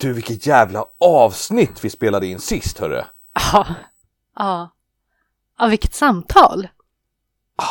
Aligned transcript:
Du, 0.00 0.12
vilket 0.12 0.46
jävla 0.46 0.84
avsnitt 1.00 1.84
vi 1.84 1.90
spelade 1.90 2.26
in 2.26 2.38
sist, 2.38 2.78
hörru. 2.78 3.02
Ja. 3.52 3.66
Ja. 4.36 4.70
Ja, 5.58 5.66
vilket 5.66 5.94
samtal. 5.94 6.68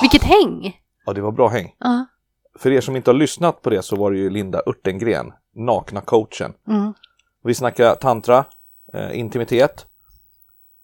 Vilket 0.01 0.23
häng. 0.23 0.81
Ja, 1.05 1.13
det 1.13 1.21
var 1.21 1.31
bra 1.31 1.47
häng. 1.47 1.75
Ja. 1.79 2.05
För 2.59 2.71
er 2.71 2.81
som 2.81 2.95
inte 2.95 3.09
har 3.11 3.15
lyssnat 3.15 3.61
på 3.61 3.69
det 3.69 3.81
så 3.81 3.95
var 3.95 4.11
det 4.11 4.17
ju 4.17 4.29
Linda 4.29 4.61
Örtengren, 4.67 5.33
nakna 5.55 6.01
coachen. 6.01 6.53
Mm. 6.67 6.93
Vi 7.43 7.53
snackade 7.53 7.95
tantra, 7.95 8.45
eh, 8.93 9.19
intimitet, 9.19 9.85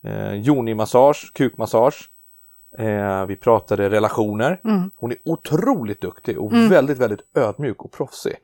eh, 0.04 0.34
yoni-massage, 0.34 1.32
kukmassage. 1.34 2.10
Eh, 2.78 3.26
vi 3.26 3.36
pratade 3.36 3.90
relationer. 3.90 4.62
Mm. 4.64 4.92
Hon 4.98 5.12
är 5.12 5.18
otroligt 5.26 6.02
duktig 6.02 6.40
och 6.40 6.52
Mm. 6.54 6.70
väldigt, 6.70 6.98
väldigt 6.98 7.38
ödmjuk 7.38 7.82
och 7.82 7.92
proffsig. 7.92 8.36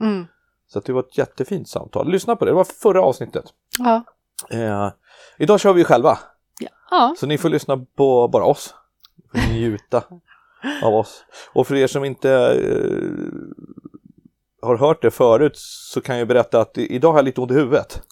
Så 0.73 0.79
det 0.79 0.93
var 0.93 0.99
ett 0.99 1.17
jättefint 1.17 1.69
samtal. 1.69 2.11
Lyssna 2.11 2.35
på 2.35 2.45
det, 2.45 2.51
det 2.51 2.55
var 2.55 2.63
förra 2.63 3.01
avsnittet. 3.01 3.45
Ja. 3.79 4.03
Eh, 4.51 4.89
idag 5.37 5.59
kör 5.59 5.73
vi 5.73 5.83
själva, 5.83 6.19
Ja. 6.91 7.15
så 7.17 7.27
ni 7.27 7.37
får 7.37 7.49
lyssna 7.49 7.85
på 7.95 8.27
bara 8.27 8.45
oss. 8.45 8.75
Får 9.31 9.53
njuta 9.53 10.03
av 10.83 10.93
oss. 10.95 11.25
Och 11.53 11.67
för 11.67 11.75
er 11.75 11.87
som 11.87 12.05
inte 12.05 12.31
eh, 12.31 13.11
har 14.61 14.77
hört 14.77 15.01
det 15.01 15.11
förut 15.11 15.57
så 15.57 16.01
kan 16.01 16.17
jag 16.19 16.27
berätta 16.27 16.61
att 16.61 16.77
idag 16.77 17.11
har 17.11 17.17
jag 17.17 17.25
lite 17.25 17.41
ont 17.41 17.51
i 17.51 17.53
huvudet. 17.53 18.01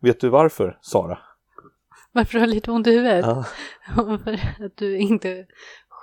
Vet 0.00 0.20
du 0.20 0.28
varför, 0.28 0.78
Sara? 0.82 1.18
Varför 2.12 2.32
du 2.32 2.38
har 2.40 2.46
lite 2.46 2.70
ont 2.70 2.86
i 2.86 2.90
huvudet? 2.90 3.24
Ja. 3.26 3.44
För 4.24 4.64
att 4.66 4.76
du 4.76 4.98
inte 4.98 5.46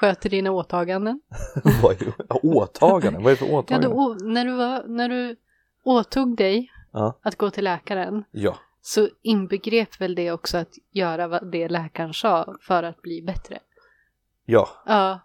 sköter 0.04 0.30
dina 0.30 0.52
åtaganden. 0.52 1.22
Vad 1.84 2.02
är 2.02 2.14
åtaganden? 2.46 3.24
Vad 3.24 3.32
är 3.32 3.36
det 3.36 3.40
för 3.40 3.46
Ja, 3.46 3.58
åtaganden? 3.60 3.92
å- 3.92 4.14
när, 4.22 4.46
du 4.46 4.52
var, 4.56 4.84
när 4.88 5.10
du 5.10 5.36
åtog 5.84 6.38
dig 6.38 6.72
Ja. 6.94 7.20
att 7.22 7.36
gå 7.36 7.50
till 7.50 7.64
läkaren 7.64 8.24
Ja. 8.32 8.56
så 8.82 9.10
inbegrep 9.22 10.02
väl 10.02 10.16
det 10.16 10.32
också 10.32 10.58
att 10.58 10.70
göra 10.92 11.28
vad 11.28 11.52
det 11.52 11.68
läkaren 11.70 12.14
sa 12.14 12.56
för 12.62 12.84
att 12.84 13.02
bli 13.02 13.22
bättre? 13.22 13.60
ja, 14.46 14.70
Ja. 14.86 15.20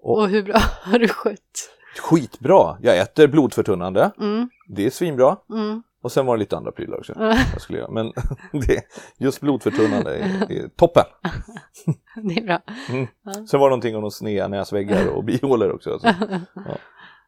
Och- 0.00 0.18
Och, 0.18 0.28
hur 0.28 0.42
bra 0.42 0.58
har 0.82 0.98
du 0.98 1.08
skött? 1.08 1.70
skitbra. 2.02 2.76
Jag 2.80 2.98
äter 2.98 3.26
blodförtunnande. 3.28 4.10
Mm, 4.20 4.50
Det 4.68 4.86
är 4.86 4.90
svinbra. 4.90 5.36
mm. 5.50 5.82
Och 6.02 6.12
sen 6.12 6.26
var 6.26 6.36
det 6.36 6.40
lite 6.40 6.56
andra 6.56 6.72
prylar 6.72 6.98
också. 6.98 7.12
Ja, 7.16 7.36
Jag 7.52 7.60
skulle 7.60 7.78
göra. 7.78 7.90
Men 7.90 8.12
det, 8.66 8.82
just 9.18 9.40
blodförtunnande 9.40 10.16
är, 10.16 10.52
är 10.52 10.68
toppen. 10.68 11.04
det 12.22 12.38
är 12.38 12.44
bra. 12.44 12.60
Mm. 12.88 13.06
Sen 13.48 13.60
var 13.60 13.68
det 13.68 13.70
någonting 13.70 13.96
om 13.96 14.02
de 14.02 14.10
sneda 14.10 14.48
näsväggar 14.48 15.06
och 15.06 15.24
bihålor 15.24 15.70
också. 15.70 15.92
Alltså. 15.92 16.08
Ja. 16.54 16.76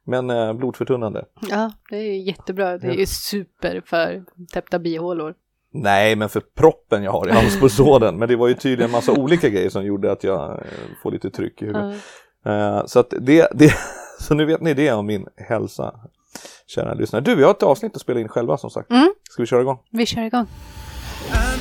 Men 0.06 0.30
eh, 0.30 0.52
blodförtunnande. 0.52 1.24
Ja, 1.50 1.72
det 1.90 1.96
är 1.96 2.18
jättebra. 2.18 2.78
Det 2.78 2.86
är 2.86 2.94
ju 2.94 3.06
super 3.06 3.82
för 3.86 4.24
täppta 4.52 4.78
bihålor. 4.78 5.34
Nej, 5.72 6.16
men 6.16 6.28
för 6.28 6.40
proppen 6.40 7.02
jag 7.02 7.12
har 7.12 7.28
i 7.28 7.32
halspulsådern. 7.32 8.16
Men 8.16 8.28
det 8.28 8.36
var 8.36 8.48
ju 8.48 8.54
tydligen 8.54 8.88
en 8.88 8.92
massa 8.92 9.12
olika 9.12 9.48
grejer 9.48 9.70
som 9.70 9.84
gjorde 9.84 10.12
att 10.12 10.24
jag 10.24 10.50
eh, 10.50 10.66
får 11.02 11.10
lite 11.10 11.30
tryck 11.30 11.62
i 11.62 11.66
huvudet. 11.66 12.02
Ja. 12.44 12.78
Eh, 12.78 12.86
så, 12.86 13.04
det, 13.10 13.48
det, 13.52 13.72
så 14.20 14.34
nu 14.34 14.44
vet 14.44 14.60
ni 14.60 14.74
det 14.74 14.92
om 14.92 15.06
min 15.06 15.26
hälsa. 15.36 16.00
Kära 16.66 16.94
lyssnare. 16.94 17.22
Du, 17.22 17.34
vi 17.34 17.42
har 17.42 17.50
ett 17.50 17.62
avsnitt 17.62 17.94
att 17.94 18.00
spela 18.02 18.20
in 18.20 18.28
själva 18.28 18.58
som 18.58 18.70
sagt. 18.70 18.90
Mm. 18.90 19.14
Ska 19.30 19.42
vi 19.42 19.46
köra 19.46 19.60
igång? 19.60 19.78
Vi 19.90 20.06
kör 20.06 20.22
igång. 20.22 20.46
Oh. 21.30 21.54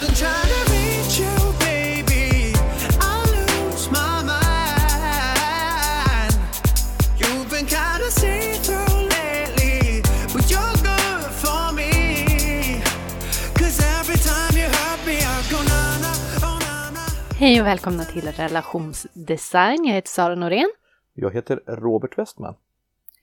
Hej 17.43 17.61
och 17.61 17.67
välkomna 17.67 18.03
till 18.03 18.31
relationsdesign. 18.31 19.85
Jag 19.85 19.93
heter 19.93 20.09
Sara 20.09 20.35
Norén. 20.35 20.69
Jag 21.13 21.33
heter 21.33 21.55
Robert 21.67 22.17
Westman. 22.17 22.55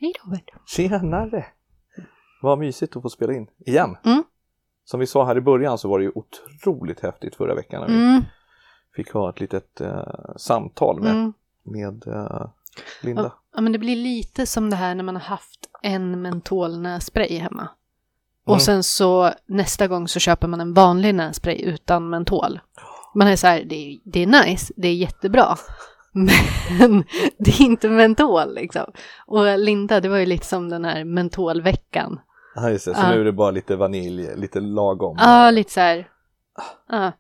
Hej 0.00 0.12
Robert. 0.25 0.50
Tjenare! 0.66 1.47
Vad 2.43 2.59
mysigt 2.59 2.97
att 2.97 3.03
få 3.03 3.09
spela 3.11 3.33
in 3.33 3.47
igen. 3.67 3.97
Mm. 4.05 4.25
Som 4.84 5.01
vi 5.01 5.06
sa 5.06 5.25
här 5.25 5.37
i 5.37 5.41
början 5.41 5.78
så 5.78 5.89
var 5.89 5.99
det 5.99 6.05
ju 6.05 6.12
otroligt 6.15 7.01
häftigt 7.01 7.34
förra 7.34 7.55
veckan 7.55 7.81
när 7.81 7.89
vi 7.89 7.95
Mm, 7.95 8.23
fick 8.97 9.12
ha 9.12 9.31
ett 9.31 9.41
litet 9.41 9.81
eh, 9.81 10.03
samtal 10.37 11.00
med, 11.00 11.11
mm. 11.11 11.33
med 11.62 12.06
eh, 12.06 12.47
Linda. 13.03 13.33
Ja, 13.55 13.61
men 13.61 13.73
det 13.73 13.79
blir 13.79 13.97
lite 13.97 14.47
som 14.47 14.71
det 14.71 14.77
här 14.77 14.95
när 14.95 15.05
man 15.05 15.17
har 15.17 15.23
haft 15.23 15.61
en 15.83 16.23
mentolnässpray 16.23 17.39
hemma. 17.39 17.69
Och 18.45 18.53
Mm. 18.53 18.61
sen 18.61 18.83
så 18.83 19.33
nästa 19.47 19.89
gång 19.89 20.09
så 20.09 20.21
köper 20.21 20.49
man 20.49 20.61
en 20.61 20.75
vanlig 20.75 21.15
nässpray 21.15 21.62
utan 21.62 22.11
mentol. 22.11 22.61
Man 23.15 23.29
är 23.29 23.37
så 23.37 23.47
här, 23.47 23.65
det 23.65 23.75
är, 23.75 23.99
det 24.05 24.23
är 24.23 24.27
nice, 24.27 24.73
det 24.77 24.89
är 24.89 24.95
jättebra. 24.95 25.56
Men 26.79 27.05
det 27.39 27.50
är 27.50 27.62
inte 27.62 27.89
mentol 27.89 28.55
liksom. 28.55 28.93
Och 29.27 29.59
Linda, 29.59 30.00
det 30.00 30.09
var 30.09 30.17
ju 30.19 30.27
lite 30.27 30.47
som 30.47 30.69
den 30.69 30.84
här 30.84 31.05
mentolveckan. 31.05 32.21
Ja, 32.55 32.71
just 32.71 32.84
det. 32.84 32.94
Så 32.94 33.09
nu 33.09 33.21
är 33.21 33.25
det 33.25 33.33
bara 33.33 33.50
lite 33.50 33.77
vanilj, 33.77 34.37
lite 34.37 34.61
lagom. 34.61 35.16
Ja, 35.21 35.50
lite 35.50 35.72
så 35.72 35.81
här. 35.81 36.09
Ja, 36.91 37.12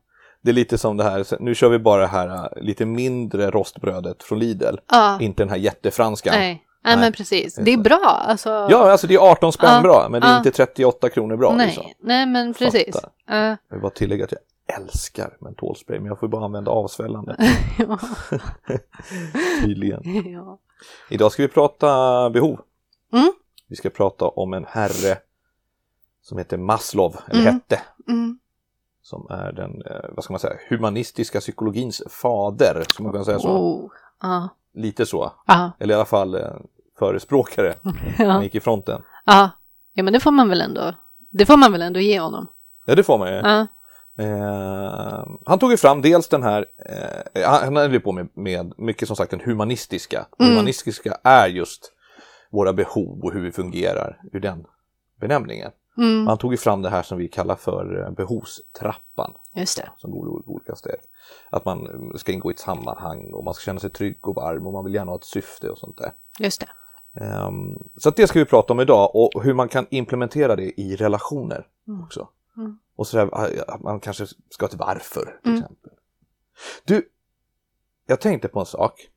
Det 0.42 0.50
är 0.50 0.54
lite 0.54 0.78
som 0.78 0.96
det 0.96 1.04
här, 1.04 1.42
nu 1.42 1.54
kör 1.54 1.68
vi 1.68 1.78
bara 1.78 2.00
det 2.00 2.06
här 2.06 2.28
eh, 2.28 2.62
lite 2.62 2.86
mindre 2.86 3.50
rostbrödet 3.50 4.22
från 4.22 4.38
Lidl. 4.38 4.76
ja. 4.90 5.20
Inte 5.20 5.42
den 5.42 5.50
här 5.50 5.56
jättefranska. 5.56 6.30
Nej. 6.30 6.64
Nej, 6.84 6.96
men 6.96 7.12
precis. 7.12 7.54
Det 7.54 7.72
är 7.72 7.76
bra. 7.78 8.22
Alltså, 8.26 8.48
Ja, 8.70 8.90
alltså 8.90 9.06
det 9.06 9.14
är 9.14 9.18
18 9.18 9.52
spänn 9.52 9.70
Ja. 9.74 9.80
bra, 9.80 10.06
men 10.10 10.20
det 10.20 10.26
är 10.26 10.36
inte 10.38 10.50
38 10.50 11.08
kronor 11.08 11.36
bra. 11.36 11.54
nej, 11.54 11.66
Liksom. 11.66 11.84
nej, 12.02 12.26
men 12.26 12.54
precis. 12.54 12.94
Fattar. 12.94 13.10
Ja. 13.26 13.36
Jag 13.46 13.56
vill 13.70 13.80
bara 13.80 13.90
tillägga 13.90 14.24
att 14.24 14.32
jag 14.32 14.40
älskar 14.80 15.36
mentolspray, 15.40 15.98
men 15.98 16.06
jag 16.06 16.18
får 16.20 16.28
bara 16.28 16.44
använda 16.44 16.70
avsvällande. 16.70 17.36
ja. 17.78 17.98
Tydligen. 19.64 20.32
ja. 20.32 20.58
Idag 21.10 21.32
ska 21.32 21.42
vi 21.42 21.48
prata 21.48 22.30
behov. 22.30 22.60
Mm. 23.12 23.32
Vi 23.70 23.76
ska 23.76 23.90
prata 23.90 24.24
om 24.28 24.52
en 24.54 24.64
herre 24.68 25.18
som 26.22 26.38
heter 26.38 26.56
Maslow, 26.58 27.16
eller 27.28 27.40
Mm. 27.40 27.54
hette, 27.54 27.80
Mm. 28.08 28.38
som 29.02 29.26
är 29.30 29.52
den, 29.52 29.82
eh, 29.86 30.10
vad 30.10 30.24
ska 30.24 30.32
man 30.32 30.40
säga, 30.40 30.56
humanistiska 30.68 31.40
psykologins 31.40 32.02
fader, 32.08 32.84
som 32.96 33.04
man 33.04 33.12
kan 33.14 33.24
säga 33.24 33.38
så. 33.38 33.48
Oh. 33.48 33.90
Ja. 34.22 34.48
Lite 34.74 35.06
så, 35.06 35.32
Ja. 35.46 35.70
eller 35.78 35.94
i 35.94 35.96
alla 35.96 36.04
fall 36.04 36.34
eh, 36.34 36.50
förespråkare. 36.98 37.74
Han 37.82 38.26
Ja. 38.26 38.42
gick 38.42 38.54
i 38.54 38.60
fronten. 38.60 39.02
ja. 39.24 39.50
Ja, 39.92 40.02
men 40.02 40.12
det 40.12 40.20
får 40.20 40.30
man 40.30 40.48
väl 40.48 40.60
ändå. 40.60 40.94
Det 41.30 41.46
får 41.46 41.56
man 41.56 41.72
väl 41.72 41.82
ändå 41.82 42.00
ge 42.00 42.20
honom. 42.20 42.46
Ja, 42.86 42.94
det 42.94 43.02
får 43.02 43.18
man 43.18 43.28
ju. 43.28 43.34
Ja. 43.34 43.66
Eh, 44.24 45.26
han 45.46 45.58
tog 45.58 45.70
ju 45.70 45.76
fram 45.76 46.02
dels 46.02 46.28
den 46.28 46.42
här, 46.42 46.66
eh, 47.34 47.42
han 47.50 47.64
han 47.64 47.76
höll 47.76 47.92
ju 47.92 48.00
på 48.00 48.12
med, 48.12 48.28
med 48.34 48.72
mycket 48.78 49.08
som 49.08 49.16
sagt 49.16 49.30
den 49.30 49.40
humanistiska. 49.40 50.26
Mm. 50.38 50.52
humanistiska 50.52 51.16
är 51.24 51.48
just 51.48 51.92
våra 52.50 52.72
behov 52.72 53.20
och 53.24 53.32
hur 53.32 53.40
vi 53.40 53.52
fungerar 53.52 54.20
ur 54.32 54.40
den 54.40 54.66
benämningen. 55.16 55.70
Mm. 55.96 56.26
Han 56.26 56.38
tog 56.38 56.52
ju 56.52 56.56
fram 56.56 56.82
det 56.82 56.90
här 56.90 57.02
som 57.02 57.18
vi 57.18 57.28
kallar 57.28 57.56
för 57.56 58.02
eh, 58.04 58.10
behovstrappan 58.10 59.32
Just 59.54 59.76
det. 59.76 59.88
som 59.96 60.10
går 60.10 60.26
i 60.26 60.30
olika 60.46 60.74
steg. 60.74 60.94
Att 61.50 61.64
man 61.64 61.86
eh, 62.12 62.16
ska 62.18 62.32
ingå 62.32 62.50
i 62.50 62.54
ett 62.54 62.58
sammanhang 62.60 63.30
och 63.32 63.44
man 63.44 63.54
ska 63.54 63.62
känna 63.64 63.80
sig 63.80 63.90
trygg 63.90 64.28
och 64.28 64.34
varm 64.34 64.66
och 64.66 64.72
man 64.72 64.84
vill 64.84 64.94
gärna 64.94 65.10
ha 65.10 65.16
ett 65.18 65.24
syfte 65.24 65.70
och 65.70 65.78
sånt 65.78 65.98
där. 65.98 66.12
Just 66.38 66.60
det. 66.60 66.68
Ehm, 67.24 67.78
så 67.96 68.10
det 68.10 68.26
ska 68.26 68.38
vi 68.38 68.44
prata 68.44 68.72
om 68.72 68.80
idag 68.80 69.10
och 69.16 69.42
hur 69.42 69.54
man 69.54 69.68
kan 69.68 69.86
implementera 69.90 70.56
det 70.56 70.80
i 70.80 70.96
relationer 70.96 71.66
Mm. 71.88 72.04
också. 72.04 72.28
Mm. 72.56 72.78
Och 72.96 73.06
så 73.06 73.16
där, 73.16 73.28
att 73.70 73.80
man 73.82 74.00
kanske 74.00 74.26
ska 74.50 74.68
till 74.68 74.78
varför 74.78 75.38
till 75.42 75.50
Mm. 75.50 75.62
exempel. 75.62 75.90
Du, 76.84 77.08
jag 78.06 78.20
tänkte 78.20 78.48
på 78.48 78.60
en 78.60 78.66
sak. 78.66 79.08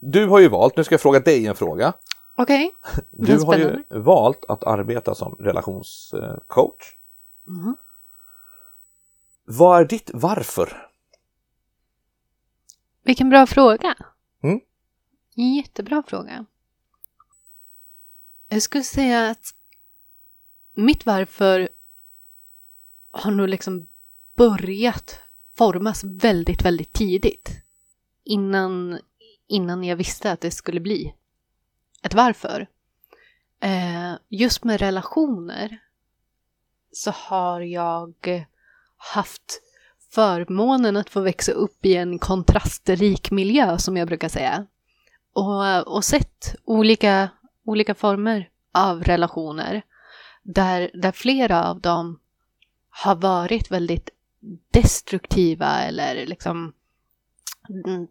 Du 0.00 0.26
har 0.26 0.38
ju 0.38 0.48
valt, 0.48 0.76
nu 0.76 0.84
ska 0.84 0.92
jag 0.92 1.00
fråga 1.00 1.20
dig 1.20 1.46
en 1.46 1.56
fråga. 1.56 1.92
Okej. 2.36 2.74
Du 3.10 3.36
Vad 3.36 3.46
har 3.46 3.58
ju 3.58 3.84
valt 3.88 4.44
att 4.48 4.64
arbeta 4.64 5.14
som 5.14 5.34
relationscoach. 5.34 6.96
Mm. 7.46 7.76
Vad 9.44 9.80
är 9.80 9.84
ditt 9.84 10.10
varför? 10.14 10.90
Vilken 13.02 13.30
bra 13.30 13.46
fråga. 13.46 13.94
Mm. 14.42 14.60
Jättebra 15.34 16.02
fråga. 16.06 16.44
Jag 18.48 18.62
skulle 18.62 18.84
säga 18.84 19.30
att 19.30 19.54
mitt 20.74 21.06
varför 21.06 21.68
har 23.10 23.30
nog 23.30 23.48
liksom 23.48 23.86
börjat 24.36 25.18
formas 25.56 26.04
väldigt, 26.04 26.64
väldigt 26.64 26.92
tidigt. 26.92 27.50
Innan, 28.24 28.98
innan 29.50 29.84
jag 29.84 29.96
visste 29.96 30.32
att 30.32 30.40
det 30.40 30.50
skulle 30.50 30.80
bli 30.80 31.14
ett 32.02 32.14
varför. 32.14 32.66
Eh, 33.60 34.12
just 34.28 34.64
med 34.64 34.80
relationer 34.80 35.78
så 36.92 37.10
har 37.10 37.60
jag 37.60 38.46
haft 38.96 39.62
förmånen 40.10 40.96
att 40.96 41.10
få 41.10 41.20
växa 41.20 41.52
upp 41.52 41.86
i 41.86 41.96
en 41.96 42.18
kontrastrik 42.18 43.30
miljö 43.30 43.78
som 43.78 43.96
jag 43.96 44.08
brukar 44.08 44.28
säga. 44.28 44.66
Och, 45.32 45.94
och 45.94 46.04
sett 46.04 46.54
olika, 46.64 47.28
olika 47.64 47.94
former 47.94 48.48
av 48.72 49.04
relationer 49.04 49.82
där, 50.42 50.90
där 50.94 51.12
flera 51.12 51.64
av 51.64 51.80
dem 51.80 52.20
har 52.90 53.14
varit 53.14 53.70
väldigt 53.70 54.10
destruktiva 54.70 55.82
eller 55.82 56.26
liksom 56.26 56.72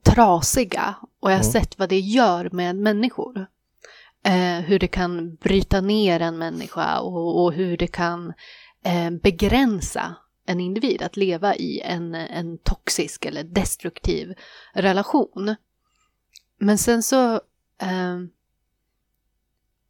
trasiga 0.04 0.96
och 1.20 1.32
jag 1.32 1.38
har 1.38 1.44
Mm. 1.44 1.52
sett 1.52 1.80
vad 1.80 1.90
det 1.90 2.00
gör 2.00 2.50
med 2.52 2.76
människor. 2.76 3.48
Eh, 4.24 4.60
hur 4.60 4.80
det 4.80 4.88
kan 4.88 5.36
bryta 5.36 5.82
ner 5.82 6.20
en 6.20 6.38
människa 6.38 7.00
och, 7.00 7.44
och 7.44 7.54
hur 7.54 7.78
det 7.78 7.88
kan 7.88 8.34
eh, 8.84 9.10
begränsa 9.10 10.16
en 10.46 10.60
individ 10.60 11.02
att 11.02 11.18
leva 11.18 11.56
i 11.56 11.82
en, 11.82 12.16
en 12.16 12.58
toxisk 12.58 13.26
eller 13.26 13.44
destruktiv 13.44 14.34
relation. 14.74 15.56
Men 16.60 16.78
sen 16.78 17.04
så, 17.04 17.34
eh, 17.82 18.20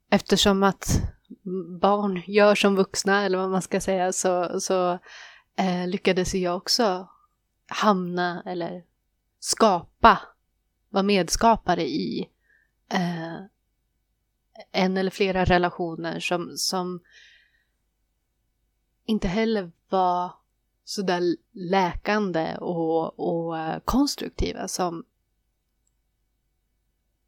eftersom 0.09 0.63
att 0.63 1.01
barn 1.81 2.23
gör 2.27 2.56
som 2.56 2.75
vuxna, 2.75 3.25
eller 3.25 3.38
vad 3.38 3.50
man 3.50 3.61
ska 3.61 3.81
säga, 3.81 4.11
så, 4.13 4.59
så 4.59 4.91
eh, 5.56 5.88
lyckades 5.88 6.33
jag 6.35 6.57
också 6.57 7.07
hamna 7.67 8.44
eller 8.45 8.83
skapa, 9.39 10.19
vara 10.89 11.03
medskapare 11.03 11.88
i 11.88 12.30
eh, 12.91 13.36
en 14.71 14.97
eller 14.97 15.12
flera 15.12 15.45
relationer 15.45 16.19
som, 16.19 16.51
som 16.57 17.00
inte 19.06 19.27
heller 19.27 19.71
var 19.89 20.31
sådär 20.83 21.21
läkande 21.51 22.57
och, 22.57 23.19
och 23.19 23.57
eh, 23.57 23.80
konstruktiva 23.86 24.68
som 24.68 25.03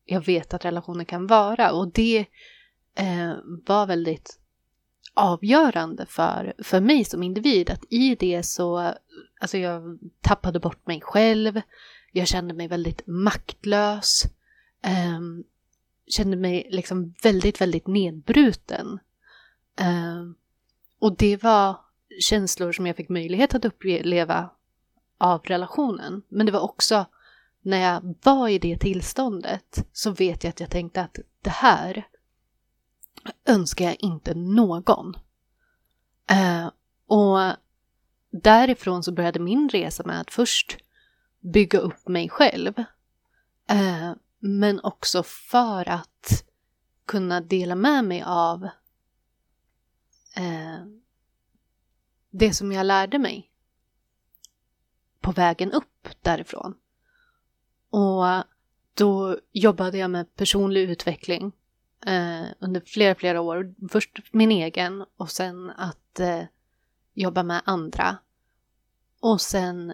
jag 0.06 0.26
vet 0.26 0.54
att 0.54 0.66
relationer 0.66 1.06
kan 1.06 1.28
vara. 1.28 1.72
Och 1.72 1.88
det 1.88 2.26
eh, 2.96 3.34
var 3.66 3.86
väldigt 3.86 4.40
avgörande 5.14 6.06
för, 6.06 6.54
för 6.64 6.82
mig 6.82 7.06
som 7.06 7.24
individ. 7.24 7.70
Att 7.70 7.84
i 7.90 8.16
det 8.16 8.44
så, 8.44 8.94
alltså 9.40 9.58
jag 9.58 10.00
tappade 10.22 10.60
bort 10.60 10.88
mig 10.88 11.02
själv. 11.02 11.62
Jag 12.12 12.28
kände 12.28 12.54
mig 12.54 12.68
väldigt 12.68 13.08
maktlös. 13.08 14.26
Eh, 14.84 15.20
kände 16.08 16.38
mig 16.38 16.68
liksom 16.72 17.16
väldigt, 17.24 17.62
väldigt 17.62 17.88
nedbruten. 17.88 19.00
Eh, 19.80 20.24
och 21.00 21.18
det 21.18 21.44
var 21.44 21.80
känslor 22.20 22.72
som 22.72 22.88
jag 22.88 22.96
fick 22.96 23.10
möjlighet 23.10 23.56
att 23.56 23.66
uppleva 23.66 24.50
av 25.18 25.42
relationen. 25.44 26.22
Men 26.30 26.46
det 26.46 26.52
var 26.52 26.60
också 26.60 27.06
när 27.62 27.78
jag 27.78 28.16
var 28.24 28.48
i 28.48 28.60
det 28.60 28.78
tillståndet 28.78 29.88
så 29.94 30.12
vet 30.12 30.44
jag 30.44 30.52
att 30.52 30.60
jag 30.60 30.70
tänkte 30.70 31.02
att 31.02 31.20
det 31.42 31.50
här 31.50 32.08
önskar 33.46 33.86
jag 33.86 33.96
inte 34.00 34.34
någon. 34.34 35.16
Eh, 36.30 36.72
och 37.08 37.40
därifrån 38.32 39.04
så 39.04 39.12
började 39.12 39.40
min 39.40 39.70
resa 39.70 40.04
med 40.06 40.22
att 40.22 40.32
först 40.32 40.78
bygga 41.42 41.80
upp 41.80 42.08
mig 42.08 42.30
själv. 42.30 42.80
Eh, 43.68 44.14
men 44.40 44.80
också 44.84 45.24
för 45.24 45.90
att 45.90 46.46
kunna 47.06 47.42
dela 47.42 47.76
med 47.76 48.06
mig 48.06 48.24
av 48.26 48.64
eh, 50.36 50.86
det 52.30 52.54
som 52.54 52.72
jag 52.72 52.86
lärde 52.86 53.20
mig 53.20 53.52
på 55.20 55.32
vägen 55.32 55.72
upp 55.72 56.08
därifrån. 56.22 56.76
Och 57.90 58.26
då 58.94 59.38
jobbade 59.52 59.98
jag 59.98 60.12
med 60.12 60.36
personlig 60.36 60.90
utveckling 60.90 61.52
eh, 62.06 62.46
under 62.60 62.82
flera, 62.82 63.16
flera 63.16 63.42
år. 63.42 63.76
Först 63.90 64.20
min 64.32 64.52
egen 64.52 65.06
och 65.18 65.32
sen 65.32 65.70
att 65.70 66.20
eh, 66.20 66.44
jobba 67.14 67.44
med 67.44 67.62
andra. 67.66 68.18
Och 69.20 69.42
sen 69.42 69.94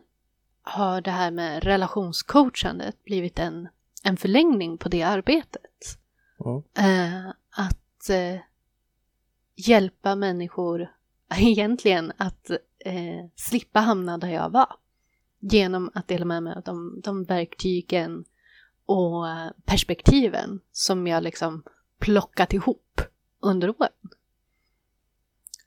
har 0.68 1.02
det 1.02 1.12
här 1.12 1.32
med 1.32 1.64
relationscoachandet 1.64 3.04
blivit 3.04 3.40
en, 3.40 3.68
en 4.04 4.18
förlängning 4.18 4.78
på 4.78 4.90
det 4.90 5.04
arbetet. 5.04 5.98
Mm. 6.46 6.64
Eh, 6.78 7.30
att 7.50 8.10
eh, 8.10 8.42
hjälpa 9.56 10.16
människor 10.16 10.92
egentligen 11.38 12.12
att 12.18 12.50
eh, 12.86 13.26
slippa 13.36 13.80
hamna 13.80 14.18
där 14.18 14.28
jag 14.28 14.50
var. 14.50 14.76
Genom 15.40 15.92
att 15.94 16.08
dela 16.08 16.26
med 16.26 16.44
mig 16.44 16.54
av 16.56 16.62
de, 16.62 17.02
de 17.04 17.24
verktygen 17.24 18.26
och 18.86 19.30
eh, 19.30 19.52
perspektiven 19.66 20.60
som 20.72 21.08
jag 21.08 21.24
liksom 21.24 21.64
plockat 22.00 22.54
ihop 22.54 23.02
under 23.40 23.70
åren. 23.70 23.90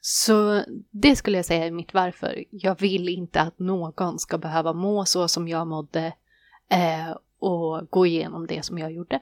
Så 0.00 0.64
det 0.90 1.16
skulle 1.16 1.38
jag 1.38 1.44
säga 1.46 1.66
är 1.66 1.70
mitt 1.70 1.94
varför. 1.94 2.44
Jag 2.50 2.80
vill 2.80 3.08
inte 3.08 3.40
att 3.40 3.58
någon 3.58 4.18
ska 4.18 4.38
behöva 4.38 4.72
må 4.72 5.04
så 5.04 5.28
som 5.28 5.48
jag 5.48 5.66
mådde 5.66 6.06
eh, 6.68 7.16
och 7.38 7.90
gå 7.90 8.06
igenom 8.06 8.46
det 8.46 8.64
som 8.64 8.78
jag 8.78 8.92
gjorde. 8.92 9.20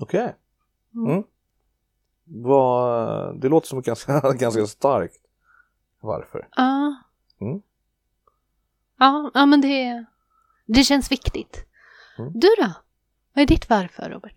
Okej. 0.00 0.34
Mm. 0.94 1.10
Mm. 1.10 1.24
Vad- 2.24 3.40
Det 3.40 3.48
låter 3.48 3.68
som 3.68 3.82
ganska, 3.82 4.20
ganska 4.38 4.66
starkt. 4.66 5.16
Varför? 6.00 6.48
Ja. 6.56 6.96
Mm. 7.40 7.62
Ja, 8.98 9.30
ja, 9.34 9.46
men 9.46 9.60
det, 9.60 10.04
det 10.66 10.84
känns 10.84 11.12
viktigt. 11.12 11.64
Mm. 12.18 12.32
Du 12.34 12.48
då? 12.58 12.72
Vad 13.32 13.42
är 13.42 13.46
ditt 13.46 13.68
varför, 13.70 14.10
Robert? 14.10 14.36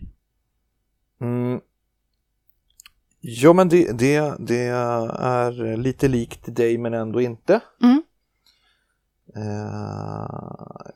Ja 3.20 3.54
men 3.54 3.70
det, 3.70 3.92
det, 4.00 4.36
det 4.40 4.66
är 4.66 5.78
lite 5.78 6.08
likt 6.08 6.56
dig 6.56 6.78
men 6.78 6.94
ändå 6.94 7.22
inte. 7.22 7.62
Mm. 7.84 8.04
Eh, 9.36 10.92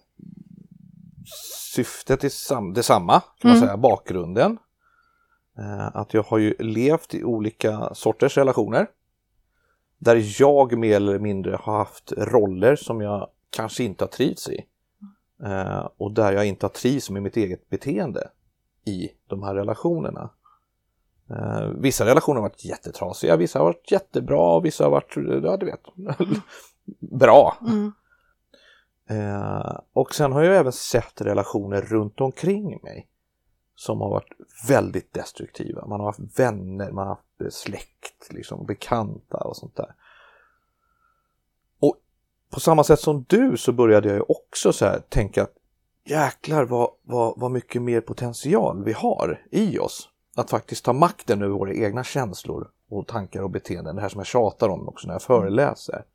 syftet 1.74 2.24
är 2.24 2.30
sam, 2.30 2.74
detsamma 2.74 3.20
kan 3.20 3.50
man 3.50 3.58
Mm. 3.58 3.62
säga, 3.68 3.78
bakgrunden. 3.78 4.58
Eh, 5.58 5.96
att 5.96 6.14
jag 6.14 6.24
har 6.24 6.38
ju 6.38 6.56
levt 6.60 7.14
i 7.14 7.24
olika 7.24 7.94
sorters 7.94 8.38
relationer. 8.38 8.88
Där 9.98 10.42
jag 10.42 10.78
mer 10.78 10.96
eller 10.96 11.20
mindre 11.20 11.56
har 11.62 11.78
haft 11.78 12.12
roller 12.18 12.76
som 12.76 13.02
jag 13.02 13.30
kanske 13.50 13.84
inte 13.84 14.04
har 14.04 14.10
trivts 14.10 14.50
i. 14.50 14.66
Eh, 15.44 15.88
och 15.98 16.12
där 16.12 16.32
jag 16.34 16.46
inte 16.46 16.66
har 16.66 16.72
trivts 16.72 17.10
med 17.10 17.24
mitt 17.24 17.38
eget 17.38 17.70
beteende 17.70 18.30
i 18.86 19.10
de 19.28 19.44
här 19.44 19.56
relationerna. 19.56 20.30
Eh, 21.32 21.70
vissa 21.76 22.06
relationer 22.06 22.42
har 22.42 22.50
varit 22.50 22.66
jättetrasiga, 22.66 23.36
vissa 23.36 23.60
har 23.60 23.66
varit 23.66 23.92
jättebra, 23.92 24.60
vissa 24.60 24.84
har 24.84 24.92
varit, 24.92 25.14
ja 25.44 25.58
du 25.58 25.66
vet, 25.66 25.84
bra. 27.20 27.58
Mm. 27.62 27.92
Eh, 29.10 29.80
och 29.94 30.16
sen 30.16 30.32
har 30.32 30.44
jag 30.44 30.58
även 30.58 30.72
sett 30.72 31.22
relationer 31.22 31.82
runt 31.82 32.22
omkring 32.22 32.80
mig 32.84 33.08
som 33.76 34.02
har 34.02 34.10
varit 34.10 34.34
väldigt 34.68 35.14
destruktiva. 35.14 35.88
Man 35.88 36.00
har 36.00 36.08
haft 36.08 36.40
vänner, 36.40 36.92
man 36.92 37.08
har 37.08 37.16
haft 37.16 37.42
eh, 37.42 37.50
släkt, 37.50 38.28
liksom, 38.30 38.66
bekanta 38.66 39.38
och 39.38 39.58
sånt 39.58 39.76
där. 39.76 39.96
Och 41.80 41.96
på 42.52 42.60
samma 42.60 42.84
sätt 42.84 43.00
som 43.00 43.26
du 43.28 43.58
så 43.58 43.72
började 43.72 44.14
jag 44.14 44.32
också 44.32 44.74
så 44.74 44.86
här 44.86 45.00
tänka 45.10 45.44
att 45.44 45.54
jäklar 46.06 46.66
vad, 46.66 46.90
vad, 47.02 47.40
vad 47.40 47.52
mycket 47.52 47.82
mer 47.82 48.02
potential 48.02 48.84
vi 48.84 48.94
har 48.94 49.46
i 49.52 49.80
oss. 49.80 50.11
Att 50.36 50.50
faktiskt 50.50 50.86
ta 50.86 50.94
makten 50.94 51.42
över 51.42 51.54
våra 51.54 51.74
egna 51.74 52.04
känslor 52.04 52.70
och 52.90 53.08
tankar 53.08 53.42
och 53.42 53.50
beteenden. 53.50 53.96
Det 53.96 54.02
här 54.02 54.10
som 54.10 54.20
jag 54.20 54.28
tjatar 54.28 54.70
om 54.70 54.90
också 54.90 55.08
när 55.08 55.14
jag 55.14 55.22
föreläser. 55.22 56.06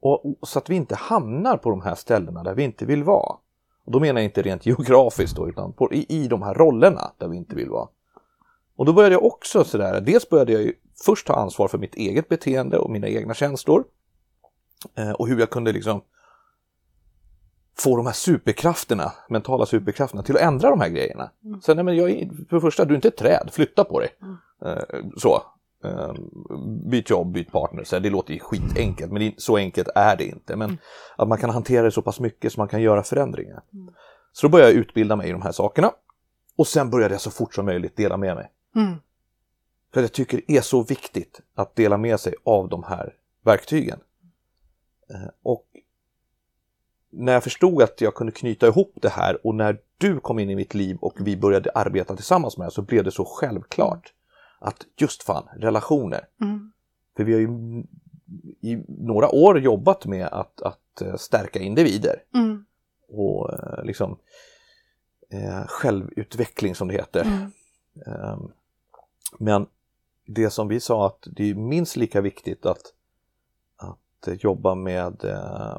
Och, 0.00 0.26
och, 0.26 0.48
så 0.48 0.58
att 0.58 0.70
vi 0.70 0.74
inte 0.74 0.94
hamnar 0.94 1.56
på 1.56 1.70
de 1.70 1.82
här 1.82 1.94
ställena 1.94 2.42
där 2.42 2.54
vi 2.54 2.62
inte 2.62 2.84
vill 2.84 3.04
vara. 3.04 3.36
Och 3.84 3.92
då 3.92 4.00
menar 4.00 4.20
jag 4.20 4.24
inte 4.24 4.42
rent 4.42 4.66
geografiskt 4.66 5.36
då, 5.36 5.48
utan 5.48 5.72
på, 5.72 5.92
i, 5.92 6.06
i 6.08 6.28
de 6.28 6.42
här 6.42 6.54
rollerna 6.54 7.12
där 7.18 7.28
vi 7.28 7.36
inte 7.36 7.56
vill 7.56 7.68
vara. 7.68 7.88
Och 8.76 8.86
då 8.86 8.92
började 8.92 9.14
jag 9.14 9.24
också 9.24 9.64
sådär, 9.64 10.00
dels 10.00 10.28
började 10.28 10.52
jag 10.52 10.62
ju 10.62 10.74
först 11.04 11.26
ta 11.26 11.34
ansvar 11.34 11.68
för 11.68 11.78
mitt 11.78 11.94
eget 11.94 12.28
beteende 12.28 12.78
och 12.78 12.90
mina 12.90 13.08
egna 13.08 13.34
känslor. 13.34 13.84
Eh, 14.94 15.10
och 15.10 15.28
hur 15.28 15.40
jag 15.40 15.50
kunde 15.50 15.72
liksom 15.72 16.02
få 17.78 17.96
de 17.96 18.06
här 18.06 18.12
superkrafterna, 18.12 19.12
mentala 19.28 19.66
superkrafterna 19.66 20.22
till 20.22 20.36
att 20.36 20.42
ändra 20.42 20.70
de 20.70 20.80
här 20.80 20.88
grejerna. 20.88 21.30
Sen, 21.62 21.76
nej, 21.76 21.84
men 21.84 21.96
jag, 21.96 22.10
är- 22.10 22.30
för 22.48 22.56
det 22.56 22.60
första, 22.60 22.84
du 22.84 22.94
är 22.94 22.96
inte 22.96 23.08
ett 23.08 23.16
träd, 23.16 23.48
flytta 23.52 23.84
på 23.84 24.00
dig. 24.00 24.08
Eh, 24.64 25.00
så. 25.16 25.42
Eh, 25.84 26.12
byt 26.90 27.10
jobb, 27.10 27.32
byt 27.32 27.52
partner, 27.52 27.84
så 27.84 27.96
här, 27.96 28.00
det 28.00 28.10
låter 28.10 28.34
ju 28.34 28.40
skitenkelt, 28.40 29.12
men 29.12 29.32
så 29.36 29.56
enkelt 29.56 29.88
är 29.94 30.16
det 30.16 30.24
inte. 30.24 30.56
Men 30.56 30.78
att 31.16 31.28
man 31.28 31.38
kan 31.38 31.50
hantera 31.50 31.82
det 31.82 31.90
så 31.90 32.02
pass 32.02 32.20
mycket 32.20 32.52
så 32.52 32.60
man 32.60 32.68
kan 32.68 32.82
göra 32.82 33.02
förändringar. 33.02 33.62
Så 34.32 34.46
då 34.46 34.50
började 34.50 34.72
jag 34.72 34.78
utbilda 34.80 35.16
mig 35.16 35.28
i 35.28 35.32
de 35.32 35.42
här 35.42 35.52
sakerna. 35.52 35.92
Och 36.56 36.66
sen 36.66 36.90
började 36.90 37.14
jag 37.14 37.20
så 37.20 37.30
fort 37.30 37.54
som 37.54 37.64
möjligt 37.66 37.96
dela 37.96 38.16
med 38.16 38.34
mig. 38.36 38.50
Mm. 38.76 38.94
För 39.94 40.00
jag 40.00 40.12
tycker 40.12 40.40
det 40.46 40.56
är 40.56 40.60
så 40.60 40.82
viktigt 40.82 41.40
att 41.54 41.76
dela 41.76 41.96
med 41.96 42.20
sig 42.20 42.34
av 42.44 42.68
de 42.68 42.82
här 42.82 43.14
verktygen. 43.44 43.98
Eh, 45.10 45.30
Och 45.42 45.66
när 47.12 47.32
jag 47.32 47.44
förstod 47.44 47.82
att 47.82 48.00
jag 48.00 48.14
kunde 48.14 48.32
knyta 48.32 48.66
ihop 48.66 48.92
det 49.02 49.08
här 49.08 49.46
och 49.46 49.54
när 49.54 49.78
du 49.98 50.20
kom 50.20 50.38
in 50.38 50.50
i 50.50 50.56
mitt 50.56 50.74
liv 50.74 50.96
och 51.00 51.14
vi 51.20 51.36
började 51.36 51.70
arbeta 51.74 52.16
tillsammans 52.16 52.58
med 52.58 52.66
det 52.66 52.70
så 52.70 52.82
blev 52.82 53.04
det 53.04 53.10
så 53.10 53.24
självklart 53.24 54.12
att 54.58 54.86
just 54.96 55.22
fan, 55.22 55.48
relationer. 55.56 56.26
Mm. 56.40 56.72
För 57.16 57.24
vi 57.24 57.32
har 57.32 57.40
ju 57.40 57.48
i 58.60 58.84
några 58.88 59.28
år 59.28 59.60
jobbat 59.60 60.06
med 60.06 60.26
att, 60.26 60.62
att 60.62 61.00
eh, 61.02 61.16
stärka 61.16 61.58
individer 61.58 62.22
Mm. 62.34 62.64
och 63.08 63.52
eh, 63.52 63.84
liksom 63.84 64.18
eh, 65.30 65.66
självutveckling 65.66 66.74
som 66.74 66.88
det 66.88 66.94
heter. 66.94 67.24
Mm. 67.24 67.52
Ehm, 68.06 68.52
Men 69.38 69.66
det 70.26 70.50
som 70.50 70.68
vi 70.68 70.80
sa 70.80 71.06
att 71.06 71.28
det 71.36 71.50
är 71.50 71.54
minst 71.54 71.96
lika 71.96 72.20
viktigt 72.20 72.66
att, 72.66 72.82
att 73.76 74.28
eh, 74.28 74.34
jobba 74.34 74.74
med 74.74 75.24
eh, 75.24 75.78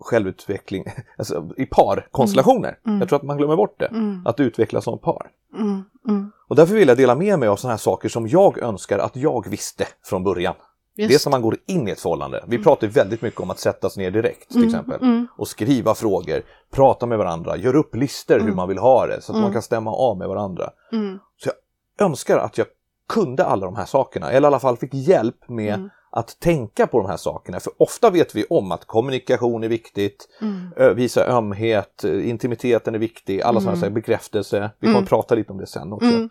självutveckling 0.00 0.84
alltså 1.18 1.48
i 1.56 1.66
parkonstellationer. 1.66 2.78
Mm. 2.86 2.98
Jag 3.00 3.08
tror 3.08 3.16
att 3.18 3.22
man 3.22 3.36
glömmer 3.36 3.56
bort 3.56 3.78
det. 3.78 3.86
Mm. 3.86 4.26
Att 4.26 4.40
utvecklas 4.40 4.84
som 4.84 4.98
par. 4.98 5.26
Mm. 5.58 5.82
Mm. 6.08 6.32
Och 6.48 6.56
därför 6.56 6.74
vill 6.74 6.88
jag 6.88 6.96
dela 6.96 7.14
med 7.14 7.38
mig 7.38 7.48
av 7.48 7.56
sådana 7.56 7.72
här 7.72 7.78
saker 7.78 8.08
som 8.08 8.28
jag 8.28 8.58
önskar 8.58 8.98
att 8.98 9.16
jag 9.16 9.48
visste 9.48 9.86
från 10.04 10.24
början. 10.24 10.54
Just. 10.96 11.08
Det 11.08 11.14
är 11.14 11.18
som 11.18 11.30
man 11.30 11.42
går 11.42 11.56
in 11.66 11.88
i 11.88 11.90
ett 11.90 12.00
förhållande. 12.00 12.44
Vi 12.48 12.58
pratar 12.62 12.86
ju 12.86 12.92
väldigt 12.92 13.22
mycket 13.22 13.40
om 13.40 13.50
att 13.50 13.58
sätta 13.58 13.90
sig 13.90 14.02
ner 14.02 14.10
direkt 14.10 14.48
till 14.48 14.56
Mm, 14.56 14.68
exempel. 14.68 15.02
mm. 15.02 15.26
Och 15.36 15.48
skriva 15.48 15.94
frågor, 15.94 16.42
prata 16.72 17.06
med 17.06 17.18
varandra, 17.18 17.56
göra 17.56 17.78
upp 17.78 17.94
listor 17.96 18.34
hur 18.34 18.40
Mm. 18.42 18.56
man 18.56 18.68
vill 18.68 18.78
ha 18.78 19.06
det 19.06 19.22
så 19.22 19.32
att 19.32 19.36
man 19.36 19.42
Mm. 19.42 19.52
kan 19.52 19.62
stämma 19.62 19.92
av 19.92 20.18
med 20.18 20.28
varandra. 20.28 20.70
Mm. 20.92 21.18
Så 21.36 21.50
jag 21.98 22.06
önskar 22.06 22.38
att 22.38 22.58
jag 22.58 22.66
kunde 23.08 23.44
alla 23.44 23.66
de 23.66 23.76
här 23.76 23.84
sakerna 23.84 24.30
eller 24.30 24.46
i 24.46 24.48
alla 24.48 24.60
fall 24.60 24.76
fick 24.76 24.94
hjälp 24.94 25.48
med 25.48 25.74
Mm. 25.74 25.90
Att 26.10 26.40
tänka 26.40 26.86
på 26.86 26.98
de 26.98 27.08
här 27.08 27.16
sakerna. 27.16 27.60
För 27.60 27.72
ofta 27.78 28.10
vet 28.10 28.34
vi 28.34 28.44
om 28.50 28.72
att 28.72 28.84
kommunikation 28.84 29.64
är 29.64 29.68
viktigt, 29.68 30.28
Mm. 30.40 30.72
ö, 30.76 30.94
visa 30.94 31.26
ömhet, 31.26 32.04
eh, 32.04 32.28
intimiteten 32.28 32.94
är 32.94 32.98
viktig, 32.98 33.42
alla 33.42 33.60
sådana 33.60 33.72
Mm. 33.76 33.80
saker, 33.80 33.94
bekräftelse. 33.94 34.70
Vi 34.78 34.86
kommer 34.86 34.98
Mm. 34.98 35.06
prata 35.08 35.34
lite 35.34 35.52
om 35.52 35.58
det 35.58 35.66
sen 35.66 35.92
också. 35.92 36.08
Mm. 36.08 36.30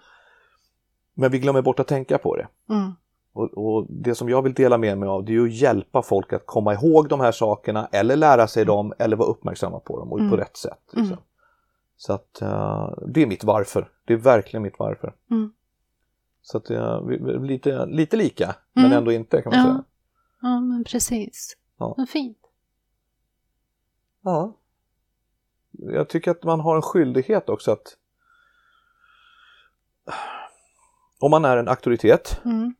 Men 1.13 1.31
vi 1.31 1.39
glömmer 1.39 1.61
bort 1.61 1.79
att 1.79 1.87
tänka 1.87 2.17
på 2.17 2.35
det. 2.35 2.47
Mm. 2.69 2.91
Och, 3.33 3.49
och 3.57 3.85
det 3.89 4.15
som 4.15 4.29
jag 4.29 4.41
vill 4.41 4.53
dela 4.53 4.77
med 4.77 4.97
mig 4.97 5.09
av 5.09 5.25
det 5.25 5.35
är 5.35 5.41
att 5.41 5.53
hjälpa 5.53 6.01
folk 6.01 6.33
att 6.33 6.45
komma 6.45 6.73
ihåg 6.73 7.09
de 7.09 7.19
här 7.19 7.31
sakerna 7.31 7.89
eller 7.91 8.15
lära 8.15 8.47
sig 8.47 8.65
dem 8.65 8.93
eller 8.99 9.15
vara 9.17 9.29
uppmärksamma 9.29 9.79
på 9.79 9.99
dem 9.99 10.11
och 10.11 10.17
på 10.17 10.23
Mm. 10.23 10.37
rätt 10.37 10.57
sätt. 10.57 10.79
Liksom. 10.85 11.05
Mm. 11.05 11.19
Så 11.97 12.13
att 12.13 12.41
eh, 12.41 12.89
det 13.07 13.21
är 13.21 13.25
mitt 13.25 13.43
varför. 13.43 13.89
Det 14.05 14.13
är 14.13 14.17
verkligen 14.17 14.63
mitt 14.63 14.79
varför. 14.79 15.13
Mm. 15.31 15.51
Så 16.41 16.57
att 16.57 16.69
vi, 17.07 17.17
lite, 17.47 17.85
lite 17.85 18.17
lika 18.17 18.55
men 18.73 18.85
Mm. 18.85 18.97
ändå 18.97 19.11
inte 19.11 19.41
kan 19.41 19.49
man 19.51 19.59
Ja. 19.59 19.65
säga. 19.65 19.83
ja, 20.41 20.59
men 20.59 20.83
precis. 20.83 21.57
Ja. 21.77 21.93
Vad 21.97 22.09
fint. 22.09 22.37
Ja. 24.21 24.55
Jag 25.71 26.09
tycker 26.09 26.31
att 26.31 26.43
man 26.43 26.59
har 26.59 26.75
en 26.75 26.81
skyldighet 26.81 27.49
också 27.49 27.71
att 27.71 27.97
om 31.19 31.31
man 31.31 31.45
är 31.45 31.57
en 31.57 31.67
auktoritet 31.67 32.41
Mm. 32.45 32.73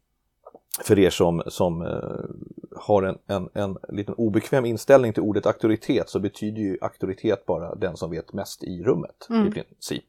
för 0.84 1.00
er 1.00 1.10
som, 1.10 1.42
som 1.48 1.82
eh, 1.82 2.80
har 2.82 3.04
en, 3.04 3.18
en, 3.28 3.50
en 3.54 3.78
liten 3.90 4.14
obekväm 4.14 4.66
inställning 4.66 5.14
till 5.14 5.24
ordet 5.24 5.46
auktoritet 5.46 6.10
så 6.10 6.20
betyder 6.20 6.62
ju 6.62 6.78
auktoritet 6.82 7.46
bara 7.46 7.76
den 7.76 7.98
som 7.98 8.12
vet 8.12 8.34
mest 8.34 8.64
i 8.64 8.84
rummet 8.84 9.28
Mm. 9.30 9.48
i 9.48 9.52
princip. 9.52 10.06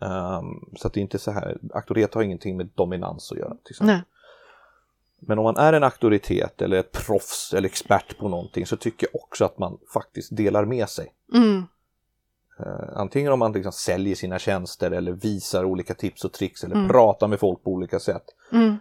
Ehm, 0.00 0.46
så 0.76 0.86
att 0.86 0.92
det 0.94 1.00
är 1.00 1.02
inte 1.02 1.18
så 1.18 1.30
här, 1.30 1.58
auktoritet 1.74 2.14
har 2.14 2.22
ingenting 2.22 2.56
med 2.56 2.68
dominans 2.74 3.32
att 3.32 3.38
göra. 3.38 3.48
Till 3.64 3.72
exempel. 3.72 3.94
Nej. 3.96 4.02
Men 5.26 5.38
om 5.38 5.44
man 5.44 5.56
är 5.56 5.72
en 5.72 5.84
auktoritet 5.84 6.62
eller 6.62 6.76
ett 6.76 6.92
proffs 6.92 7.54
eller 7.54 7.68
expert 7.68 8.18
på 8.18 8.28
någonting 8.28 8.66
så 8.66 8.76
tycker 8.76 9.06
jag 9.12 9.22
också 9.22 9.44
att 9.44 9.58
man 9.58 9.78
faktiskt 9.94 10.36
delar 10.36 10.64
med 10.64 10.88
sig. 10.88 11.12
Mm. 11.34 11.62
Eh, 12.60 12.96
antingen 12.96 13.32
om 13.32 13.38
man 13.38 13.52
liksom 13.52 13.72
säljer 13.72 14.14
sina 14.14 14.38
tjänster 14.38 14.90
eller 14.90 15.12
visar 15.12 15.64
olika 15.64 15.94
tips 15.94 16.24
och 16.24 16.32
tricks 16.32 16.64
eller 16.64 16.74
Mm. 16.76 16.88
pratar 16.88 17.28
med 17.28 17.40
folk 17.40 17.62
på 17.64 17.70
olika 17.70 18.00
sätt. 18.00 18.24
Mm. 18.52 18.76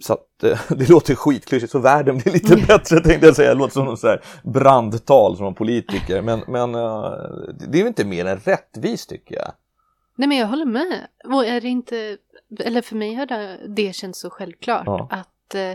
Så 0.00 0.12
att 0.12 0.44
eh, 0.44 0.60
det 0.76 0.88
låter 0.88 1.14
skitklyschigt 1.14 1.72
så 1.72 1.78
världen 1.78 2.18
blir 2.18 2.32
lite 2.32 2.54
Mm. 2.54 2.66
bättre 2.66 3.00
tänkte 3.00 3.26
jag 3.26 3.36
säga. 3.36 3.48
Det 3.48 3.58
låter 3.58 3.72
som 3.74 3.84
någon 3.84 3.96
så 3.96 4.06
här 4.06 4.24
brandtal 4.42 5.36
som 5.36 5.46
en 5.46 5.54
politiker. 5.54 6.22
Men, 6.22 6.40
men 6.48 6.74
eh, 6.74 7.12
det 7.68 7.78
är 7.78 7.82
ju 7.82 7.88
inte 7.88 8.04
mer 8.04 8.24
än 8.24 8.38
rättvist 8.38 9.08
tycker 9.08 9.34
jag. 9.34 9.52
Nej, 10.18 10.28
men 10.28 10.38
jag 10.38 10.46
håller 10.46 10.64
med. 10.64 11.06
Och 11.24 11.46
är 11.46 11.60
det 11.60 11.68
inte, 11.68 12.16
eller 12.60 12.82
för 12.82 12.96
mig 12.96 13.14
har 13.14 13.26
det, 13.26 13.58
det 13.68 13.92
känts 13.94 14.20
så 14.20 14.30
självklart 14.30 14.86
Ja. 14.86 15.08
att 15.10 15.54
eh, 15.54 15.72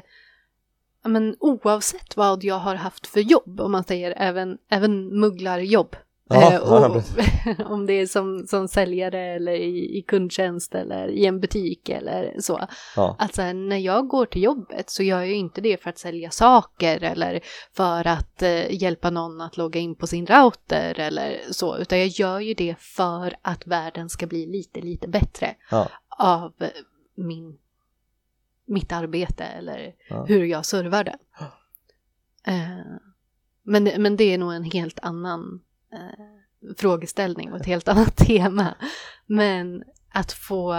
men 1.06 1.36
oavsett 1.40 2.18
vad 2.18 2.44
jag 2.44 2.60
har 2.60 2.76
haft 2.76 3.08
för 3.08 3.20
jobb, 3.20 3.62
om 3.62 3.72
man 3.72 3.84
säger 3.84 4.14
även, 4.18 4.58
även 4.70 5.20
mugglarjobb, 5.20 5.96
Ja, 6.30 6.53
eh, 6.53 6.60
och, 6.62 7.01
om 7.72 7.86
det 7.86 7.94
är 7.94 8.06
som, 8.06 8.48
som 8.48 8.68
säljare 8.68 9.20
eller 9.36 9.51
i, 9.53 9.98
i 9.98 10.01
kundtjänst 10.01 10.75
eller 10.75 11.08
i 11.08 11.25
en 11.25 11.39
butik 11.39 11.89
eller 11.89 12.36
så. 12.39 12.68
Ja. 12.96 13.15
Att 13.20 13.36
så 13.36 13.42
här, 13.42 13.53
när 13.53 13.77
jag 13.77 14.08
går 14.08 14.25
till 14.25 14.44
jobbet 14.44 14.89
så 14.89 15.03
gör 15.03 15.20
jag 15.22 15.32
inte 15.34 15.62
det 15.62 15.82
för 15.84 15.89
att 15.89 15.98
sälja 15.98 16.32
saker 16.32 17.03
eller 17.03 17.39
för 17.74 18.08
att 18.08 18.42
eh, 18.42 18.82
hjälpa 18.82 19.10
någon 19.10 19.42
att 19.42 19.58
logga 19.58 19.80
in 19.80 19.96
på 19.96 20.08
sin 20.08 20.25
router 20.25 21.00
eller 21.00 21.39
så, 21.51 21.77
utan 21.77 22.00
jag 22.00 22.08
gör 22.08 22.39
ju 22.39 22.53
det 22.53 22.75
för 22.80 23.36
att 23.42 23.68
världen 23.68 24.10
ska 24.10 24.27
bli 24.27 24.46
lite, 24.46 24.82
lite 24.82 25.08
bättre 25.08 25.56
Ja. 25.72 25.88
av 26.18 26.53
min, 27.15 27.58
mitt 28.65 28.92
arbete 28.92 29.44
eller 29.44 29.94
Ja. 30.10 30.25
hur 30.27 30.44
jag 30.46 30.65
servar 30.65 31.03
den. 31.03 31.20
Eh, 32.48 32.86
men, 33.63 33.84
men 33.84 34.18
det 34.18 34.24
är 34.34 34.38
nog 34.38 34.53
en 34.53 34.63
helt 34.63 35.00
annan 35.01 35.62
eh, 35.94 36.74
frågeställning 36.78 37.52
och 37.52 37.60
ett 37.60 37.66
helt 37.66 37.88
annat 37.94 38.16
tema. 38.16 38.76
Men 39.26 39.84
att 40.10 40.32
få 40.32 40.76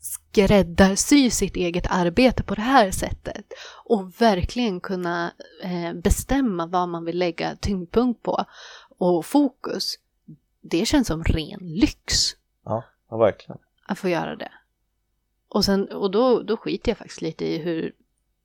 skräddarsy 0.00 1.30
sitt 1.30 1.56
eget 1.56 1.86
arbete 1.90 2.42
på 2.42 2.54
det 2.54 2.60
här 2.60 2.90
sättet 2.90 3.44
och 3.84 4.20
verkligen 4.20 4.80
kunna 4.80 5.32
eh, 5.62 5.92
bestämma 5.94 6.66
vad 6.66 6.88
man 6.88 7.04
vill 7.04 7.18
lägga 7.18 7.56
tyngdpunkt 7.56 8.22
på 8.22 8.44
och 8.98 9.26
fokus. 9.26 9.94
Det 10.60 10.86
känns 10.86 11.06
som 11.06 11.24
ren 11.24 11.58
lyx 11.60 12.14
Ja, 12.64 12.84
ja, 13.10 13.16
verkligen. 13.16 13.58
att 13.86 13.98
få 13.98 14.08
göra 14.08 14.36
det. 14.36 14.52
Och, 15.48 15.64
sen, 15.64 15.88
och 15.88 16.10
då, 16.10 16.42
då 16.42 16.56
skiter 16.56 16.90
jag 16.90 16.98
faktiskt 16.98 17.20
lite 17.20 17.44
i 17.44 17.58
hur 17.58 17.92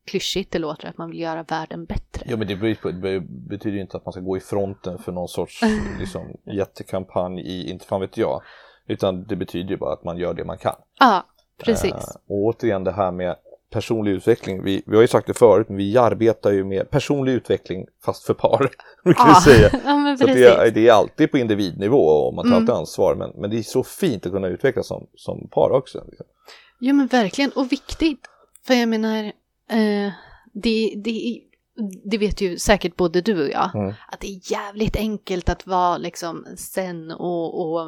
klyschigt 0.05 0.51
det 0.51 0.59
låter 0.59 0.87
att 0.87 0.97
man 0.97 1.09
vill 1.09 1.19
göra 1.19 1.43
världen 1.43 1.85
bättre. 1.85 2.25
Ja, 2.29 2.37
men 2.37 2.47
det 2.47 2.55
be- 2.55 2.93
be- 2.93 3.19
betyder 3.29 3.75
ju 3.75 3.81
inte 3.81 3.97
att 3.97 4.05
man 4.05 4.11
ska 4.13 4.21
gå 4.21 4.37
i 4.37 4.39
fronten 4.39 4.97
för 4.97 5.11
någon 5.11 5.27
sorts 5.27 5.61
liksom, 5.99 6.37
jättekampanj 6.53 7.41
i, 7.41 7.69
inte 7.69 7.85
fan 7.85 8.01
vet 8.01 8.17
jag. 8.17 8.41
Utan 8.87 9.23
det 9.23 9.35
betyder 9.35 9.69
ju 9.69 9.77
bara 9.77 9.93
att 9.93 10.03
man 10.03 10.17
gör 10.17 10.33
det 10.33 10.43
man 10.45 10.57
kan. 10.57 10.75
Ja, 10.99 11.25
precis. 11.63 11.93
Eh, 11.93 11.99
och 12.27 12.37
återigen 12.43 12.83
det 12.83 12.91
här 12.91 13.11
med 13.11 13.35
personlig 13.71 14.11
utveckling. 14.11 14.63
Vi, 14.63 14.83
vi 14.85 14.95
har 14.95 15.01
ju 15.01 15.07
sagt 15.07 15.27
det 15.27 15.33
förut, 15.33 15.69
men 15.69 15.77
vi 15.77 15.97
arbetar 15.97 16.51
ju 16.51 16.63
med 16.63 16.89
personlig 16.89 17.31
utveckling 17.33 17.85
fast 18.05 18.23
för 18.25 18.33
par. 18.33 18.69
brukar 19.03 19.27
ja. 19.27 19.41
säga. 19.45 19.69
ja, 19.85 20.15
Så 20.19 20.25
det, 20.25 20.43
är, 20.45 20.71
det 20.71 20.87
är 20.87 20.93
alltid 20.93 21.31
på 21.31 21.37
individnivå 21.37 21.97
och 22.07 22.33
man 22.33 22.43
tar 22.45 22.49
Mm. 22.51 22.57
alltid 22.61 22.75
ansvar. 22.75 23.15
Men, 23.15 23.31
men 23.35 23.49
det 23.49 23.57
är 23.57 23.61
så 23.63 23.83
fint 23.83 24.25
att 24.25 24.31
kunna 24.31 24.47
utvecklas 24.47 24.87
som, 24.87 25.07
som 25.15 25.47
par 25.51 25.69
också. 25.71 26.03
Liksom. 26.07 26.25
Ja 26.79 26.93
men 26.93 27.07
verkligen, 27.07 27.51
och 27.55 27.71
viktigt. 27.71 28.19
För 28.67 28.73
jag 28.73 28.89
menar, 28.89 29.31
eh, 29.69 30.11
det, 30.53 31.01
det, 31.05 31.41
det 32.03 32.17
vet 32.17 32.41
ju 32.41 32.57
säkert 32.57 32.95
både 32.95 33.21
du 33.21 33.43
och 33.43 33.49
jag, 33.49 33.75
Mm. 33.75 33.93
att 34.07 34.19
det 34.19 34.27
är 34.27 34.51
jävligt 34.51 34.95
enkelt 34.95 35.49
att 35.49 35.67
vara 35.67 35.97
liksom 35.97 36.45
sen 36.57 37.11
och, 37.11 37.61
och 37.71 37.81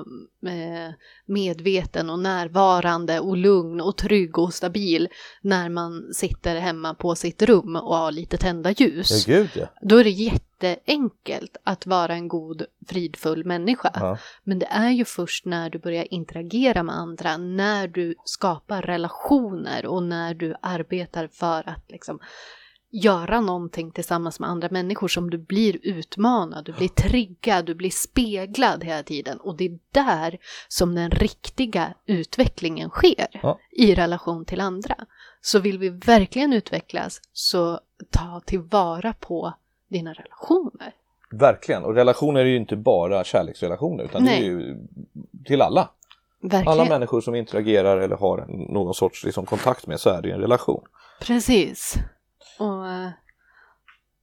eh, 0.50 0.92
medveten 1.26 2.10
och 2.10 2.20
närvarande 2.20 3.20
och 3.20 3.38
lugn 3.38 3.82
och 3.82 3.98
trygg 3.98 4.38
och 4.40 4.54
stabil 4.54 5.08
när 5.42 5.70
man 5.70 6.14
sitter 6.14 6.56
hemma 6.60 6.94
på 6.94 7.16
sitt 7.16 7.42
rum 7.42 7.76
och 7.76 7.96
har 7.98 8.12
lite 8.12 8.38
tända 8.38 8.72
ljus. 8.72 9.28
Ja, 9.28 9.36
gud 9.38 9.50
ja. 9.56 9.66
Då 9.82 9.98
är 9.98 10.04
det 10.04 10.10
jätteenkelt 10.10 11.58
att 11.64 11.86
vara 11.86 12.14
en 12.14 12.28
god, 12.28 12.66
fridfull 12.88 13.46
människa. 13.46 13.92
ja. 13.96 14.18
Men 14.44 14.60
det 14.60 14.66
är 14.66 14.90
ju 14.92 15.06
först 15.06 15.46
när 15.46 15.70
du 15.70 15.80
börjar 15.80 16.14
interagera 16.14 16.84
med 16.84 16.96
andra, 16.96 17.38
när 17.38 17.88
du 17.88 18.16
skapar 18.26 18.82
relationer 18.82 19.86
och 19.86 20.04
när 20.04 20.34
du 20.34 20.56
arbetar 20.62 21.28
för 21.28 21.70
att 21.70 21.84
liksom 21.88 22.20
göra 22.90 23.42
någonting 23.42 23.92
tillsammans 23.92 24.40
med 24.40 24.50
andra 24.50 24.68
människor 24.72 25.08
som 25.08 25.30
du 25.30 25.38
blir 25.38 25.80
utmanad, 25.84 26.66
du 26.66 26.74
blir 26.74 26.88
triggad, 26.88 27.66
du 27.66 27.76
blir 27.76 27.90
speglad 27.90 28.84
hela 28.84 29.04
tiden. 29.04 29.38
Och 29.38 29.58
det 29.58 29.66
är 29.66 29.80
där 29.92 30.38
som 30.68 30.96
den 30.96 31.12
riktiga 31.12 31.94
utvecklingen 32.06 32.90
sker 32.90 33.28
Ja. 33.44 33.60
i 33.72 33.96
relation 33.96 34.46
till 34.46 34.62
andra. 34.62 34.96
Så 35.42 35.60
vill 35.60 35.78
vi 35.78 35.90
verkligen 35.90 36.54
utvecklas, 36.54 37.22
så 37.34 37.80
ta 38.10 38.42
tillvara 38.46 39.14
på 39.20 39.54
dina 39.88 40.14
relationer. 40.14 40.94
Verkligen. 41.32 41.84
Och 41.84 41.96
relationer 41.96 42.40
är 42.40 42.46
ju 42.46 42.56
inte 42.58 42.76
bara 42.76 43.24
kärleksrelationer 43.24 44.04
utan 44.04 44.24
Nej. 44.24 44.40
det 44.42 44.46
är 44.46 44.50
ju 44.50 44.78
till 45.46 45.62
alla. 45.62 45.90
Verkligen. 46.42 46.68
Alla 46.68 46.86
människor 46.86 47.22
som 47.22 47.36
interagerar 47.36 47.98
eller 47.98 48.16
har 48.16 48.46
någon 48.74 48.94
sorts 48.94 49.24
liksom, 49.24 49.46
kontakt 49.46 49.88
med 49.88 50.00
så 50.00 50.10
är 50.10 50.22
det 50.22 50.28
ju 50.28 50.34
en 50.34 50.42
relation. 50.42 50.84
Precis. 51.22 51.96
Och 52.60 52.88
eh, 52.90 53.10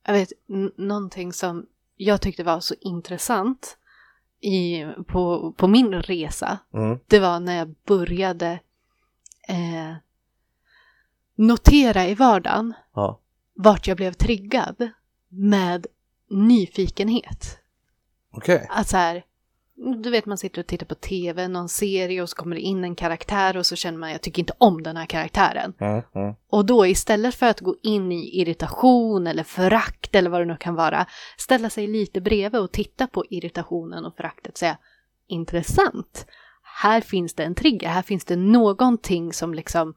jag 0.07 0.13
vet, 0.13 0.33
någonting 0.77 1.33
som 1.33 1.67
jag 1.97 2.21
tyckte 2.21 2.45
var 2.45 2.61
så 2.61 2.75
intressant 2.81 3.79
i, 4.41 4.85
på, 5.07 5.53
på 5.57 5.69
min 5.69 5.95
resa, 6.03 6.59
Mm. 6.75 6.99
det 7.07 7.19
var 7.21 7.41
när 7.41 7.57
jag 7.59 7.75
började 7.87 8.61
eh, 9.49 9.95
notera 11.35 12.07
i 12.07 12.15
vardagen 12.15 12.73
Ja. 12.95 13.21
vart 13.55 13.87
jag 13.87 13.97
blev 13.97 14.13
triggad 14.13 14.91
med 15.29 15.87
nyfikenhet. 16.31 17.59
Okej. 18.31 18.67
Att 18.71 18.89
så 18.89 18.97
här, 18.97 19.25
du 19.77 20.11
vet 20.11 20.27
man 20.27 20.39
sitter 20.39 20.61
och 20.61 20.67
tittar 20.67 20.87
på 20.87 20.95
tv, 20.95 21.49
någon 21.49 21.69
serie 21.69 22.23
och 22.23 22.29
så 22.29 22.37
kommer 22.37 22.57
det 22.57 22.63
in 22.63 22.85
en 22.85 22.95
karaktär 22.95 23.57
och 23.57 23.67
så 23.67 23.77
känner 23.77 23.99
man 23.99 24.11
jag 24.11 24.21
tycker 24.21 24.43
inte 24.43 24.53
om 24.59 24.83
den 24.83 24.97
här 24.97 25.07
karaktären. 25.07 25.75
Mm, 25.81 26.03
mm. 26.15 26.35
Och 26.49 26.67
då 26.67 26.87
istället 26.87 27.35
för 27.35 27.47
att 27.47 27.61
gå 27.61 27.77
in 27.83 28.13
i 28.13 28.41
irritation 28.41 29.27
eller 29.27 29.43
förakt 29.43 30.15
eller 30.15 30.31
vad 30.31 30.41
det 30.41 30.45
nu 30.45 30.57
kan 30.57 30.75
vara, 30.75 31.07
ställa 31.37 31.71
sig 31.71 31.87
lite 31.87 32.21
bredvid 32.21 32.61
och 32.61 32.73
titta 32.73 33.07
på 33.07 33.25
irritationen 33.31 34.05
och 34.05 34.17
föraktet 34.17 34.53
och 34.53 34.59
säga 34.59 34.79
intressant. 35.27 36.27
Här 36.83 37.01
finns 37.01 37.35
det 37.35 37.45
en 37.45 37.55
trigger, 37.55 37.89
här 37.89 38.03
finns 38.03 38.25
det 38.25 38.37
någonting 38.37 39.33
som 39.33 39.55
liksom 39.55 39.95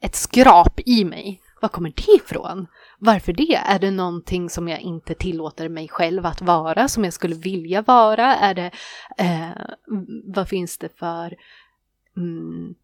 ett 0.00 0.14
skrap 0.14 0.80
i 0.86 1.04
mig. 1.04 1.40
Var 1.60 1.68
kommer 1.68 1.92
det 1.96 2.12
ifrån? 2.12 2.66
Varför 2.98 3.32
det? 3.32 3.54
Är 3.54 3.78
det 3.78 3.90
någonting 3.90 4.50
som 4.50 4.68
jag 4.68 4.80
inte 4.80 5.14
tillåter 5.14 5.68
mig 5.68 5.88
själv 5.88 6.26
att 6.26 6.42
vara, 6.42 6.88
som 6.88 7.04
jag 7.04 7.12
skulle 7.12 7.34
vilja 7.34 7.82
vara? 7.82 8.34
Är 8.34 8.54
det, 8.54 8.70
eh, 9.18 9.50
vad 10.24 10.48
finns 10.48 10.78
det 10.78 10.98
för 10.98 11.36
mm, 12.16 12.74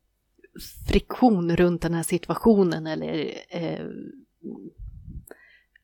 friktion 0.89 1.57
runt 1.57 1.83
den 1.83 1.95
här 1.95 2.03
situationen 2.03 2.87
eller 2.87 3.35
eh, 3.49 3.87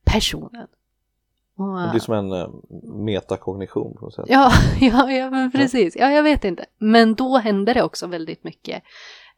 personen? 0.03 0.67
Och, 1.57 1.81
Det 1.81 1.89
blir 1.91 1.99
som 1.99 2.13
en 2.13 2.31
eh, 2.31 2.49
metakognition 3.05 3.95
på 3.95 4.05
något 4.05 4.13
sätt. 4.13 4.25
Ja, 4.27 4.51
ja, 4.79 5.11
ja, 5.11 5.29
men 5.29 5.51
precis. 5.51 5.95
Ja, 5.95 6.11
jag 6.11 6.23
vet 6.23 6.43
inte. 6.43 6.65
Men 6.77 7.15
då 7.15 7.37
hände 7.37 7.73
det 7.73 7.83
också 7.83 8.07
väldigt 8.07 8.43
mycket 8.43 8.83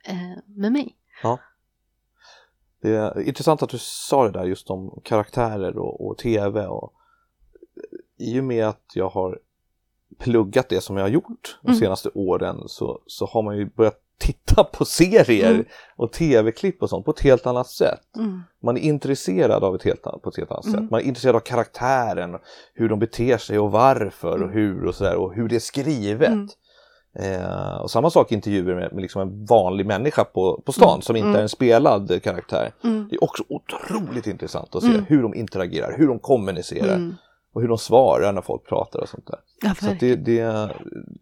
eh, 0.06 0.38
med 0.46 0.72
mig. 0.72 0.96
Det 2.84 2.96
är 2.96 3.22
intressant 3.28 3.64
att 3.64 3.70
du 3.70 3.78
sa 3.80 4.24
det 4.24 4.40
där 4.40 4.46
just 4.46 4.70
om 4.70 5.00
karaktärer 5.04 5.78
och, 5.78 6.08
och 6.08 6.18
tv 6.18 6.66
och 6.68 6.94
i 8.18 8.40
och 8.40 8.44
med 8.44 8.68
att 8.68 8.84
jag 8.94 9.10
har 9.10 9.40
pluggat 10.20 10.70
det 10.70 10.82
som 10.82 10.98
jag 10.98 11.04
har 11.04 11.10
gjort 11.10 11.58
de 11.62 11.68
Mm. 11.68 11.80
senaste 11.80 12.10
åren 12.14 12.64
så, 12.68 13.02
så 13.08 13.26
har 13.26 13.42
man 13.42 13.58
ju 13.58 13.66
börjat 13.66 14.00
titta 14.18 14.64
på 14.64 14.86
serier 14.86 15.52
Mm. 15.54 15.66
och 15.96 16.12
tv-klipp 16.12 16.82
och 16.84 16.90
sånt 16.90 17.06
på 17.06 17.12
ett 17.12 17.20
helt 17.20 17.46
annat 17.48 17.68
sätt. 17.68 18.16
Mm. 18.18 18.42
Man 18.62 18.78
är 18.78 18.82
intresserad 18.82 19.64
av 19.64 19.76
ett 19.76 19.84
helt, 19.84 20.02
på 20.02 20.30
ett 20.30 20.38
helt 20.38 20.52
annat 20.52 20.66
Mm. 20.66 20.82
sätt. 20.82 20.92
Man 20.92 21.00
är 21.00 21.04
intresserad 21.06 21.36
av 21.36 21.40
karaktären, 21.40 22.38
hur 22.74 22.90
de 22.90 23.00
beter 23.00 23.38
sig 23.38 23.60
och 23.60 23.72
varför 23.72 24.32
och 24.32 24.38
Mm. 24.38 24.54
hur 24.54 24.86
och 24.86 24.96
sådär 24.96 25.16
och 25.16 25.34
hur 25.34 25.48
det 25.50 25.56
är 25.56 25.60
skrivet. 25.60 26.58
Mm. 27.20 27.42
Eh, 27.42 27.76
och 27.76 27.92
samma 27.92 28.10
sak 28.10 28.32
intervjuer 28.32 28.76
med, 28.76 28.94
med 28.94 29.02
liksom 29.02 29.22
en 29.22 29.46
vanlig 29.46 29.86
människa 29.86 30.24
på, 30.24 30.62
på 30.66 30.72
stan 30.72 30.90
Mm. 30.90 31.02
som 31.02 31.16
inte 31.16 31.28
Mm. 31.28 31.38
är 31.38 31.42
en 31.42 31.50
spelad 31.50 32.24
karaktär. 32.24 32.72
Mm. 32.84 33.08
Det 33.10 33.16
är 33.16 33.24
också 33.24 33.44
otroligt 33.50 34.28
intressant 34.28 34.76
att 34.76 34.84
se 34.84 34.90
Mm. 34.90 35.06
hur 35.08 35.22
de 35.22 35.36
interagerar, 35.36 35.96
hur 35.98 36.08
de 36.08 36.20
kommunicerar 36.20 36.96
Mm. 36.96 37.16
och 37.54 37.62
hur 37.62 37.68
de 37.68 37.78
svarar 37.78 38.32
när 38.34 38.42
folk 38.42 38.66
pratar 38.68 39.00
och 39.00 39.10
sånt 39.10 39.28
där. 39.28 39.40
Ja, 39.62 39.74
Så 39.76 39.96
det, 40.00 40.16
det, 40.16 40.70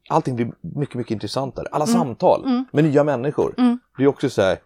allting 0.09 0.35
blir 0.35 0.51
mycket, 0.61 0.95
mycket 0.95 1.11
intressantare. 1.11 1.67
Alla 1.71 1.85
samtal 1.85 2.43
Mm. 2.45 2.65
med 2.71 2.83
nya 2.83 3.03
människor 3.03 3.53
Mm. 3.57 3.79
blir 3.95 4.07
också 4.07 4.29
så 4.29 4.41
här, 4.41 4.57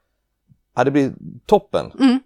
ja, 0.76 0.84
det 0.84 0.92
blir 0.92 1.12
toppen. 1.46 1.92
Mm. 2.00 2.20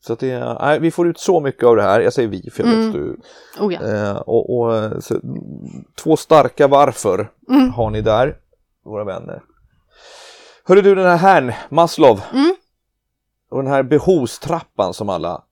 Så 0.00 0.12
att 0.12 0.18
det, 0.18 0.56
nej, 0.60 0.80
vi 0.80 0.90
får 0.90 1.08
ut 1.08 1.18
så 1.18 1.40
mycket 1.40 1.64
av 1.64 1.76
det 1.76 1.82
här, 1.82 2.00
jag 2.00 2.12
säger 2.12 2.28
vi 2.28 2.50
för 2.50 2.62
jag 2.62 2.70
vet 2.70 2.78
Mm. 2.78 2.92
du. 2.92 3.16
Oh, 3.60 3.74
ja. 3.74 3.80
Eh, 4.10 4.16
och, 4.16 4.58
och, 4.60 5.04
så, 5.04 5.14
två 6.02 6.16
starka 6.16 6.68
varför 6.68 7.28
Mm. 7.48 7.70
har 7.70 7.90
ni 7.90 8.00
där, 8.00 8.36
våra 8.84 9.04
vänner. 9.04 9.42
Hörru 10.64 10.82
du 10.82 10.94
den 10.94 11.06
här 11.06 11.16
herrn, 11.16 11.52
Maslow, 11.70 12.20
Mm. 12.32 12.54
och 13.50 13.62
den 13.62 13.72
här 13.72 13.82
behovstrappan 13.82 14.94
som 14.94 15.08
alla 15.08 15.44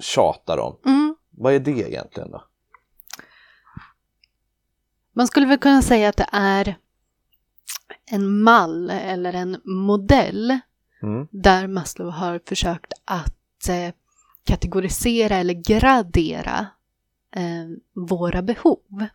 tjatar 0.00 0.58
om. 0.58 0.76
Mm. 0.86 1.16
Vad 1.30 1.52
är 1.54 1.58
det 1.60 1.70
egentligen 1.70 2.30
då? 2.30 2.44
Man 5.12 5.26
skulle 5.26 5.46
väl 5.46 5.58
kunna 5.58 5.82
säga 5.82 6.08
att 6.08 6.16
det 6.16 6.28
är 6.32 6.76
en 8.10 8.42
mall 8.42 8.90
eller 8.90 9.32
en 9.32 9.60
modell 9.64 10.58
Mm. 11.02 11.26
där 11.30 11.66
Maslow 11.66 12.10
har 12.10 12.40
försökt 12.46 12.92
att 13.04 13.68
eh, 13.68 13.94
kategorisera 14.44 15.36
eller 15.36 15.54
gradera 15.54 16.66
eh, 17.36 17.66
våra 17.94 18.42
behov. 18.42 19.06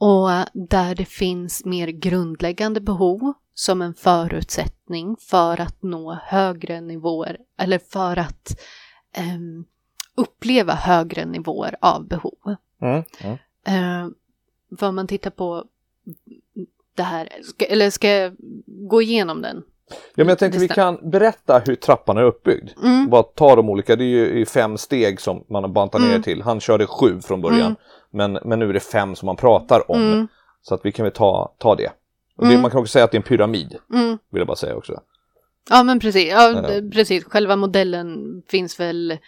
Och 0.00 0.28
där 0.54 0.94
det 0.94 1.04
finns 1.04 1.64
mer 1.64 1.88
grundläggande 1.88 2.80
behov 2.80 3.32
som 3.54 3.82
en 3.82 3.94
förutsättning 3.94 5.16
för 5.20 5.60
att 5.60 5.82
nå 5.82 6.18
högre 6.22 6.80
nivåer 6.80 7.36
eller 7.58 7.78
för 7.78 8.16
att 8.18 8.60
ehm, 9.12 9.64
uppleva 10.16 10.72
högre 10.74 11.24
nivåer 11.24 11.76
av 11.80 12.08
behov. 12.08 12.56
Mm. 12.82 13.02
Mm. 13.20 13.38
Eh, 13.66 14.88
om 14.88 14.94
man 14.94 15.06
tittar 15.06 15.30
på 15.30 15.64
det 16.94 17.02
här, 17.02 17.28
ska, 17.42 17.64
eller 17.64 17.90
ska 17.90 18.08
jag 18.08 18.36
gå 18.66 19.02
igenom 19.02 19.42
den? 19.42 19.62
Ja, 19.90 19.94
men 20.24 20.28
jag 20.28 20.38
tänkte 20.38 20.58
Det 20.58 20.62
vi 20.62 20.68
kan 20.68 21.10
berätta 21.10 21.62
hur 21.66 21.74
trappan 21.74 22.16
är 22.16 22.22
uppbyggd. 22.22 22.70
Mm. 22.82 23.08
Bara 23.10 23.22
ta 23.22 23.56
de 23.56 23.70
olika, 23.70 23.96
det 23.96 24.04
är 24.04 24.36
ju 24.36 24.46
fem 24.46 24.78
steg 24.78 25.20
som 25.20 25.44
man 25.48 25.62
har 25.64 25.70
bantat 25.70 26.00
ner 26.00 26.08
Mm. 26.08 26.22
till. 26.22 26.42
Han 26.42 26.60
körde 26.60 26.86
sju 26.86 27.20
från 27.20 27.40
början, 27.40 27.60
Mm. 27.60 27.76
Men, 28.18 28.38
men 28.44 28.58
nu 28.58 28.68
är 28.68 28.72
det 28.72 28.80
fem 28.80 29.16
som 29.16 29.26
man 29.26 29.36
pratar 29.36 29.90
om. 29.90 30.02
Mm. 30.02 30.28
Så 30.62 30.74
att 30.74 30.80
vi 30.84 30.92
kan 30.92 31.04
väl 31.04 31.12
ta, 31.12 31.54
ta 31.58 31.74
det. 31.74 31.92
Och 32.36 32.44
det. 32.44 32.50
Mm. 32.50 32.62
Man 32.62 32.70
kan 32.70 32.80
också 32.80 32.90
säga 32.92 33.04
att 33.04 33.10
det 33.10 33.16
är 33.16 33.20
en 33.20 33.28
pyramid, 33.28 33.76
Mm. 33.94 34.08
vill 34.30 34.40
jag 34.40 34.46
bara 34.46 34.56
säga 34.56 34.76
också. 34.76 35.00
Ja, 35.70 35.82
men 35.82 36.00
precis. 36.00 36.28
Ja, 36.32 36.52
d- 36.60 36.90
precis. 36.92 37.24
Själva 37.24 37.56
modellen 37.56 38.42
finns 38.48 38.80
väl 38.80 39.18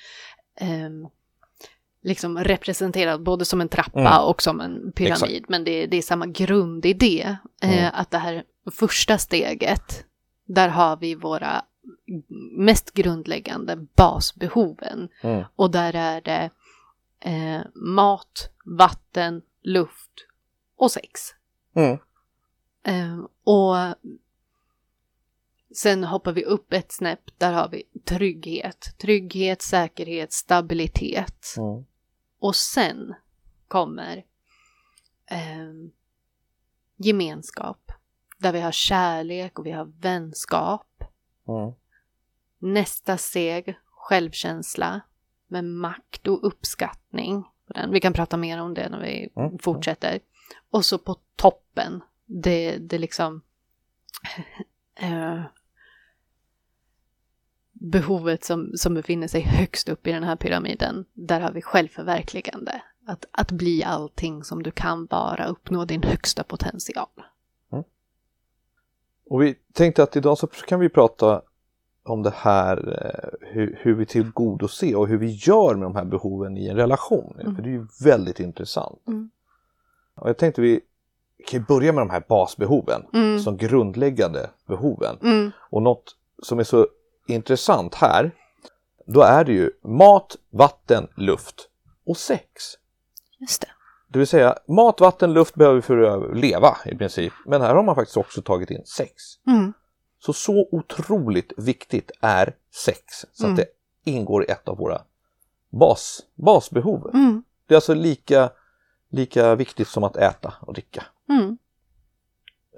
ehm, 0.61 1.07
liksom 2.03 2.39
representerad 2.39 3.23
både 3.23 3.45
som 3.45 3.61
en 3.61 3.69
trappa 3.69 4.01
Mm. 4.01 4.25
och 4.25 4.43
som 4.43 4.61
en 4.61 4.93
pyramid. 4.93 5.13
Exakt. 5.37 5.49
Men 5.49 5.65
det, 5.65 5.87
det 5.87 5.97
är 5.97 6.03
samma 6.03 6.27
grundidé. 6.27 7.37
Eh, 7.63 7.79
Mm. 7.79 7.91
att 7.95 8.11
det 8.11 8.19
här 8.19 8.43
första 8.73 9.19
steget, 9.19 10.05
där 10.47 10.69
har 10.69 10.97
vi 10.97 11.15
våra 11.15 11.63
mest 12.57 12.93
grundläggande 12.95 13.77
basbehoven. 13.97 15.09
Mm. 15.23 15.45
Och 15.57 15.71
där 15.71 15.97
är 15.97 16.21
det 16.21 16.51
eh, 17.21 17.61
mat, 17.75 18.51
vatten, 18.65 19.43
luft 19.63 20.27
och 20.77 20.91
sex. 20.91 21.21
Mm. 21.75 21.99
Eh, 22.83 23.25
och 23.45 23.77
sen 25.75 26.05
hoppar 26.05 26.33
vi 26.33 26.45
upp 26.45 26.73
ett 26.73 26.93
snäpp, 26.93 27.39
där 27.39 27.53
har 27.53 27.69
vi 27.69 27.83
trygghet. 28.05 28.95
Trygghet, 28.99 29.63
säkerhet, 29.63 30.33
stabilitet. 30.33 31.55
Mm. 31.57 31.85
Och 32.39 32.57
sen 32.57 33.15
kommer 33.69 34.17
eh, 35.27 35.73
gemenskap. 36.97 37.93
Där 38.39 38.53
vi 38.53 38.61
har 38.61 38.73
kärlek 38.73 39.59
och 39.59 39.67
vi 39.67 39.71
har 39.71 39.85
vänskap. 39.85 41.05
Mm. 41.49 41.73
Nästa 42.59 43.17
steg, 43.17 43.79
självkänsla 43.85 45.01
med 45.51 45.65
makt 45.65 46.27
och 46.29 46.47
uppskattning. 46.47 47.45
Vi 47.91 48.01
kan 48.01 48.13
prata 48.13 48.37
mer 48.37 48.61
om 48.61 48.75
det 48.75 48.89
när 48.89 49.01
vi 49.01 49.29
Mm. 49.37 49.59
fortsätter. 49.59 50.21
Och 50.71 50.85
så 50.85 50.99
på 50.99 51.17
toppen, 51.37 52.03
det, 52.27 52.77
det 52.77 52.99
liksom 52.99 53.43
eh, 54.95 55.41
behovet 57.73 58.45
som, 58.45 58.73
som 58.75 58.95
befinner 58.95 59.29
sig 59.29 59.41
högst 59.41 59.89
upp 59.89 60.07
i 60.07 60.13
den 60.13 60.25
här 60.25 60.37
pyramiden. 60.37 61.05
Där 61.13 61.41
har 61.41 61.53
vi 61.53 61.63
självförverkligande. 61.63 62.83
Att, 63.07 63.25
att 63.31 63.51
bli 63.51 63.85
allting 63.85 64.45
som 64.45 64.63
du 64.63 64.71
kan 64.71 65.07
vara, 65.07 65.47
uppnå 65.47 65.85
din 65.85 66.03
högsta 66.03 66.45
potential. 66.45 67.09
Och 69.27 69.43
vi 69.43 69.55
tänkte 69.73 70.03
att 70.03 70.17
idag 70.17 70.39
så 70.39 70.47
kan 70.47 70.81
vi 70.81 70.89
prata 70.89 71.43
om 72.03 72.23
det 72.23 72.35
här 72.37 72.77
eh, 73.05 73.49
hur, 73.53 73.79
hur 73.83 73.95
vi 73.95 74.07
tillgodoser 74.07 74.97
och 74.97 75.09
hur 75.09 75.19
vi 75.19 75.31
gör 75.31 75.75
med 75.75 75.83
de 75.87 75.95
här 75.97 76.05
behoven 76.05 76.57
i 76.57 76.69
en 76.69 76.77
relation. 76.77 77.37
Mm. 77.41 77.57
För 77.57 77.63
det 77.63 77.69
är 77.69 77.73
ju 77.73 77.87
väldigt 78.05 78.41
intressant. 78.41 79.03
Mm. 79.09 79.31
Och 80.15 80.29
jag 80.29 80.39
tänkte 80.39 80.61
vi 80.61 80.81
kan 81.47 81.65
börja 81.69 81.93
med 81.93 82.03
de 82.03 82.11
här 82.11 82.25
basbehoven, 82.29 83.03
Mm. 83.13 83.39
som 83.39 83.57
grundläggande 83.57 84.51
behoven. 84.67 85.17
Mm, 85.23 85.51
Och 85.71 85.83
något 85.83 86.17
som 86.43 86.59
är 86.59 86.65
så 86.65 86.87
intressant 87.27 87.95
här, 87.95 88.31
då 89.07 89.23
är 89.23 89.45
det 89.45 89.53
ju 89.53 89.71
mat, 89.85 90.37
vatten, 90.51 91.09
luft 91.17 91.69
och 92.07 92.17
sex. 92.17 92.45
just 93.39 93.61
det. 93.61 93.69
Det 94.09 94.19
vill 94.19 94.29
säga 94.29 94.59
mat, 94.69 95.01
vatten, 95.01 95.33
luft 95.33 95.55
behöver 95.55 95.77
vi 95.77 95.83
för 95.83 95.99
att 96.03 96.37
leva 96.37 96.77
i 96.87 96.97
princip. 96.97 97.33
Men 97.47 97.61
här 97.63 97.75
har 97.75 97.83
man 97.83 97.95
faktiskt 97.95 98.17
också 98.17 98.43
tagit 98.43 98.71
in 98.71 98.83
sex. 98.87 99.13
Så 100.23 100.33
så 100.33 100.69
otroligt 100.73 101.53
viktigt 101.57 102.11
är 102.21 102.55
sex 102.75 103.03
så 103.33 103.45
Mm. 103.47 103.53
att 103.53 103.57
det 103.57 104.11
ingår 104.11 104.45
i 104.45 104.51
ett 104.51 104.69
av 104.69 104.77
våra 104.77 105.03
bas, 105.71 106.23
basbehov. 106.35 107.11
mm, 107.15 107.43
Det 107.67 107.75
är 107.75 107.77
alltså 107.77 107.95
lika, 107.95 108.51
lika 109.11 109.55
viktigt 109.55 109.89
som 109.89 110.05
att 110.05 110.17
äta 110.17 110.55
och 110.61 110.73
dricka. 110.75 111.05
mm, 111.29 111.59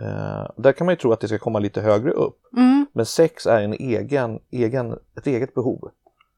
Eh, 0.01 0.51
där 0.57 0.73
kan 0.73 0.85
man 0.85 0.93
ju 0.93 0.97
tro 0.97 1.13
att 1.13 1.21
det 1.21 1.29
ska 1.29 1.39
komma 1.39 1.59
lite 1.59 1.81
högre 1.81 2.11
upp. 2.11 2.39
Mm, 2.57 2.87
Men 2.93 3.07
sex 3.07 3.47
är 3.47 3.63
en 3.63 3.73
egen, 3.73 4.41
egen, 4.51 4.99
ett 5.17 5.27
eget 5.27 5.55
behov. 5.55 5.91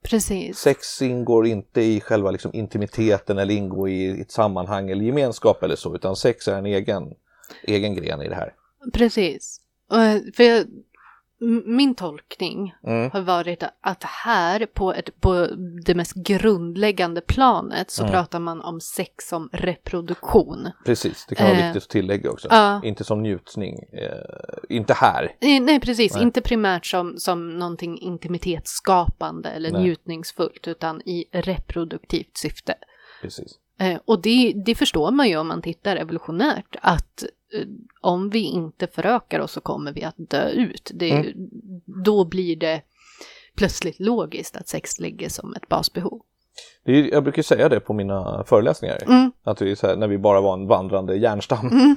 precis. 0.02 0.58
Sex 0.58 1.02
ingår 1.02 1.46
inte 1.46 1.82
i 1.82 2.00
själva 2.00 2.30
liksom 2.30 2.50
intimiteten 2.54 3.38
eller 3.38 3.54
ingår 3.54 3.88
i 3.90 4.20
ett 4.20 4.30
sammanhang 4.30 4.90
eller 4.90 5.04
gemenskap 5.04 5.62
eller 5.62 5.76
så, 5.76 5.94
utan 5.94 6.16
sex 6.16 6.48
är 6.48 6.58
en 6.58 6.66
egen, 6.66 7.14
egen 7.62 7.94
gren 7.94 8.22
i 8.22 8.28
det 8.28 8.34
här. 8.34 8.54
Precis. 8.92 9.60
Och, 9.88 10.34
För 10.36 10.42
jag, 10.44 10.66
min 11.66 11.94
tolkning 11.94 12.74
Mm. 12.86 13.10
har 13.10 13.20
varit 13.20 13.62
att 13.80 14.04
här 14.04 14.66
på, 14.66 14.92
ett, 14.92 15.20
på 15.20 15.48
det 15.84 15.94
mest 15.94 16.14
grundläggande 16.14 17.20
planet 17.20 17.90
så 17.90 18.02
Mm. 18.02 18.12
pratar 18.12 18.40
man 18.40 18.60
om 18.60 18.80
sex 18.80 19.28
som 19.28 19.48
reproduktion. 19.52 20.68
Precis, 20.84 21.26
det 21.28 21.34
kan 21.34 21.46
vara 21.46 21.58
Eh, 21.58 21.64
viktigt 21.64 21.82
att 21.82 21.88
tillägga 21.90 22.30
också. 22.30 22.48
ja. 22.50 22.80
Inte 22.84 23.04
som 23.04 23.22
njutning, 23.22 23.74
eh, 23.92 24.76
inte 24.76 24.94
här. 24.94 25.36
Nej, 25.40 25.80
precis. 25.80 26.14
Nej. 26.14 26.22
Inte 26.22 26.40
primärt 26.40 26.86
som, 26.86 27.18
som 27.18 27.58
någonting 27.58 27.98
intimitetsskapande 27.98 29.48
eller 29.48 29.70
Nej. 29.72 29.82
njutningsfullt, 29.82 30.68
utan 30.68 31.00
i 31.00 31.24
reproduktivt 31.32 32.36
syfte. 32.36 32.74
Precis. 33.22 33.52
Eh, 33.80 33.98
och 34.04 34.22
det, 34.22 34.52
det 34.66 34.74
förstår 34.74 35.10
man 35.10 35.28
ju 35.28 35.36
om 35.36 35.48
man 35.48 35.62
tittar 35.62 35.96
evolutionärt, 35.96 36.76
att 36.80 37.24
om 38.00 38.30
vi 38.30 38.40
inte 38.40 38.86
förökar 38.86 39.40
oss 39.40 39.52
så 39.52 39.60
kommer 39.60 39.92
vi 39.92 40.02
att 40.04 40.14
dö 40.16 40.48
ut. 40.50 40.90
Det, 40.94 41.10
Mm. 41.10 41.50
Då 42.04 42.24
blir 42.24 42.56
det 42.56 42.82
plötsligt 43.56 44.00
logiskt 44.00 44.56
att 44.56 44.68
sex 44.68 45.00
ligger 45.00 45.28
som 45.28 45.54
ett 45.54 45.68
basbehov. 45.68 46.20
Är, 46.84 46.92
jag 47.12 47.22
brukar 47.22 47.42
säga 47.42 47.68
det 47.68 47.80
på 47.80 47.92
mina 47.92 48.44
föreläsningar, 48.44 48.98
Mm. 49.06 49.32
att 49.42 49.58
så 49.58 49.64
här, 49.86 49.96
när 49.96 50.08
vi 50.08 50.18
bara 50.18 50.40
var 50.40 50.52
en 50.54 50.66
vandrande 50.66 51.16
hjärnstam, 51.16 51.68
Mm. 51.68 51.96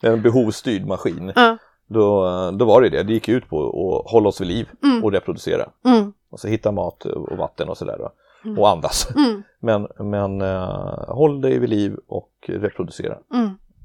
en 0.00 0.22
behovsstyrd 0.22 0.86
maskin, 0.86 1.32
Ja. 1.36 1.56
då, 1.86 2.24
då 2.50 2.64
var 2.64 2.82
det 2.82 2.88
det. 2.88 3.02
Det 3.02 3.12
gick 3.12 3.28
ut 3.28 3.48
på 3.48 3.66
att 4.06 4.10
hålla 4.12 4.28
oss 4.28 4.40
vid 4.40 4.48
liv 4.48 4.68
Mm. 4.82 5.04
och 5.04 5.12
reproducera. 5.12 5.68
Mm. 5.84 6.12
Och 6.30 6.40
så 6.40 6.48
hitta 6.48 6.72
mat 6.72 7.04
och 7.04 7.36
vatten 7.36 7.68
och 7.68 7.76
sådär. 7.78 7.98
Mm. 8.44 8.58
Och 8.58 8.68
andas. 8.68 9.08
Mm. 9.16 9.42
Men, 9.60 9.88
men 9.98 10.40
eh, 10.40 11.08
håll 11.08 11.40
dig 11.40 11.58
vid 11.58 11.70
liv 11.70 11.96
och 12.06 12.30
reproducera. 12.46 13.18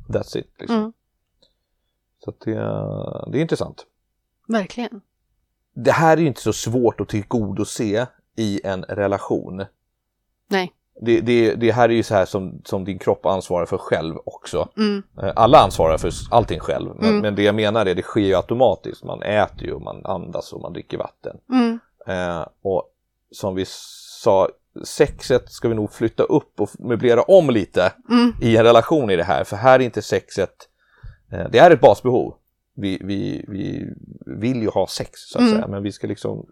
That's 0.07 0.37
it. 0.37 0.53
Liksom. 0.59 0.77
Mm. 0.77 0.93
Så 2.19 2.33
det, 2.45 2.51
det 3.31 3.37
är 3.37 3.41
intressant. 3.41 3.85
Verkligen. 4.47 5.01
Det 5.73 5.91
här 5.91 6.17
är 6.17 6.21
ju 6.21 6.27
inte 6.27 6.41
så 6.41 6.53
svårt 6.53 7.01
att 7.01 7.09
tillgodose 7.09 8.07
i 8.35 8.61
en 8.63 8.83
relation. 8.83 9.65
Nej. 10.47 10.73
Det, 11.01 11.21
det, 11.21 11.55
det 11.55 11.71
här 11.71 11.89
är 11.89 11.93
ju 11.93 12.03
så 12.03 12.13
här 12.15 12.25
som, 12.25 12.61
som 12.65 12.85
din 12.85 12.99
kropp 12.99 13.25
ansvarar 13.25 13.65
för 13.65 13.77
själv 13.77 14.15
också. 14.25 14.69
Mm. 14.77 15.03
Eh, 15.21 15.31
Alla 15.35 15.57
ansvarar 15.59 15.97
för 15.97 16.11
allting 16.31 16.59
själv, 16.59 16.95
men, 16.95 17.09
Mm. 17.09 17.21
men 17.21 17.35
det 17.35 17.43
jag 17.43 17.55
menar 17.55 17.85
är 17.85 17.95
det 17.95 18.01
sker 18.01 18.21
ju 18.21 18.35
automatiskt. 18.35 19.03
Man 19.03 19.21
äter 19.21 19.63
ju, 19.67 19.79
man 19.79 20.05
andas 20.05 20.53
och 20.53 20.61
man 20.61 20.73
dricker 20.73 20.97
vatten. 20.97 21.37
Mm. 21.49 21.79
Eh, 22.07 22.45
och 22.61 22.83
som 23.31 23.55
vi 23.55 23.65
sa, 23.67 24.49
sexet 24.83 25.51
ska 25.51 25.69
vi 25.69 25.75
nog 25.75 25.93
flytta 25.93 26.23
upp 26.23 26.61
och 26.61 26.69
möblera 26.79 27.21
om 27.21 27.49
lite 27.49 27.93
Mm. 28.09 28.33
i 28.41 28.57
en 28.57 28.63
relation 28.63 29.09
i 29.09 29.15
det 29.15 29.23
här. 29.23 29.43
För 29.43 29.55
här 29.57 29.79
är 29.79 29.83
inte 29.83 30.01
sexet, 30.01 30.69
eh, 31.31 31.49
det 31.51 31.57
är 31.59 31.71
ett 31.71 31.81
basbehov. 31.81 32.33
Vi, 32.75 33.01
vi, 33.03 33.45
vi 33.47 33.85
vill 34.25 34.61
ju 34.61 34.69
ha 34.69 34.87
sex 34.87 35.11
så 35.13 35.37
att 35.37 35.41
Mm. 35.41 35.53
säga, 35.53 35.67
men 35.67 35.83
vi 35.83 35.91
ska 35.91 36.07
liksom 36.07 36.45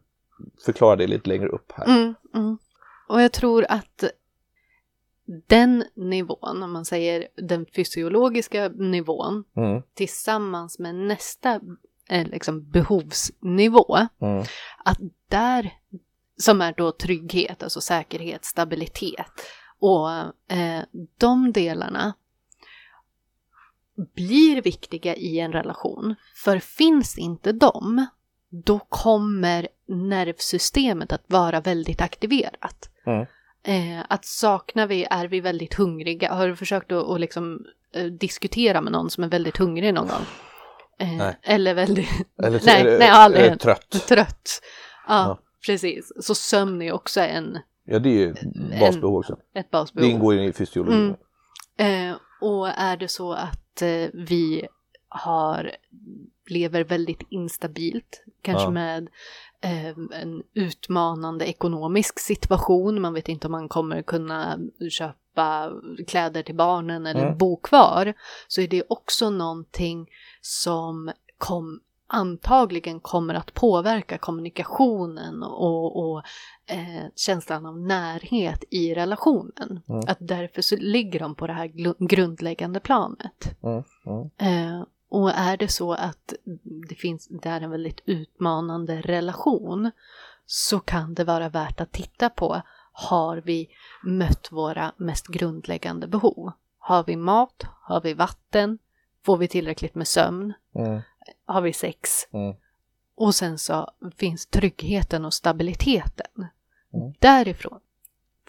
förklara 0.65 0.95
det 0.95 1.07
lite 1.07 1.29
längre 1.29 1.47
upp 1.47 1.71
här. 1.75 1.85
Mm, 1.85 2.13
mm. 2.35 2.57
Och 3.09 3.21
jag 3.21 3.31
tror 3.31 3.65
att 3.69 4.03
den 5.47 5.83
nivån, 5.95 6.63
om 6.63 6.71
man 6.71 6.85
säger 6.85 7.27
den 7.35 7.65
fysiologiska 7.75 8.67
nivån, 8.69 9.43
Mm, 9.57 9.81
tillsammans 9.93 10.79
med 10.79 10.95
nästa 10.95 11.59
eh, 12.09 12.27
liksom 12.27 12.69
behovsnivå, 12.69 13.97
mm, 14.21 14.43
att 14.85 14.97
där, 15.29 15.73
som 16.39 16.61
är 16.61 16.73
då 16.77 16.91
trygghet, 16.91 17.63
alltså 17.63 17.81
säkerhet, 17.81 18.45
stabilitet, 18.45 19.31
och 19.79 20.09
eh, 20.57 20.81
de 21.17 21.51
delarna 21.51 22.13
blir 24.15 24.61
viktiga 24.61 25.15
i 25.15 25.39
en 25.39 25.51
relation. 25.51 26.15
För 26.35 26.59
finns 26.59 27.17
inte 27.17 27.51
de, 27.51 28.05
då 28.49 28.79
kommer 28.79 29.67
nervsystemet 29.87 31.11
att 31.11 31.23
vara 31.27 31.61
väldigt 31.61 32.01
aktiverat. 32.01 32.89
Mm. 33.05 33.25
Eh, 33.63 34.05
att 34.09 34.25
saknar 34.25 34.87
vi, 34.87 35.07
är 35.09 35.27
vi 35.27 35.39
väldigt 35.41 35.73
hungriga? 35.73 36.33
Har 36.33 36.47
du 36.47 36.55
försökt 36.55 36.91
att, 36.91 37.09
att 37.09 37.19
liksom, 37.19 37.65
eh, 37.93 38.05
diskutera 38.05 38.81
med 38.81 38.91
någon 38.91 39.09
som 39.09 39.23
är 39.23 39.27
väldigt 39.27 39.57
hungrig 39.57 39.93
någon 39.93 40.07
gång? 40.07 40.25
Eh, 40.99 41.17
Nej. 41.17 41.39
Eller 41.43 41.73
väldigt... 41.73 42.09
Eller, 42.43 42.61
nej, 42.65 42.81
eller- 42.81 42.99
nej, 42.99 43.09
aldrig 43.09 43.59
trött. 43.59 44.07
Trött. 44.07 44.61
Ja, 45.07 45.27
Ja. 45.27 45.39
Precis. 45.65 46.11
Så 46.21 46.35
sömn 46.35 46.81
är 46.81 46.91
också 46.91 47.21
en, 47.21 47.57
Ja, 47.83 47.99
det 47.99 48.09
är 48.09 48.13
ju 48.13 48.35
basbehov 48.79 49.15
också. 49.17 49.33
ett 49.33 49.39
Det 49.53 49.71
basbehov. 49.71 50.09
ingår 50.09 50.33
ju 50.33 50.43
i 50.43 50.53
fysiologin. 50.53 51.15
Mm. 51.77 52.09
Eh, 52.11 52.17
och 52.41 52.67
är 52.69 52.97
det 52.97 53.07
så 53.07 53.33
att 53.33 53.81
eh, 53.81 54.07
vi 54.13 54.67
har, 55.07 55.71
lever 56.49 56.83
väldigt 56.83 57.21
instabilt, 57.29 58.23
kanske 58.41 58.63
Ja. 58.65 58.69
med 58.69 59.07
eh, 59.61 59.87
en 60.21 60.43
utmanande 60.53 61.45
ekonomisk 61.45 62.19
situation, 62.19 63.01
man 63.01 63.13
vet 63.13 63.27
inte 63.29 63.47
om 63.47 63.51
man 63.51 63.69
kommer 63.69 64.01
kunna 64.01 64.59
köpa 64.91 65.71
kläder 66.07 66.43
till 66.43 66.55
barnen 66.55 67.05
eller 67.05 67.25
Mm. 67.25 67.37
bo 67.37 67.57
kvar, 67.57 68.13
så 68.47 68.61
är 68.61 68.67
det 68.67 68.83
också 68.89 69.29
någonting 69.29 70.09
som 70.41 71.11
kom, 71.37 71.79
antagligen 72.09 72.99
kommer 72.99 73.33
att 73.33 73.53
påverka 73.53 74.17
kommunikationen 74.17 75.43
och, 75.43 76.11
och 76.11 76.23
eh, 76.65 77.05
känslan 77.15 77.65
av 77.65 77.79
närhet 77.79 78.63
i 78.69 78.95
relationen. 78.95 79.79
Mm. 79.89 80.01
Att 80.07 80.17
därför 80.19 80.61
så 80.61 80.75
ligger 80.75 81.19
de 81.19 81.35
på 81.35 81.47
det 81.47 81.53
här 81.53 81.67
grundläggande 82.07 82.79
planet. 82.79 83.57
Mm, 83.63 83.83
mm, 84.05 84.29
Eh, 84.37 84.83
och 85.09 85.31
är 85.31 85.57
det 85.57 85.67
så 85.67 85.93
att 85.93 86.33
det 86.89 86.95
finns, 86.95 87.27
det 87.27 87.49
är 87.49 87.61
en 87.61 87.71
väldigt 87.71 88.01
utmanande 88.05 89.01
relation 89.01 89.91
så 90.45 90.79
kan 90.79 91.13
det 91.13 91.23
vara 91.23 91.49
värt 91.49 91.81
att 91.81 91.91
titta 91.91 92.29
på, 92.29 92.61
har 92.91 93.37
vi 93.37 93.69
mött 94.03 94.51
våra 94.51 94.91
mest 94.97 95.27
grundläggande 95.27 96.07
behov? 96.07 96.51
Har 96.79 97.03
vi 97.03 97.15
mat? 97.15 97.63
Har 97.81 98.01
vi 98.01 98.13
vatten? 98.13 98.77
Får 99.25 99.37
vi 99.37 99.47
tillräckligt 99.47 99.95
med 99.95 100.07
sömn? 100.07 100.53
mm, 100.75 101.01
Har 101.45 101.61
vi 101.61 101.73
sex? 101.73 102.27
mm. 102.31 102.55
Och 103.15 103.35
sen 103.35 103.57
så 103.57 103.91
finns 104.17 104.45
tryggheten 104.45 105.25
och 105.25 105.33
stabiliteten. 105.33 106.47
Mm. 106.93 107.13
Därifrån, 107.19 107.79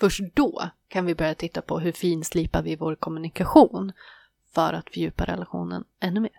först 0.01 0.21
då 0.35 0.63
kan 0.89 1.07
vi 1.07 1.15
börja 1.15 1.35
titta 1.35 1.63
på 1.63 1.79
hur 1.79 1.93
finslipar 1.93 2.63
vi 2.63 2.77
vår 2.77 2.95
kommunikation 2.95 3.93
för 4.55 4.73
att 4.73 4.91
fördjupa 4.91 5.25
relationen 5.25 5.85
ännu 6.01 6.21
mer. 6.21 6.31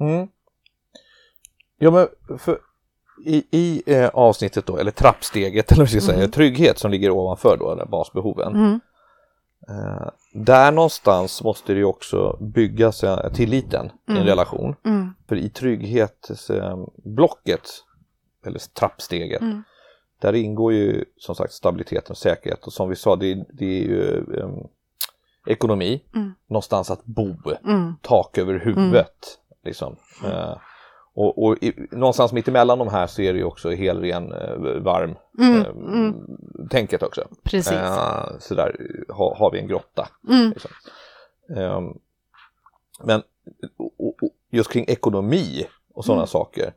Mm. 0.00 0.28
Ja, 1.78 1.90
men 1.90 2.38
för 2.38 2.60
i, 3.24 3.44
i 3.50 3.82
eh, 3.86 4.08
avsnittet 4.08 4.66
då, 4.66 4.76
eller 4.76 4.90
trappsteget, 4.90 5.72
eller 5.72 5.82
vad 5.82 5.92
jag 5.92 6.02
ska 6.02 6.12
säga, 6.12 6.18
Mm. 6.18 6.30
trygghet 6.30 6.78
som 6.78 6.90
ligger 6.90 7.10
ovanför 7.10 7.56
då, 7.56 7.74
där 7.74 7.86
basbehoven. 7.86 8.80
Mm. 9.68 9.80
Eh, 9.80 10.08
där 10.32 10.72
någonstans 10.72 11.42
måste 11.42 11.72
det 11.72 11.78
ju 11.78 11.84
också 11.84 12.36
byggas 12.40 13.04
tilliten 13.34 13.86
i 13.86 13.90
en 14.10 14.16
Mm. 14.16 14.26
relation. 14.28 14.76
Mm. 14.84 15.10
För 15.28 15.36
i 15.36 15.50
trygghetsblocket, 15.50 17.62
eller 18.46 18.58
trappsteget, 18.58 19.40
Mm. 19.42 19.62
där 20.20 20.32
ingår 20.32 20.72
ju 20.72 21.04
som 21.16 21.34
sagt 21.34 21.52
stabilitet 21.52 22.10
och 22.10 22.18
säkerhet. 22.18 22.66
Och 22.66 22.72
som 22.72 22.88
vi 22.88 22.96
sa, 22.96 23.16
det, 23.16 23.44
det 23.52 23.64
är 23.66 23.82
ju 23.82 24.24
eh, 24.38 24.48
ekonomi, 25.46 26.02
Mm. 26.14 26.34
någonstans 26.46 26.90
att 26.90 27.04
bo, 27.04 27.36
Mm. 27.64 27.94
tak 28.02 28.38
över 28.38 28.58
huvudet. 28.58 29.38
Liksom. 29.64 29.96
Eh, 30.24 30.56
och 31.14 31.44
och 31.44 31.62
i, 31.62 31.88
någonstans 31.90 32.32
mitt 32.32 32.48
emellan 32.48 32.78
de 32.78 32.88
här 32.88 33.06
så 33.06 33.22
är 33.22 33.32
det 33.32 33.38
ju 33.38 33.44
också 33.44 33.70
helren 33.70 34.32
eh, 34.32 34.56
varm 34.82 35.14
Mm. 35.38 35.60
eh, 35.60 35.66
Mm. 35.66 36.14
tänket 36.70 37.02
också. 37.02 37.28
Precis. 37.42 37.72
Eh, 37.72 38.38
så 38.38 38.54
där 38.54 38.76
har, 39.08 39.34
har 39.34 39.50
vi 39.50 39.58
en 39.58 39.68
grotta. 39.68 40.08
Mm. 40.28 40.50
Liksom. 40.50 40.70
Ehm, 41.56 41.98
men 43.04 43.22
och, 43.76 43.92
och, 43.98 44.30
just 44.50 44.70
kring 44.70 44.84
ekonomi 44.88 45.66
och 45.94 46.04
sådana 46.04 46.20
Mm. 46.22 46.26
saker. 46.26 46.72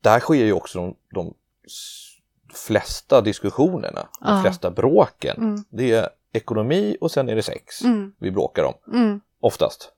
Där 0.00 0.20
sker 0.20 0.44
ju 0.44 0.52
också 0.52 0.78
de, 0.78 0.94
de 1.14 1.34
flesta 2.54 3.20
diskussionerna, 3.20 4.08
de 4.20 4.28
Ja. 4.36 4.42
flesta 4.42 4.70
bråken. 4.70 5.36
Mm. 5.36 5.64
Det 5.68 5.92
är 5.92 6.08
ekonomi 6.32 6.96
och 7.00 7.10
sen 7.10 7.28
är 7.28 7.34
det 7.36 7.42
sex 7.42 7.82
Mm. 7.84 8.12
vi 8.18 8.30
bråkar 8.30 8.64
om, 8.64 8.74
oftast. 9.40 9.92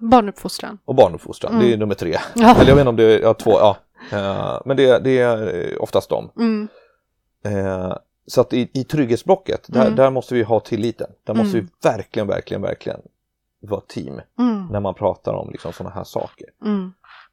Mm. 0.00 0.10
Barnuppfostran. 0.10 0.78
Och 0.84 0.94
barnuppfostran, 0.94 1.52
Mm. 1.54 1.66
det 1.66 1.72
är 1.72 1.76
nummer 1.76 1.94
tre. 1.94 2.16
Ja. 2.34 2.54
Eller 2.56 2.68
jag 2.68 2.74
vet 2.74 2.80
inte 2.82 2.88
om 2.88 2.96
det 2.96 3.04
är 3.04 3.20
ja, 3.20 3.34
två, 3.34 3.50
ja. 3.50 3.76
Eh, 4.12 4.60
men 4.64 4.76
det, 4.76 4.98
det 4.98 5.18
är 5.18 5.82
oftast 5.82 6.10
dem. 6.10 6.30
Mm. 6.36 6.68
Eh, 7.44 7.96
så 8.26 8.40
att 8.40 8.52
i, 8.52 8.70
i 8.72 8.84
trygghetsblocket, 8.84 9.64
där, 9.68 9.82
Mm. 9.82 9.96
där 9.96 10.10
måste 10.10 10.34
vi 10.34 10.42
ha 10.42 10.60
tilliten. 10.60 11.10
Där 11.24 11.34
måste 11.34 11.58
Mm. 11.58 11.68
vi 11.82 11.88
verkligen, 11.88 12.28
verkligen, 12.28 12.62
verkligen 12.62 13.00
vara 13.62 13.80
team 13.80 14.20
Mm. 14.38 14.66
när 14.70 14.80
man 14.80 14.94
pratar 14.94 15.32
om 15.34 15.50
liksom 15.50 15.72
sådana 15.72 15.94
här 15.94 16.04
saker. 16.04 16.46
Mm. 16.64 16.92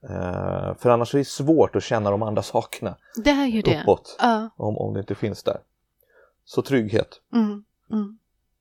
Eh, 0.10 0.76
för 0.78 0.90
annars 0.90 1.14
är 1.14 1.18
det 1.18 1.26
svårt 1.28 1.76
att 1.76 1.84
känna 1.84 2.12
de 2.12 2.24
andra 2.24 2.44
sakerna 2.44 2.96
Det 3.16 3.30
är 3.30 3.46
ju 3.46 3.62
det. 3.62 3.82
uppåt 3.82 4.18
Ja. 4.22 4.50
om, 4.58 4.78
om 4.78 4.94
det 4.94 5.00
inte 5.00 5.16
finns 5.16 5.44
där. 5.44 5.58
Så 6.46 6.62
trygghet. 6.62 7.08
Mm. 7.34 7.64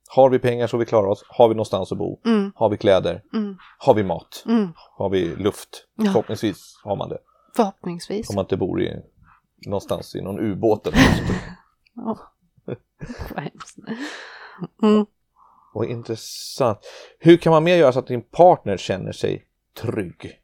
Har 0.09 0.29
vi 0.29 0.39
pengar 0.39 0.67
så 0.67 0.77
vi 0.77 0.85
klarar 0.85 1.07
oss? 1.07 1.23
Har 1.27 1.47
vi 1.47 1.53
någonstans 1.55 1.91
att 1.91 1.97
bo? 1.97 2.19
Mm. 2.25 2.51
Har 2.55 2.69
vi 2.69 2.77
kläder? 2.77 3.23
Mm. 3.33 3.57
Har 3.77 3.93
vi 3.93 4.03
mat? 4.03 4.43
Mm. 4.47 4.73
Har 4.75 5.09
vi 5.09 5.35
luft? 5.35 5.87
Ja. 5.95 6.05
Förhoppningsvis 6.05 6.79
har 6.83 6.95
man 6.95 7.09
det. 7.09 7.17
Förhoppningsvis. 7.55 8.29
Om 8.29 8.35
man 8.35 8.45
inte 8.45 8.57
bor 8.57 8.81
i 8.81 9.01
någonstans 9.65 10.15
i 10.15 10.21
någon 10.21 10.39
ubåt 10.39 10.87
eller 10.87 10.97
något. 10.97 11.31
Ja. 11.95 12.17
Vad 13.35 13.43
hemskt. 13.43 13.77
Mm. 14.83 15.05
Och 15.73 15.85
intressant. 15.85 16.79
Hur 17.19 17.37
kan 17.37 17.51
man 17.51 17.63
mer 17.63 17.75
göra 17.75 17.91
så 17.91 17.99
att 17.99 18.07
din 18.07 18.21
partner 18.21 18.77
känner 18.77 19.11
sig 19.11 19.45
trygg? 19.81 20.39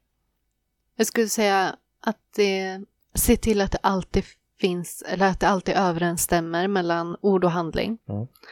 Jag 0.96 1.06
skulle 1.06 1.28
säga 1.28 1.76
att 2.00 2.18
det, 2.36 2.80
se 3.14 3.36
till 3.36 3.60
att 3.60 3.72
det 3.72 3.78
alltid 3.82 4.24
finns, 4.60 5.02
eller 5.06 5.26
att 5.28 5.40
det 5.40 5.48
alltid 5.48 5.74
överensstämmer 5.74 6.68
mellan 6.68 7.16
ord 7.20 7.44
och 7.44 7.50
handling. 7.50 7.98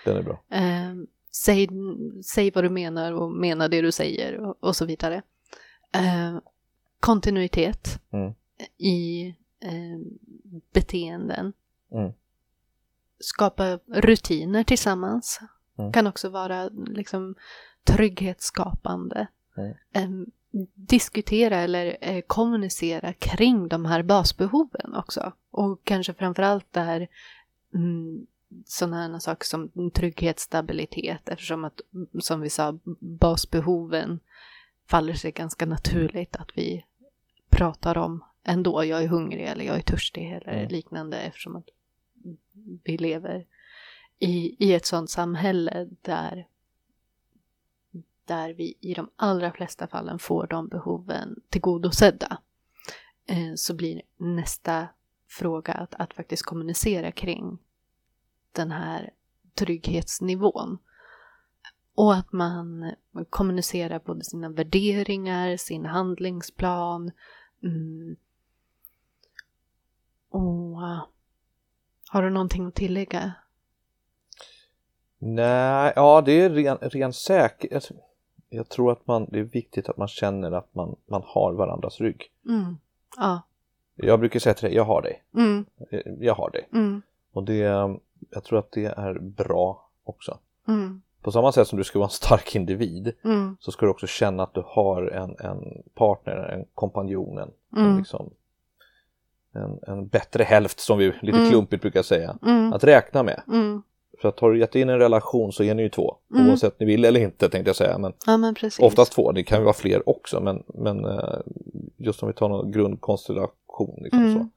Den 0.04 0.16
är 0.16 0.22
bra. 0.22 0.42
Eh, 0.50 0.94
säg, 1.30 1.68
säg 2.24 2.50
vad 2.50 2.64
du 2.64 2.70
menar 2.70 3.12
och 3.12 3.30
mena 3.32 3.68
det 3.68 3.80
du 3.80 3.92
säger 3.92 4.36
och, 4.40 4.56
och 4.64 4.76
så 4.76 4.84
vidare. 4.84 5.22
Eh, 5.94 6.38
kontinuitet 7.00 7.98
Mm. 8.12 8.32
i 8.78 9.26
eh, 9.60 9.98
beteenden. 10.72 11.52
Mm. 11.92 12.12
Skapa 13.18 13.78
rutiner 13.86 14.64
tillsammans. 14.64 15.40
Mm. 15.78 15.92
Kan 15.92 16.06
också 16.06 16.28
vara 16.28 16.68
liksom 16.68 17.34
trygghetsskapande. 17.84 19.26
Diskutera 20.74 21.56
eller 21.56 21.96
eh, 22.00 22.22
kommunicera 22.26 23.12
kring 23.12 23.68
de 23.68 23.84
här 23.84 24.02
basbehoven 24.02 24.94
också. 24.94 25.32
Och 25.50 25.84
kanske 25.84 26.14
framförallt 26.14 26.72
där 26.72 27.08
mm, 27.74 28.26
sådana 28.66 29.20
saker 29.20 29.46
som 29.46 29.90
trygghet, 29.94 30.40
stabilitet 30.40 31.28
eftersom 31.28 31.64
att, 31.64 31.80
mm, 31.94 32.08
som 32.20 32.40
vi 32.40 32.50
sa, 32.50 32.78
basbehoven 33.00 34.20
faller 34.86 35.14
sig 35.14 35.32
ganska 35.32 35.66
naturligt 35.66 36.36
att 36.36 36.50
vi 36.54 36.84
pratar 37.50 37.98
om 37.98 38.24
ändå, 38.44 38.84
jag 38.84 39.02
är 39.02 39.08
hungrig 39.08 39.44
eller 39.46 39.64
jag 39.64 39.76
är 39.76 39.82
törstig 39.82 40.32
eller 40.32 40.52
Mm. 40.52 40.68
liknande 40.68 41.20
eftersom 41.20 41.56
att 41.56 41.68
vi 42.84 42.96
lever 42.98 43.46
i, 44.18 44.56
i 44.58 44.74
ett 44.74 44.86
sådant 44.86 45.10
samhälle 45.10 45.88
där 46.02 46.46
där 48.24 48.50
vi 48.50 48.74
i 48.80 48.94
de 48.94 49.10
allra 49.16 49.52
flesta 49.52 49.86
fallen 49.86 50.18
får 50.18 50.46
de 50.46 50.68
behoven 50.68 51.36
tillgodosedda. 51.48 52.38
Eh, 53.26 53.54
så 53.56 53.74
blir 53.74 54.02
nästa 54.16 54.88
fråga 55.28 55.72
att, 55.72 55.94
att 55.94 56.14
faktiskt 56.14 56.42
kommunicera 56.42 57.12
kring 57.12 57.58
den 58.52 58.70
här 58.70 59.10
trygghetsnivån. 59.54 60.78
Och 61.94 62.14
att 62.14 62.32
man 62.32 62.94
kommunicerar 63.30 63.98
både 63.98 64.24
sina 64.24 64.48
värderingar, 64.48 65.56
sin 65.56 65.86
handlingsplan. 65.86 67.10
Mm. 67.62 68.16
Och 70.30 70.80
har 72.08 72.22
du 72.22 72.30
någonting 72.30 72.66
att 72.66 72.74
tillägga? 72.74 73.32
Nej, 75.18 75.92
ja 75.96 76.20
det 76.20 76.32
är 76.32 76.50
ren, 76.50 76.76
ren 76.76 77.12
säkerhet. 77.12 77.90
Jag 78.54 78.68
tror 78.68 78.92
att 78.92 79.06
man, 79.06 79.26
det 79.30 79.38
är 79.38 79.42
viktigt 79.42 79.88
att 79.88 79.96
man 79.96 80.08
känner 80.08 80.52
att 80.52 80.74
man, 80.74 80.96
man 81.06 81.22
har 81.26 81.52
varandras 81.52 82.00
rygg. 82.00 82.30
Mm. 82.48 82.76
Ja. 83.16 83.42
Jag 83.94 84.20
brukar 84.20 84.40
säga 84.40 84.54
till 84.54 84.64
dig, 84.64 84.74
jag 84.76 84.84
har 84.84 85.02
dig. 85.02 85.22
Mm. 85.34 85.64
Eh, 85.90 86.00
Jag 86.20 86.34
har 86.34 86.50
dig. 86.50 86.68
Mm. 86.72 87.02
Och 87.32 87.44
det, 87.44 87.56
jag 88.30 88.44
tror 88.44 88.58
att 88.58 88.72
det 88.72 88.84
är 88.84 89.18
bra 89.18 89.88
också. 90.04 90.38
Mm. 90.68 91.02
På 91.22 91.32
samma 91.32 91.52
sätt 91.52 91.68
som 91.68 91.78
du 91.78 91.84
ska 91.84 91.98
vara 91.98 92.06
en 92.06 92.10
stark 92.10 92.56
individ 92.56 93.12
Mm. 93.24 93.56
så 93.60 93.72
ska 93.72 93.86
du 93.86 93.90
också 93.90 94.06
känna 94.06 94.42
att 94.42 94.54
du 94.54 94.62
har 94.66 95.02
en, 95.02 95.36
en 95.38 95.82
partner, 95.94 96.36
en 96.36 96.64
kompanjon, 96.74 97.38
en, 97.38 97.50
Mm. 97.76 97.98
liksom, 97.98 98.30
en, 99.54 99.78
en 99.86 100.06
bättre 100.08 100.44
hälft 100.44 100.80
som 100.80 100.98
vi 100.98 101.12
lite 101.22 101.46
klumpigt 101.50 101.82
brukar 101.82 102.02
säga. 102.02 102.36
Att 102.74 102.84
räkna 102.84 103.22
med. 103.22 103.42
Mm. 104.22 104.32
För 104.32 104.36
att 104.36 104.40
har 104.40 104.50
du 104.52 104.58
gett 104.58 104.74
in 104.74 104.88
en 104.88 104.98
relation 104.98 105.52
så 105.52 105.62
är 105.62 105.74
ni 105.74 105.82
ju 105.82 105.88
två. 105.88 106.16
Mm. 106.34 106.48
Oavsett 106.48 106.80
ni 106.80 106.86
vill 106.86 107.04
eller 107.04 107.20
inte 107.20 107.48
tänkte 107.48 107.68
jag 107.68 107.76
säga. 107.76 107.98
Men 107.98 108.12
Ja 108.26 108.36
men 108.36 108.54
oftast 108.80 109.12
två, 109.12 109.32
det 109.32 109.42
kan 109.42 109.58
ju 109.58 109.64
vara 109.64 109.74
fler 109.74 110.08
också. 110.08 110.40
Men, 110.40 110.62
men 110.66 111.04
eh, 111.04 111.38
just 111.96 112.22
om 112.22 112.28
vi 112.28 112.34
tar 112.34 112.48
någon 112.48 112.72
grundkonstellation. 112.72 113.98
Liksom 114.02 114.20
Mm. 114.20 114.34
så. 114.34 114.48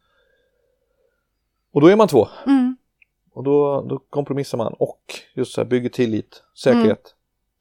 Och 1.72 1.82
då 1.82 1.88
är 1.88 1.96
man 1.96 2.08
två. 2.08 2.28
Mm. 2.48 2.78
Och 3.32 3.44
då, 3.44 3.82
då 3.82 4.00
kompromissar 4.10 4.58
man 4.58 4.74
och 4.74 5.14
just 5.34 5.54
så 5.54 5.62
här 5.62 5.66
bygger 5.68 5.90
tillit, 5.90 6.44
säkerhet, 6.56 7.16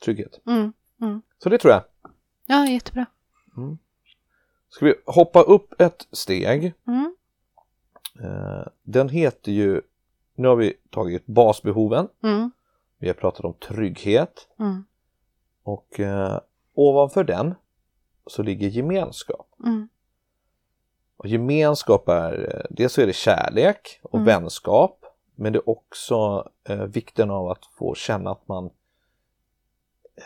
trygghet. 0.04 0.40
Mm. 0.46 0.72
Så 1.42 1.48
det 1.48 1.58
tror 1.58 1.72
jag. 1.72 1.82
Ja 2.46 2.66
jättebra. 2.66 3.06
Ska 4.68 4.86
vi 4.86 4.94
hoppa 5.06 5.42
upp 5.42 5.80
ett 5.80 6.08
steg. 6.12 6.72
Mm. 6.86 7.14
Eh, 8.22 8.66
den 8.82 9.08
heter 9.08 9.52
ju, 9.52 9.80
nu 10.34 10.48
har 10.48 10.56
vi 10.56 10.72
tagit 10.90 11.26
basbehoven, 11.26 12.08
Mm. 12.22 12.50
vi 12.98 13.06
har 13.06 13.14
pratat 13.14 13.44
om 13.44 13.54
trygghet 13.54 14.48
Mm. 14.58 14.84
och 15.62 16.00
eh, 16.00 16.40
ovanför 16.74 17.24
den 17.24 17.54
så 18.26 18.42
ligger 18.42 18.68
gemenskap. 18.68 19.48
Mm. 19.64 19.88
Och 21.16 21.26
gemenskap 21.26 22.08
är, 22.08 22.54
eh, 22.54 22.66
dels 22.70 22.92
så 22.92 23.00
är 23.00 23.06
det 23.06 23.12
kärlek 23.12 24.00
och 24.02 24.14
Mm. 24.18 24.26
vänskap 24.26 25.04
men 25.34 25.52
det 25.52 25.58
är 25.58 25.68
också 25.70 26.48
eh, 26.68 26.82
vikten 26.84 27.30
av 27.30 27.48
att 27.50 27.64
få 27.66 27.94
känna 27.94 28.30
att 28.30 28.48
man 28.48 28.70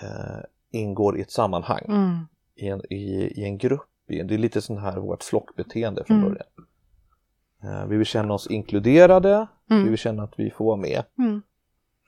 eh, 0.03 0.41
ingår 0.71 1.19
i 1.19 1.21
ett 1.23 1.31
sammanhang, 1.31 1.85
Mm. 1.89 2.19
i, 2.55 2.69
en, 2.69 2.83
i, 2.93 3.33
i 3.41 3.45
en 3.45 3.59
grupp. 3.59 3.83
i- 4.11 4.23
Det 4.23 4.35
är 4.35 4.39
lite 4.39 4.61
sån 4.63 4.79
här 4.79 4.97
vårt 4.97 5.23
flockbeteende 5.23 6.05
från 6.05 6.17
Mm. 6.17 6.29
början. 6.29 6.47
Eh, 7.63 7.87
vi 7.87 7.97
vill 7.97 8.07
känna 8.07 8.35
oss 8.35 8.47
inkluderade, 8.47 9.47
vi 9.69 9.75
Mm. 9.75 9.89
vill 9.89 9.99
känna 9.99 10.23
att 10.23 10.33
vi 10.37 10.51
får 10.51 10.65
vara 10.65 10.77
med 10.77 11.03
Mm. 11.19 11.43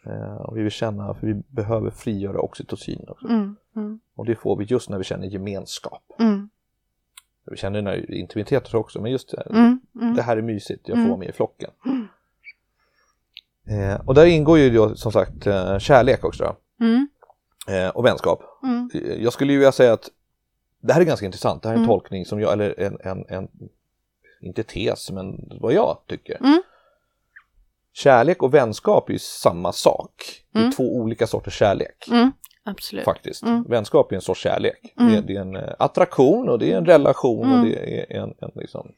eh, 0.06 0.34
och 0.36 0.56
vi 0.56 0.62
vill 0.62 0.70
känna, 0.72 1.14
för 1.14 1.26
vi 1.26 1.34
behöver 1.34 1.90
frigöra 1.90 2.40
oxytocin 2.40 3.04
också. 3.08 3.26
Mm. 3.26 3.56
Mm. 3.76 4.00
Och 4.16 4.26
det 4.26 4.36
får 4.36 4.56
vi 4.56 4.64
just 4.64 4.90
när 4.90 4.98
vi 4.98 5.04
känner 5.04 5.26
gemenskap. 5.26 6.02
Mm. 6.18 6.48
Vi 7.50 7.56
känner 7.56 7.78
den 7.78 7.86
här 7.86 8.14
intimiteten 8.14 8.80
också, 8.80 9.00
men 9.00 9.10
just 9.12 9.30
det, 9.30 9.36
här, 9.36 9.50
Mm. 9.50 10.14
Det 10.16 10.22
här 10.22 10.36
är 10.36 10.42
mysigt, 10.42 10.88
jag 10.88 10.96
får 10.98 11.08
vara 11.08 11.18
med 11.18 11.28
i 11.28 11.32
flocken. 11.32 11.70
Eh, 13.68 14.00
och 14.06 14.14
där 14.14 14.26
ingår 14.26 14.58
ju 14.58 14.70
då 14.70 14.94
som 14.96 15.12
sagt 15.12 15.46
eh, 15.46 15.78
kärlek 15.78 16.24
också 16.24 16.56
eh, 17.68 17.88
och 17.88 18.04
vänskap. 18.04 18.40
Eh, 18.94 19.00
Jag 19.22 19.32
skulle 19.32 19.52
ju 19.52 19.58
vilja 19.58 19.72
säga 19.72 19.92
att 19.92 20.08
det 20.80 20.92
här 20.92 21.00
är 21.00 21.04
ganska 21.04 21.26
intressant, 21.26 21.62
det 21.62 21.68
här 21.68 21.76
är 21.76 21.80
en 21.80 21.86
tolkning 21.86 22.24
som 22.24 22.40
jag, 22.40 22.52
eller 22.52 22.80
en, 22.80 22.98
en, 23.00 23.24
en 23.28 23.48
inte 24.40 24.62
tes, 24.62 25.10
men 25.10 25.48
vad 25.60 25.72
jag 25.72 25.98
tycker. 26.06 26.36
Mm. 26.40 26.62
Kärlek 27.92 28.42
och 28.42 28.54
vänskap 28.54 29.08
är 29.08 29.12
ju 29.12 29.18
samma 29.18 29.72
sak. 29.72 30.12
Det 30.52 30.58
är 30.58 30.62
Mm. 30.62 30.72
två 30.72 30.96
olika 30.96 31.26
sorters 31.26 31.54
kärlek. 31.58 32.08
Mm. 32.10 32.32
Absolut. 32.64 33.04
Faktiskt. 33.04 33.42
Mm. 33.42 33.62
Vänskap 33.68 34.12
är 34.12 34.16
en 34.16 34.22
sorts 34.22 34.40
kärlek. 34.40 34.94
Mm. 35.00 35.12
Det, 35.12 35.18
är, 35.18 35.22
det 35.22 35.36
är 35.36 35.40
en 35.40 35.56
eh, 35.56 35.74
attraktion 35.78 36.48
och 36.48 36.58
det 36.58 36.72
är 36.72 36.76
en 36.78 36.86
relation 36.86 37.44
Mm. 37.46 37.58
och 37.60 37.66
det 37.66 38.00
är 38.00 38.16
en, 38.22 38.34
en 38.38 38.50
liksom, 38.54 38.92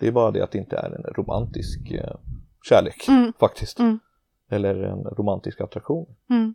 Det 0.00 0.06
är 0.06 0.12
bara 0.12 0.30
det 0.30 0.42
att 0.42 0.50
det 0.50 0.58
inte 0.58 0.76
är 0.76 0.90
en 0.90 1.02
romantisk 1.14 1.90
eh, 1.90 2.14
kärlek 2.68 3.08
Mm. 3.08 3.32
faktiskt. 3.40 3.78
Mm. 3.78 3.98
Eller 4.50 4.74
en 4.82 5.04
romantisk 5.04 5.60
attraktion. 5.60 6.06
Mm. 6.30 6.54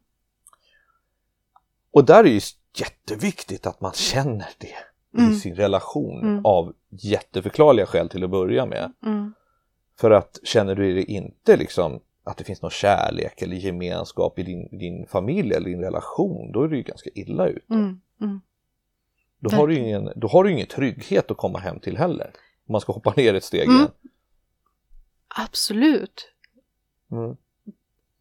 Och 1.91 2.05
där 2.05 2.19
är 2.19 2.23
det 2.23 2.29
ju 2.29 2.39
jätteviktigt 2.77 3.67
att 3.67 3.81
man 3.81 3.91
känner 3.93 4.47
det 4.57 4.75
Mm. 5.19 5.31
i 5.31 5.35
sin 5.35 5.55
relation 5.55 6.21
Mm. 6.21 6.45
av 6.45 6.73
jätteförklarliga 6.89 7.85
skäl 7.85 8.09
till 8.09 8.23
att 8.23 8.29
börja 8.29 8.65
med. 8.65 8.91
För 10.03 10.11
att 10.11 10.39
känner 10.43 10.75
du 10.75 10.93
det 10.93 11.03
inte 11.03 11.57
liksom 11.57 11.99
att 12.23 12.37
det 12.37 12.43
finns 12.43 12.61
någon 12.61 12.71
kärlek 12.71 13.41
eller 13.41 13.55
gemenskap 13.55 14.39
i 14.39 14.43
din, 14.43 14.79
din 14.79 15.07
familj 15.07 15.53
eller 15.53 15.69
din 15.69 15.81
relation, 15.81 16.51
då 16.51 16.63
är 16.63 16.67
du 16.67 16.77
ju 16.77 16.83
ganska 16.83 17.09
illa 17.13 17.47
ut. 17.47 17.69
Mm. 17.69 18.01
Mm. 18.21 18.41
Då 19.39 19.49
har, 19.55 19.67
du 19.67 19.77
ingen, 19.77 20.09
då 20.15 20.27
har 20.27 20.43
du 20.43 20.51
ingen 20.51 20.67
trygghet 20.67 21.31
att 21.31 21.37
komma 21.37 21.59
hem 21.59 21.79
till 21.79 21.97
heller. 21.97 22.31
Om 22.67 22.71
man 22.71 22.81
ska 22.81 22.93
hoppa 22.93 23.13
ner 23.17 23.33
ett 23.33 23.43
steg 23.43 23.63
Mm. 23.63 23.75
igen. 23.75 23.91
Absolut. 25.27 26.31
Mm. 27.11 27.37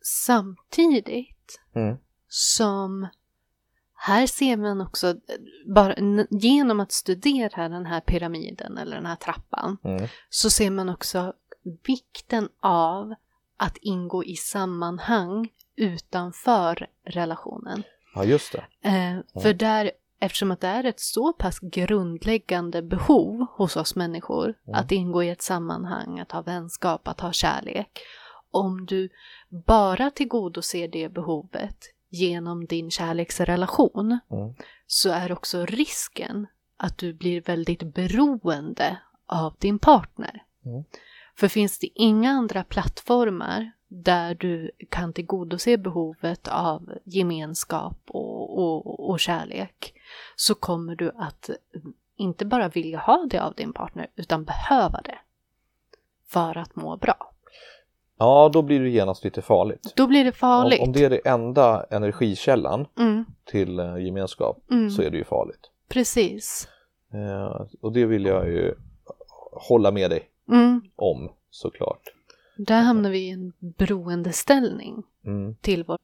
Samtidigt 0.02 1.60
Mm. 1.74 1.96
som 2.28 3.06
här 3.94 4.26
ser 4.26 4.56
man 4.56 4.80
också, 4.80 5.14
bara 5.66 5.94
genom 6.30 6.80
att 6.80 6.92
studera 6.92 7.68
den 7.68 7.86
här 7.86 8.00
pyramiden 8.00 8.78
eller 8.78 8.96
den 8.96 9.06
här 9.06 9.16
trappan, 9.16 9.76
Mm. 9.84 10.08
så 10.30 10.50
ser 10.50 10.70
man 10.70 10.88
också 10.88 11.32
vikten 11.82 12.48
av 12.60 13.14
att 13.56 13.76
ingå 13.76 14.24
i 14.24 14.36
sammanhang 14.36 15.48
utanför 15.76 16.86
relationen. 17.04 17.82
Ja, 18.14 18.24
just 18.24 18.52
det. 18.52 18.88
Eh, 18.88 19.42
för 19.42 19.54
där, 19.54 19.90
eftersom 20.18 20.50
att 20.50 20.60
det 20.60 20.68
är 20.68 20.84
ett 20.84 21.00
så 21.00 21.32
pass 21.32 21.58
grundläggande 21.60 22.82
behov 22.82 23.46
hos 23.50 23.76
oss 23.76 23.96
människor, 23.96 24.54
att 24.72 24.92
ingå 24.92 25.22
i 25.22 25.30
ett 25.30 25.42
sammanhang, 25.42 26.20
att 26.20 26.32
ha 26.32 26.42
vänskap, 26.42 27.08
att 27.08 27.20
ha 27.20 27.32
kärlek. 27.32 28.00
Om 28.50 28.86
du 28.86 29.08
bara 29.48 30.10
tillgodoser 30.10 30.88
det 30.88 31.08
behovet 31.08 31.76
genom 32.10 32.66
din 32.66 32.90
kärleksrelation 32.90 34.18
Mm. 34.30 34.54
så 34.86 35.10
är 35.10 35.32
också 35.32 35.66
risken 35.66 36.46
att 36.76 36.98
du 36.98 37.12
blir 37.12 37.40
väldigt 37.40 37.82
beroende 37.82 38.98
av 39.26 39.54
din 39.58 39.78
partner. 39.78 40.42
Mm. 40.64 40.84
För 41.38 41.48
finns 41.48 41.78
det 41.78 41.88
inga 41.94 42.30
andra 42.30 42.64
plattformar 42.64 43.72
där 43.88 44.34
du 44.34 44.70
kan 44.88 45.12
tillgodose 45.12 45.78
behovet 45.78 46.48
av 46.48 46.90
gemenskap 47.04 47.98
och, 48.06 48.58
och, 48.58 49.10
och 49.10 49.20
kärlek 49.20 49.94
så 50.36 50.54
kommer 50.54 50.96
du 50.96 51.12
att 51.16 51.50
inte 52.16 52.44
bara 52.44 52.68
vilja 52.68 52.98
ha 52.98 53.26
det 53.30 53.38
av 53.38 53.54
din 53.54 53.72
partner 53.72 54.06
utan 54.16 54.44
behöva 54.44 55.00
det 55.04 55.18
för 56.28 56.58
att 56.58 56.76
må 56.76 56.96
bra. 56.96 57.32
Ja, 58.18 58.50
då 58.52 58.62
blir 58.62 58.80
det 58.80 58.88
genast 58.88 59.24
lite 59.24 59.42
farligt. 59.42 59.92
Då 59.96 60.06
blir 60.06 60.24
det 60.24 60.32
farligt. 60.32 60.80
Om, 60.80 60.88
om 60.88 60.92
det 60.92 61.04
är 61.04 61.10
det 61.10 61.28
enda 61.28 61.86
energikällan 61.90 62.86
mm, 62.98 63.24
till 63.44 63.78
eh, 63.78 63.98
gemenskap 63.98 64.70
mm, 64.70 64.90
så 64.90 65.02
är 65.02 65.10
det 65.10 65.16
ju 65.16 65.24
farligt. 65.24 65.70
precis. 65.88 66.68
Eh, 67.12 67.66
och 67.80 67.92
det 67.92 68.06
vill 68.06 68.24
jag 68.24 68.48
ju 68.48 68.74
hålla 69.68 69.90
med 69.90 70.10
dig 70.10 70.28
Mm, 70.52 70.80
om 70.96 71.32
såklart. 71.50 72.02
där 72.56 72.82
hamnar 72.82 73.10
vi 73.10 73.18
i 73.18 73.30
en 73.30 73.52
beroendeställning 73.58 75.02
Mm. 75.24 75.54
till 75.54 75.84
vår... 75.84 75.98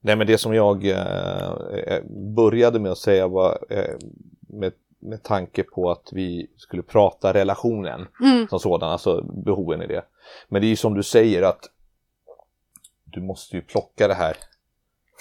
Nej 0.00 0.16
men 0.16 0.26
det 0.26 0.38
som 0.38 0.54
jag 0.54 0.84
eh, 0.86 1.52
eh, 1.86 2.02
började 2.36 2.78
med 2.80 2.92
att 2.92 2.98
säga 2.98 3.28
var 3.28 3.58
eh, 3.70 3.96
med, 4.40 4.72
med 4.98 5.22
tanke 5.22 5.62
på 5.62 5.90
att 5.90 6.08
vi 6.12 6.50
skulle 6.56 6.82
prata 6.82 7.34
relationen 7.34 8.06
Mm, 8.20 8.48
som 8.48 8.58
sådan, 8.60 8.90
alltså 8.90 9.22
behoven 9.22 9.82
i 9.82 9.86
det. 9.86 10.04
Men 10.48 10.60
det 10.62 10.66
är 10.66 10.68
ju 10.68 10.76
som 10.76 10.94
du 10.94 11.02
säger 11.02 11.42
att 11.42 11.70
du 13.04 13.20
måste 13.20 13.56
ju 13.56 13.62
plocka 13.62 14.08
det 14.08 14.14
här 14.14 14.36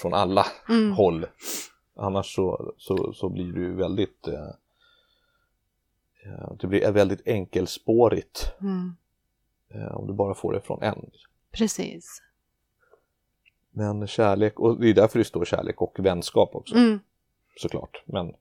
från 0.02 0.14
alla 0.14 0.46
mm, 0.70 0.92
håll. 0.92 1.26
Annars 1.96 2.36
så, 2.36 2.74
så, 2.78 3.14
så 3.14 3.30
blir 3.30 3.52
du 3.54 3.76
väldigt 3.76 4.28
eh, 4.28 4.50
det 6.60 6.68
blir 6.68 6.92
väldigt 6.92 7.28
enkelspårigt 7.28 8.54
mm, 8.62 8.96
eh, 9.74 9.96
om 9.96 10.08
du 10.08 10.14
bara 10.14 10.34
får 10.34 10.54
det 10.54 10.62
från 10.62 10.84
en. 10.84 11.12
precis. 11.52 12.22
Men 13.72 14.08
kärlek, 14.08 14.60
och 14.60 14.80
det 14.80 14.90
är 14.90 14.94
därför 14.94 15.20
det 15.20 15.26
står 15.26 15.46
kärlek 15.46 15.82
och 15.82 15.96
vänskap 16.00 16.56
också 16.56 16.76
Mm, 16.76 17.00
såklart. 17.58 18.04
Men 18.06 18.34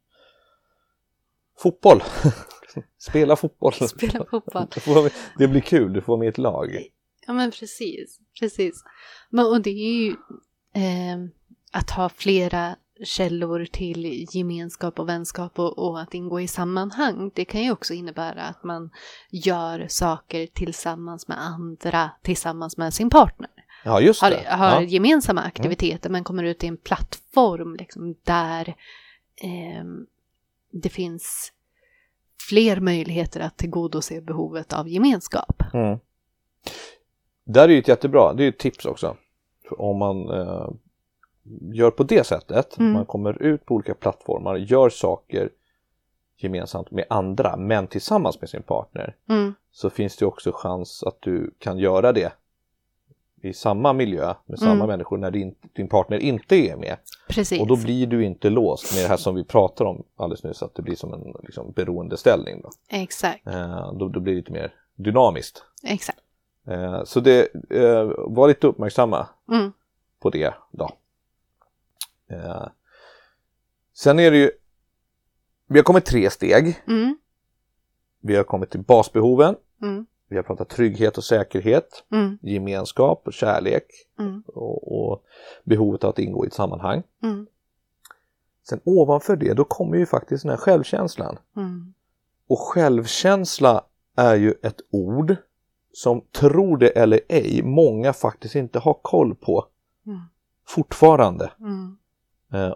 fotboll, 1.58 2.02
spela 2.98 3.36
fotboll. 3.36 3.72
spela 3.88 4.24
fotboll. 4.30 5.10
Det 5.38 5.48
blir 5.48 5.60
kul, 5.60 5.92
du 5.92 6.00
får 6.00 6.12
vara 6.12 6.18
med 6.18 6.26
i 6.26 6.28
ett 6.28 6.38
lag. 6.38 6.88
Ja 7.26 7.32
men 7.32 7.50
precis, 7.50 8.20
precis. 8.40 8.84
Men, 9.30 9.46
och 9.46 9.62
det 9.62 9.70
är 9.70 10.04
ju 10.04 10.10
eh, 10.72 11.18
att 11.72 11.90
ha 11.90 12.08
flera 12.08 12.76
källor 13.04 13.64
till 13.64 14.26
gemenskap 14.30 14.98
och 14.98 15.08
vänskap 15.08 15.58
och, 15.58 15.78
och 15.78 16.00
att 16.00 16.14
ingå 16.14 16.40
i 16.40 16.48
sammanhang. 16.48 17.30
Det 17.34 17.44
kan 17.44 17.62
ju 17.62 17.72
också 17.72 17.94
innebära 17.94 18.42
att 18.42 18.64
man 18.64 18.90
gör 19.30 19.86
saker 19.88 20.46
tillsammans 20.46 21.28
med 21.28 21.42
andra, 21.42 22.10
tillsammans 22.22 22.76
med 22.76 22.94
sin 22.94 23.10
partner. 23.10 23.50
Ja 23.84 24.00
just 24.00 24.22
Har, 24.22 24.30
det. 24.30 24.46
har 24.48 24.80
Ja. 24.80 24.82
gemensamma 24.82 25.40
aktiviteter 25.40 26.10
men 26.10 26.24
kommer 26.24 26.44
ut 26.44 26.64
i 26.64 26.66
en 26.66 26.76
plattform 26.76 27.76
liksom, 27.76 28.14
där 28.24 28.68
eh, 29.42 29.84
det 30.72 30.88
finns 30.88 31.52
fler 32.48 32.80
möjligheter 32.80 33.40
att 33.40 33.56
tillgodose 33.56 34.20
behovet 34.20 34.72
av 34.72 34.88
gemenskap. 34.88 35.62
Mm. 35.74 35.98
Där 37.44 37.62
är 37.68 37.72
ju 37.72 37.78
ett 37.78 37.88
jättebra, 37.88 38.34
det 38.34 38.42
är 38.42 38.44
ju 38.44 38.48
ett 38.48 38.58
tips 38.58 38.84
också. 38.84 39.16
Om 39.70 39.98
man 39.98 40.30
eh, 40.30 40.68
gör 41.72 41.90
på 41.90 42.02
det 42.02 42.26
sättet, 42.26 42.78
Mm. 42.78 42.92
man 42.92 43.06
kommer 43.06 43.42
ut 43.42 43.66
på 43.66 43.74
olika 43.74 43.94
plattformar, 43.94 44.56
gör 44.56 44.88
saker 44.90 45.50
gemensamt 46.36 46.90
med 46.90 47.04
andra 47.10 47.56
men 47.56 47.86
tillsammans 47.86 48.40
med 48.40 48.50
sin 48.50 48.62
partner 48.62 49.14
Mm, 49.28 49.54
så 49.72 49.90
finns 49.90 50.16
det 50.16 50.26
också 50.26 50.52
chans 50.54 51.02
att 51.02 51.16
du 51.20 51.50
kan 51.58 51.78
göra 51.78 52.12
det 52.12 52.32
i 53.42 53.52
samma 53.52 53.92
miljö 53.92 54.34
med 54.46 54.58
samma 54.58 54.72
Mm. 54.74 54.86
människor 54.86 55.18
när 55.18 55.30
din, 55.30 55.54
din 55.72 55.88
partner 55.88 56.18
inte 56.18 56.56
är 56.56 56.76
med. 56.76 56.96
precis. 57.28 57.60
Och 57.60 57.66
då 57.66 57.76
blir 57.76 58.06
du 58.06 58.24
inte 58.24 58.50
låst 58.50 58.94
med 58.94 59.04
det 59.04 59.08
här 59.08 59.16
som 59.16 59.34
vi 59.34 59.44
pratar 59.44 59.84
om 59.84 60.02
alldeles 60.16 60.44
nyss, 60.44 60.62
att 60.62 60.74
det 60.74 60.82
blir 60.82 60.96
som 60.96 61.12
en 61.14 61.34
liksom, 61.42 61.70
beroendeställning. 61.72 62.60
Då. 62.62 62.70
Exakt, 62.88 63.46
Eh, 63.46 63.92
då, 63.92 64.08
då 64.08 64.20
blir 64.20 64.32
det 64.32 64.36
lite 64.36 64.52
mer 64.52 64.74
dynamiskt. 64.94 65.64
exakt. 65.84 66.18
Eh, 66.66 67.04
så 67.04 67.20
det, 67.20 67.48
eh, 67.70 68.10
var 68.16 68.48
lite 68.48 68.66
uppmärksamma 68.66 69.28
Mm, 69.52 69.72
på 70.20 70.30
det 70.30 70.54
då. 70.70 70.90
Eh, 72.28 72.66
sen 73.94 74.18
är 74.18 74.30
det 74.30 74.36
ju, 74.36 74.50
vi 75.66 75.78
har 75.78 75.84
kommit 75.84 76.04
tre 76.04 76.30
steg. 76.30 76.82
mm, 76.86 77.18
Vi 78.20 78.36
har 78.36 78.44
kommit 78.44 78.70
till 78.70 78.80
basbehoven, 78.82 79.56
mm, 79.82 80.06
vi 80.28 80.36
har 80.36 80.42
pratat 80.42 80.68
trygghet 80.68 81.18
och 81.18 81.24
säkerhet, 81.24 82.04
mm, 82.12 82.38
gemenskap 82.42 83.22
och 83.26 83.32
kärlek 83.32 83.84
mm, 84.18 84.42
och, 84.46 85.10
och 85.10 85.24
behovet 85.64 86.04
av 86.04 86.10
att 86.10 86.18
ingå 86.18 86.44
i 86.44 86.48
ett 86.48 86.54
sammanhang. 86.54 87.02
mm, 87.22 87.46
Sen 88.68 88.80
ovanför 88.84 89.36
det, 89.36 89.54
då 89.54 89.64
kommer 89.64 89.96
ju 89.96 90.06
faktiskt 90.06 90.42
den 90.42 90.50
här 90.50 90.56
självkänslan. 90.56 91.38
mm, 91.56 91.94
Och 92.48 92.58
självkänsla 92.58 93.84
är 94.16 94.34
ju 94.36 94.54
ett 94.62 94.80
ord 94.90 95.36
som, 95.92 96.20
tror 96.32 96.76
det 96.76 96.88
eller 96.88 97.20
ej, 97.28 97.62
många 97.62 98.12
faktiskt 98.12 98.54
inte 98.54 98.78
har 98.78 98.94
koll 99.02 99.34
på 99.34 99.66
Mm. 100.06 100.20
fortfarande. 100.66 101.52
mm, 101.60 101.98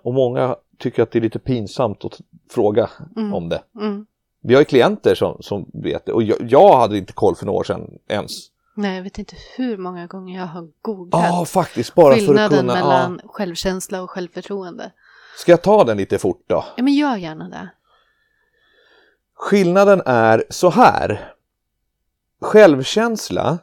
och 0.02 0.14
många 0.14 0.56
tycker 0.78 1.02
att 1.02 1.10
det 1.10 1.18
är 1.18 1.20
lite 1.20 1.38
pinsamt 1.38 2.04
att 2.04 2.20
fråga 2.50 2.90
Mm. 3.16 3.34
om 3.34 3.48
det. 3.48 3.62
mm. 3.80 4.06
Vi 4.44 4.54
har 4.54 4.60
ju 4.60 4.64
klienter 4.64 5.14
som, 5.14 5.36
som 5.42 5.70
vet 5.72 6.06
det 6.06 6.12
och 6.12 6.22
jag, 6.22 6.36
jag 6.40 6.76
hade 6.78 6.98
inte 6.98 7.12
koll 7.12 7.36
för 7.36 7.46
några 7.46 7.58
år 7.58 7.64
sedan 7.64 7.90
ens. 8.08 8.30
Nej, 8.76 8.96
jag 8.96 9.02
vet 9.02 9.18
inte 9.18 9.36
hur 9.56 9.76
många 9.76 10.06
gånger 10.06 10.38
jag 10.38 10.46
har 10.46 10.68
googlat 10.82 11.48
faktiskt 11.48 11.94
bara 11.94 12.14
för 12.14 12.20
att 12.20 12.26
skillnaden 12.26 12.58
kunna. 12.58 12.74
mellan 12.74 13.20
Ja. 13.24 13.28
självkänsla 13.32 14.02
och 14.02 14.10
självförtroende. 14.10 14.92
Ska 15.38 15.52
jag 15.52 15.62
ta 15.62 15.84
den 15.84 15.96
lite 15.96 16.18
fort 16.18 16.44
då? 16.46 16.64
Ja, 16.76 16.82
men 16.82 16.94
gör 16.94 17.16
gärna 17.16 17.48
det. 17.48 17.68
Skillnaden 19.34 20.02
är 20.06 20.44
så 20.50 20.70
här. 20.70 21.32
Självkänsla, 22.40 23.58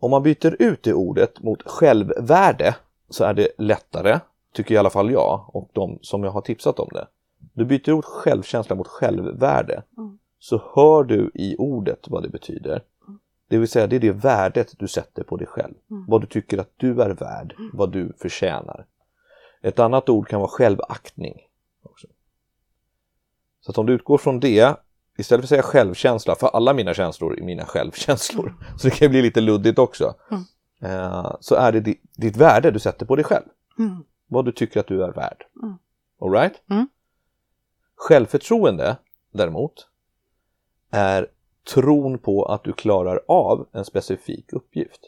om 0.00 0.10
man 0.10 0.22
byter 0.22 0.56
ut 0.62 0.82
det 0.82 0.92
ordet 0.94 1.42
mot 1.42 1.62
självvärde 1.70 2.74
så 3.10 3.24
är 3.24 3.34
det 3.34 3.48
lättare, 3.58 4.20
tycker 4.56 4.74
i 4.74 4.78
alla 4.78 4.90
fall 4.90 5.10
jag 5.10 5.50
och 5.56 5.70
de 5.72 5.98
som 6.02 6.24
jag 6.24 6.30
har 6.30 6.40
tipsat 6.40 6.78
om 6.78 6.88
det. 6.92 7.06
Du 7.54 7.64
byter 7.64 7.98
ut 7.98 8.04
självkänsla 8.04 8.76
mot 8.76 8.86
självvärde 8.88 9.82
Mm. 9.98 10.18
så 10.38 10.62
hör 10.74 11.04
du 11.04 11.30
i 11.34 11.56
ordet 11.58 12.08
vad 12.08 12.22
det 12.22 12.28
betyder. 12.28 12.82
Det 13.48 13.58
vill 13.58 13.68
säga 13.68 13.86
det 13.86 13.96
är 13.96 14.00
det 14.00 14.12
värdet 14.12 14.74
du 14.78 14.88
sätter 14.88 15.22
på 15.22 15.36
dig 15.36 15.46
själv. 15.46 15.74
Mm. 15.90 16.04
Vad 16.08 16.20
du 16.20 16.26
tycker 16.26 16.58
att 16.58 16.70
du 16.76 17.02
är 17.02 17.10
värd, 17.10 17.54
vad 17.72 17.92
du 17.92 18.12
förtjänar. 18.22 18.86
Ett 19.62 19.78
annat 19.78 20.08
ord 20.08 20.28
kan 20.28 20.40
vara 20.40 20.50
självaktning. 20.50 21.34
Också. 21.82 22.06
Så 23.60 23.70
att 23.70 23.78
om 23.78 23.86
du 23.86 23.92
utgår 23.92 24.18
från 24.18 24.40
det, 24.40 24.76
istället 25.18 25.40
för 25.42 25.44
att 25.44 25.48
säga 25.48 25.62
självkänsla, 25.62 26.34
för 26.34 26.46
alla 26.46 26.72
mina 26.74 26.94
känslor 26.94 27.38
är 27.38 27.42
mina 27.42 27.64
självkänslor, 27.64 28.54
så 28.76 28.88
det 28.88 28.94
kan 28.94 29.10
bli 29.10 29.22
lite 29.22 29.40
luddigt 29.40 29.78
också, 29.78 30.14
Mm. 30.30 30.42
eh, 30.82 31.36
så 31.40 31.54
är 31.54 31.72
det 31.72 31.80
di- 31.80 32.00
ditt 32.16 32.36
värde 32.36 32.70
du 32.70 32.78
sätter 32.78 33.06
på 33.06 33.16
dig 33.16 33.24
själv. 33.24 33.44
Mm. 33.78 34.04
Vad 34.26 34.44
du 34.44 34.52
tycker 34.52 34.80
att 34.80 34.86
du 34.86 35.04
är 35.04 35.12
värd. 35.12 35.44
Mm. 35.62 35.78
All 36.20 36.32
right? 36.32 36.62
Mm. 36.70 36.88
Självförtroende 37.94 38.96
däremot 39.32 39.88
är 40.90 41.30
tron 41.74 42.18
på 42.18 42.44
att 42.44 42.64
du 42.64 42.72
klarar 42.72 43.20
av 43.28 43.68
en 43.72 43.84
specifik 43.84 44.52
uppgift. 44.52 45.00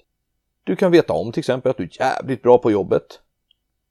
Du 0.64 0.76
kan 0.76 0.92
veta 0.92 1.12
om 1.12 1.32
till 1.32 1.40
exempel 1.40 1.70
att 1.70 1.76
du 1.76 1.84
är 1.84 2.01
jävligt 2.01 2.42
bra 2.42 2.59
på 2.59 2.70
jobbet 2.70 3.20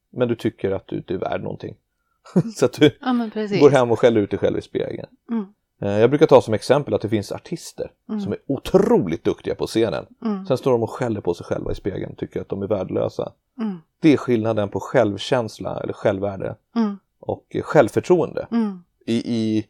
men 0.09 0.27
du 0.27 0.35
tycker 0.35 0.71
att 0.71 0.87
du 0.87 0.97
inte 0.97 1.13
är 1.13 1.17
värd 1.17 1.41
någonting. 1.41 1.75
Så 2.55 2.65
att 2.65 2.73
du 2.73 2.97
Ja, 3.01 3.29
går 3.59 3.69
hem 3.69 3.91
och 3.91 3.99
skäller 3.99 4.21
ut 4.21 4.29
dig 4.29 4.39
själv 4.39 4.57
i 4.57 4.61
spegeln. 4.61 5.07
Mm. 5.31 5.53
Eh, 5.81 5.99
Jag 5.99 6.09
brukar 6.09 6.25
ta 6.25 6.41
som 6.41 6.53
exempel 6.53 6.93
att 6.93 7.01
det 7.01 7.09
finns 7.09 7.31
artister 7.31 7.91
Mm. 8.09 8.21
som 8.21 8.31
är 8.31 8.37
otroligt 8.47 9.23
duktiga 9.23 9.55
på 9.55 9.67
scenen. 9.67 10.05
Mm. 10.25 10.45
Sen 10.45 10.57
står 10.57 10.71
de 10.71 10.83
och 10.83 10.89
skäller 10.89 11.21
på 11.21 11.33
sig 11.33 11.45
själva 11.45 11.71
i 11.71 11.75
spegeln 11.75 12.11
och 12.11 12.17
tycker 12.17 12.41
att 12.41 12.49
de 12.49 12.61
är 12.63 12.67
värdelösa. 12.67 13.31
Mm. 13.61 13.77
Det 13.99 14.13
är 14.13 14.17
skillnaden 14.17 14.69
på 14.69 14.79
självkänsla 14.79 15.79
eller 15.79 15.93
självvärde 15.93 16.55
Mm. 16.75 16.97
och 17.19 17.45
eh, 17.49 17.61
självförtroende 17.61 18.47
Mm. 18.51 18.83
i, 19.05 19.15
i, 19.35 19.65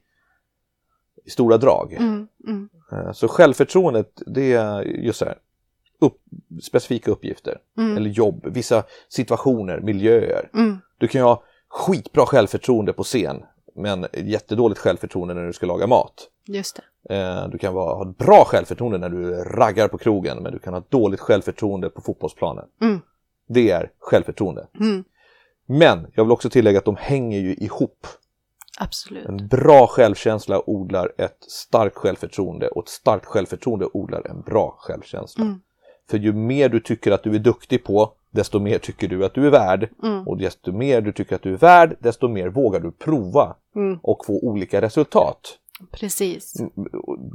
i 1.25 1.29
stora 1.29 1.57
drag. 1.57 1.93
Mm. 1.93 2.27
Eh, 2.91 3.11
Så 3.11 3.27
självförtroendet 3.27 4.21
det 4.27 4.53
är 4.53 4.81
just 4.81 5.19
så 5.19 5.25
här. 5.25 5.37
upp, 5.99 6.17
specifika 6.63 7.11
uppgifter 7.11 7.57
eller 7.97 8.09
jobb, 8.09 8.45
vissa 8.45 8.83
situationer, 9.09 9.79
miljöer. 9.79 10.49
Du 10.97 11.07
kan 11.07 11.21
ju 11.21 11.25
ha 11.25 11.43
skitbra 11.67 12.25
självförtroende 12.25 12.93
på 12.93 13.03
scen 13.03 13.43
men 13.77 14.05
jättedåligt 14.13 14.79
självförtroende 14.79 15.33
när 15.33 15.47
du 15.47 15.53
ska 15.53 15.65
laga 15.65 15.87
mat. 15.87 16.29
Just 16.45 16.75
det. 16.75 17.15
Eh, 17.15 17.47
Du 17.49 17.57
kan 17.57 17.73
vara, 17.73 17.95
ha 17.95 18.09
ett 18.09 18.17
bra 18.17 18.43
självförtroende 18.45 18.97
när 18.97 19.09
du 19.09 19.31
raggar 19.33 19.87
på 19.87 19.97
krogen 19.97 20.37
men 20.43 20.51
du 20.51 20.59
kan 20.59 20.73
ha 20.73 20.83
dåligt 20.89 21.19
självförtroende 21.19 21.89
på 21.89 22.01
fotbollsplanen. 22.01 22.65
Mm. 22.81 22.99
Det 23.47 23.71
är 23.71 23.91
självförtroende. 23.99 24.67
Mm. 24.79 25.03
Men 25.65 26.07
jag 26.15 26.23
vill 26.23 26.31
också 26.31 26.49
tillägga 26.49 26.79
att 26.79 26.85
de 26.85 26.95
hänger 26.95 27.39
ju 27.39 27.53
ihop. 27.53 28.07
Absolut. 28.79 29.25
En 29.25 29.47
bra 29.47 29.87
självkänsla 29.87 30.69
odlar 30.69 31.13
ett 31.17 31.37
starkt 31.47 31.95
självförtroende 31.95 32.67
och 32.67 32.83
ett 32.83 32.89
starkt 32.89 33.25
självförtroende 33.25 33.85
odlar 33.93 34.27
en 34.27 34.41
bra 34.41 34.75
självkänsla. 34.79 35.43
Mm. 35.43 35.61
För 36.09 36.17
ju 36.17 36.33
mer 36.33 36.69
du 36.69 36.79
tycker 36.79 37.11
att 37.11 37.23
du 37.23 37.35
är 37.35 37.39
duktig 37.39 37.83
på, 37.83 38.13
desto 38.37 38.59
mer 38.59 38.79
tycker 38.79 39.07
du 39.07 39.25
att 39.25 39.33
du 39.33 39.45
är 39.47 39.51
värd. 39.51 39.89
Mm. 40.03 40.27
Och 40.27 40.37
desto 40.37 40.71
mer 40.71 41.01
du 41.01 41.11
tycker 41.11 41.35
att 41.35 41.41
du 41.43 41.53
är 41.53 41.57
värd, 41.57 41.95
desto 41.99 42.27
mer 42.27 42.47
vågar 42.49 42.79
du 42.79 42.91
prova 42.91 43.55
Mm. 43.75 43.99
och 44.03 44.25
få 44.25 44.33
olika 44.43 44.81
resultat. 44.81 45.39
Precis. 45.91 46.59
Mm, 46.59 46.71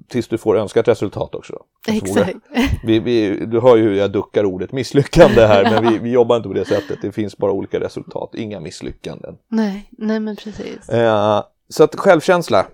Tills 0.08 0.28
du 0.28 0.38
får 0.38 0.58
önskat 0.58 0.88
resultat 0.88 1.34
också. 1.34 1.54
Exakt. 1.88 2.36
Vi, 2.84 2.98
vi, 2.98 3.46
du 3.46 3.60
hör 3.60 3.76
ju 3.76 3.82
hur 3.82 3.94
jag 3.94 4.12
duckar 4.12 4.44
ordet 4.44 4.72
misslyckande 4.72 5.46
här, 5.46 5.62
men 5.70 5.92
vi, 5.92 5.98
vi 5.98 6.10
jobbar 6.10 6.36
inte 6.36 6.48
på 6.48 6.54
det 6.54 6.64
sättet. 6.64 6.98
Det 7.02 7.12
finns 7.12 7.36
bara 7.36 7.52
olika 7.52 7.80
resultat, 7.80 8.34
inga 8.34 8.60
misslyckanden. 8.60 9.36
Nej, 9.48 9.88
nej 9.90 10.20
men 10.20 10.36
precis. 10.36 10.88
Eh, 10.88 11.42
så 11.68 11.84
att 11.84 11.94
självkänsla, 11.96 12.66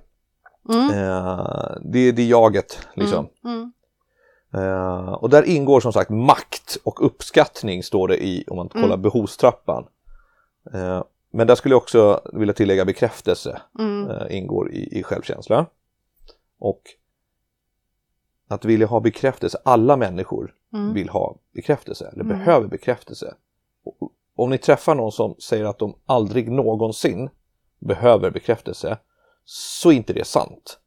Mm. 0.68 0.90
eh, 0.90 1.76
det 1.84 1.98
är 1.98 2.12
det 2.12 2.24
jaget 2.24 2.78
liksom. 2.94 3.28
Mm. 3.44 3.72
Eh, 4.54 5.12
och 5.12 5.30
där 5.30 5.42
ingår 5.42 5.80
som 5.80 5.92
sagt 5.92 6.10
makt 6.10 6.78
och 6.84 7.06
uppskattning 7.06 7.82
står 7.82 8.08
det 8.08 8.24
i 8.24 8.44
om 8.48 8.56
man 8.56 8.68
kollar 8.68 8.86
Mm. 8.86 9.02
behovstrappan. 9.02 9.86
Eh, 10.74 11.02
men 11.30 11.46
där 11.46 11.54
skulle 11.54 11.72
jag 11.74 11.82
också 11.82 12.20
vilja 12.32 12.54
tillägga 12.54 12.84
bekräftelse 12.84 13.60
Mm. 13.78 14.10
eh, 14.10 14.36
ingår 14.36 14.72
i, 14.72 14.98
i 14.98 15.02
självkänsla. 15.02 15.66
Och 16.58 16.82
att 18.48 18.64
vilja 18.64 18.86
ha 18.86 19.00
bekräftelse, 19.00 19.58
alla 19.64 19.96
människor 19.96 20.54
Mm. 20.74 20.94
vill 20.94 21.08
ha 21.08 21.36
bekräftelse 21.54 22.08
eller 22.12 22.24
Mm. 22.24 22.38
behöver 22.38 22.66
bekräftelse. 22.66 23.34
Och 23.84 24.12
Om 24.36 24.50
ni 24.50 24.58
träffar 24.58 24.94
någon 24.94 25.12
som 25.12 25.34
säger 25.38 25.64
att 25.64 25.78
de 25.78 25.94
aldrig 26.06 26.50
någonsin 26.52 27.30
behöver 27.78 28.30
bekräftelse 28.30 28.98
så 29.44 29.90
är 29.90 29.94
inte 29.94 30.12
det 30.12 30.26
sant. 30.26 30.78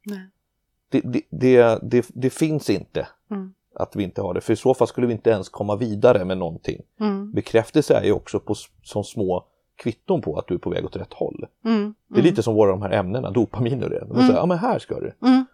Det, 0.88 1.00
det, 1.30 1.78
det, 1.82 2.06
det 2.14 2.30
finns 2.30 2.70
inte 2.70 3.08
Mm. 3.32 3.54
att 3.74 3.96
vi 3.96 4.02
inte 4.04 4.22
har 4.22 4.34
det, 4.34 4.40
för 4.40 4.52
i 4.52 4.56
så 4.56 4.74
fall 4.74 4.88
skulle 4.88 5.06
vi 5.06 5.12
inte 5.12 5.30
ens 5.30 5.48
komma 5.48 5.76
vidare 5.76 6.24
med 6.24 6.38
någonting. 6.38 6.82
Mm. 7.00 7.32
Bekräftelse 7.32 7.94
är 7.94 8.04
ju 8.04 8.12
också 8.12 8.40
på, 8.40 8.54
som 8.82 9.04
små 9.04 9.44
kvitton 9.76 10.22
på 10.22 10.38
att 10.38 10.46
du 10.46 10.54
är 10.54 10.58
på 10.58 10.70
väg 10.70 10.84
åt 10.84 10.96
rätt 10.96 11.12
håll. 11.12 11.46
Mm. 11.64 11.94
Det 12.08 12.18
är 12.18 12.22
lite 12.22 12.42
som 12.42 12.54
våra 12.54 12.70
de 12.70 12.82
här 12.82 12.90
ämnena, 12.90 13.30
dopamin 13.30 13.82
och 13.82 13.90
det. 13.90 14.00
De 14.00 14.10
Mm. 14.10 14.26
säger, 14.26 14.38
ja 14.40 14.46
men 14.46 14.58
här 14.58 14.78
ska 14.78 15.00
du. 15.00 15.12
Mm. 15.22 15.44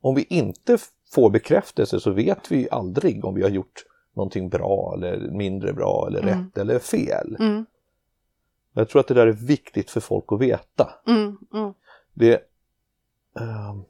Om 0.00 0.14
vi 0.14 0.22
inte 0.28 0.78
får 1.14 1.30
bekräftelse 1.30 2.00
så 2.00 2.10
vet 2.10 2.52
vi 2.52 2.68
aldrig 2.70 3.24
om 3.24 3.34
vi 3.34 3.42
har 3.42 3.50
gjort 3.50 3.84
någonting 4.14 4.48
bra 4.48 4.94
eller 4.96 5.30
mindre 5.30 5.72
bra 5.72 6.06
eller 6.08 6.22
Mm. 6.22 6.44
rätt 6.44 6.58
eller 6.58 6.78
fel. 6.78 7.36
Mm. 7.40 7.66
Jag 8.72 8.88
tror 8.88 9.00
att 9.00 9.08
det 9.08 9.14
där 9.14 9.26
är 9.26 9.32
viktigt 9.32 9.90
för 9.90 10.00
folk 10.00 10.24
att 10.32 10.40
veta. 10.40 10.90
Mm. 11.06 11.38
Mm. 11.54 11.72
Det, 12.14 12.34
ehm, 13.40 13.84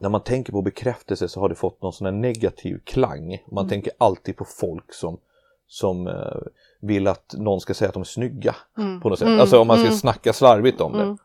när 0.00 0.08
man 0.08 0.20
tänker 0.20 0.52
på 0.52 0.62
bekräftelse 0.62 1.28
så 1.28 1.40
har 1.40 1.48
det 1.48 1.54
fått 1.54 1.82
någon 1.82 1.92
sån 1.92 2.04
här 2.04 2.12
negativ 2.12 2.80
klang. 2.84 3.44
Man 3.52 3.62
Mm. 3.64 3.68
tänker 3.68 3.92
alltid 3.98 4.36
på 4.36 4.44
folk 4.44 4.92
som, 4.94 5.18
som 5.66 6.06
eh, 6.06 6.36
vill 6.80 7.06
att 7.06 7.34
någon 7.38 7.60
ska 7.60 7.74
säga 7.74 7.88
att 7.88 7.94
de 7.94 8.00
är 8.00 8.04
snygga. 8.04 8.56
Mm. 8.78 9.00
På 9.00 9.08
något 9.08 9.18
sätt. 9.18 9.28
Mm. 9.28 9.40
Alltså 9.40 9.60
om 9.60 9.66
man 9.66 9.76
ska 9.76 9.86
Mm. 9.86 9.98
snacka 9.98 10.32
slarvigt 10.32 10.80
om 10.80 10.92
det. 10.92 11.04
Ja, 11.04 11.16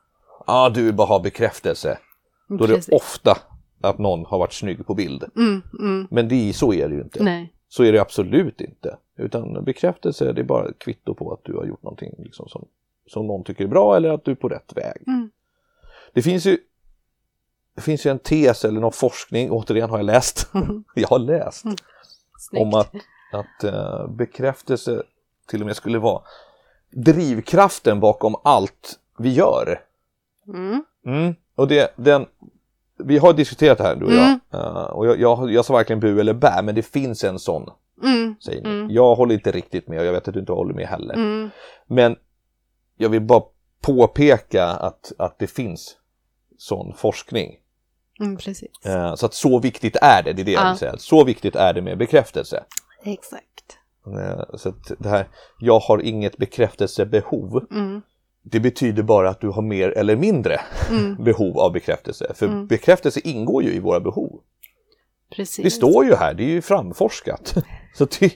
ah, 0.65 0.69
du 0.69 0.83
vill 0.83 0.93
bara 0.95 1.07
ha 1.07 1.19
bekräftelse. 1.19 1.97
Då 2.47 2.63
är 2.63 2.67
det 2.67 2.73
Precis. 2.75 2.93
ofta 2.93 3.37
att 3.81 3.97
någon 3.97 4.25
har 4.25 4.39
varit 4.39 4.53
snygg 4.53 4.85
på 4.87 4.93
bild. 4.93 5.23
Mm. 5.35 6.07
Men 6.11 6.27
det, 6.27 6.53
så 6.55 6.73
är 6.73 6.89
det 6.89 6.95
ju 6.95 7.01
inte. 7.01 7.23
Nej. 7.23 7.53
Så 7.69 7.83
är 7.83 7.91
det 7.91 7.99
absolut 8.01 8.61
inte. 8.61 8.97
Utan 9.17 9.63
bekräftelse 9.63 10.33
det 10.33 10.41
är 10.41 10.45
bara 10.45 10.67
ett 10.69 10.79
kvitto 10.79 11.13
på 11.13 11.33
att 11.33 11.39
du 11.43 11.53
har 11.57 11.65
gjort 11.65 11.83
någonting 11.83 12.13
liksom 12.17 12.47
som, 12.49 12.65
som 13.07 13.27
någon 13.27 13.43
tycker 13.43 13.63
är 13.63 13.67
bra 13.67 13.95
eller 13.95 14.09
att 14.09 14.25
du 14.25 14.31
är 14.31 14.35
på 14.35 14.47
rätt 14.49 14.73
väg. 14.75 15.01
Det 16.13 16.21
finns 16.21 16.45
ju 16.45 16.57
det 17.81 17.85
finns 17.85 18.05
ju 18.05 18.11
en 18.11 18.19
tes 18.19 18.65
eller 18.65 18.79
någon 18.81 18.91
forskning, 18.91 19.51
återigen 19.51 19.89
har 19.89 19.97
jag 19.97 20.05
läst, 20.05 20.49
jag 20.95 21.07
har 21.07 21.19
läst, 21.19 21.65
Mm. 22.53 22.67
Om 22.67 22.73
att, 22.73 22.95
att 23.33 23.63
eh, 23.63 24.07
bekräftelse 24.07 25.03
till 25.47 25.61
och 25.61 25.67
med 25.67 25.75
skulle 25.75 25.99
vara 25.99 26.21
drivkraften 26.91 27.99
bakom 27.99 28.35
allt 28.43 28.99
vi 29.17 29.33
gör. 29.33 29.81
Mm. 30.47 30.83
Mm. 31.05 31.35
Och 31.55 31.67
det, 31.67 31.93
den, 31.95 32.25
vi 32.97 33.17
har 33.17 33.33
diskuterat 33.33 33.77
det 33.77 33.83
här 33.83 33.95
du 33.95 34.05
och 34.05 34.13
jag, 34.13 34.25
Mm. 34.25 34.39
Eh, 34.53 34.83
och 34.83 35.07
jag, 35.07 35.19
jag, 35.19 35.51
jag 35.51 35.65
sa 35.65 35.73
varken 35.73 35.99
bu 35.99 36.19
eller 36.19 36.33
bä, 36.33 36.61
men 36.63 36.75
det 36.75 36.83
finns 36.83 37.23
en 37.23 37.39
sån 37.39 37.69
Mm. 38.03 38.35
säger 38.39 38.63
ni. 38.63 38.69
Mm. 38.69 38.89
Jag 38.91 39.15
håller 39.15 39.33
inte 39.33 39.51
riktigt 39.51 39.87
med 39.87 39.99
och 39.99 40.05
jag 40.05 40.13
vet 40.13 40.27
att 40.27 40.33
du 40.33 40.39
inte 40.39 40.51
håller 40.51 40.73
med 40.73 40.87
heller. 40.87 41.15
Men 41.87 42.15
jag 42.97 43.09
vill 43.09 43.21
bara 43.21 43.43
påpeka 43.81 44.65
att, 44.65 45.11
att 45.17 45.39
det 45.39 45.47
finns 45.47 45.97
sån 46.57 46.93
forskning. 46.93 47.60
Mm. 48.21 48.37
Precis. 48.37 48.85
Eh, 48.85 49.15
så 49.15 49.25
att 49.25 49.33
så 49.33 49.59
viktigt 49.59 49.95
är 50.01 50.23
det, 50.23 50.33
det 50.33 50.41
är 50.41 50.45
det 50.45 50.51
jag 50.51 50.63
Ja. 50.65 50.69
vill 50.69 50.77
säga. 50.79 50.97
Så 50.97 51.23
viktigt 51.23 51.55
är 51.55 51.73
det 51.73 51.81
med 51.81 51.97
bekräftelse. 51.97 52.63
Exakt. 53.03 53.77
Eh, 54.07 54.57
så 54.57 54.69
att 54.69 54.91
det 54.99 55.09
här, 55.09 55.27
jag 55.59 55.79
har 55.79 56.01
inget 56.01 56.37
bekräftelsebehov. 56.37 57.65
Mm. 57.71 58.01
Det 58.43 58.59
betyder 58.59 59.03
bara 59.03 59.29
att 59.29 59.41
du 59.41 59.47
har 59.49 59.61
mer 59.61 59.89
eller 59.89 60.15
mindre 60.15 60.61
Mm. 60.89 61.15
behov 61.23 61.59
av 61.59 61.71
bekräftelse. 61.71 62.31
För 62.35 62.45
Mm. 62.45 62.67
bekräftelse 62.67 63.19
ingår 63.23 63.63
ju 63.63 63.73
i 63.73 63.79
våra 63.79 63.99
behov. 63.99 64.41
Precis. 65.35 65.63
Det 65.63 65.71
står 65.71 66.05
ju 66.05 66.15
här, 66.15 66.33
det 66.33 66.43
är 66.43 66.49
ju 66.49 66.61
framforskat. 66.61 67.55
Så 67.93 68.07
det, 68.19 68.33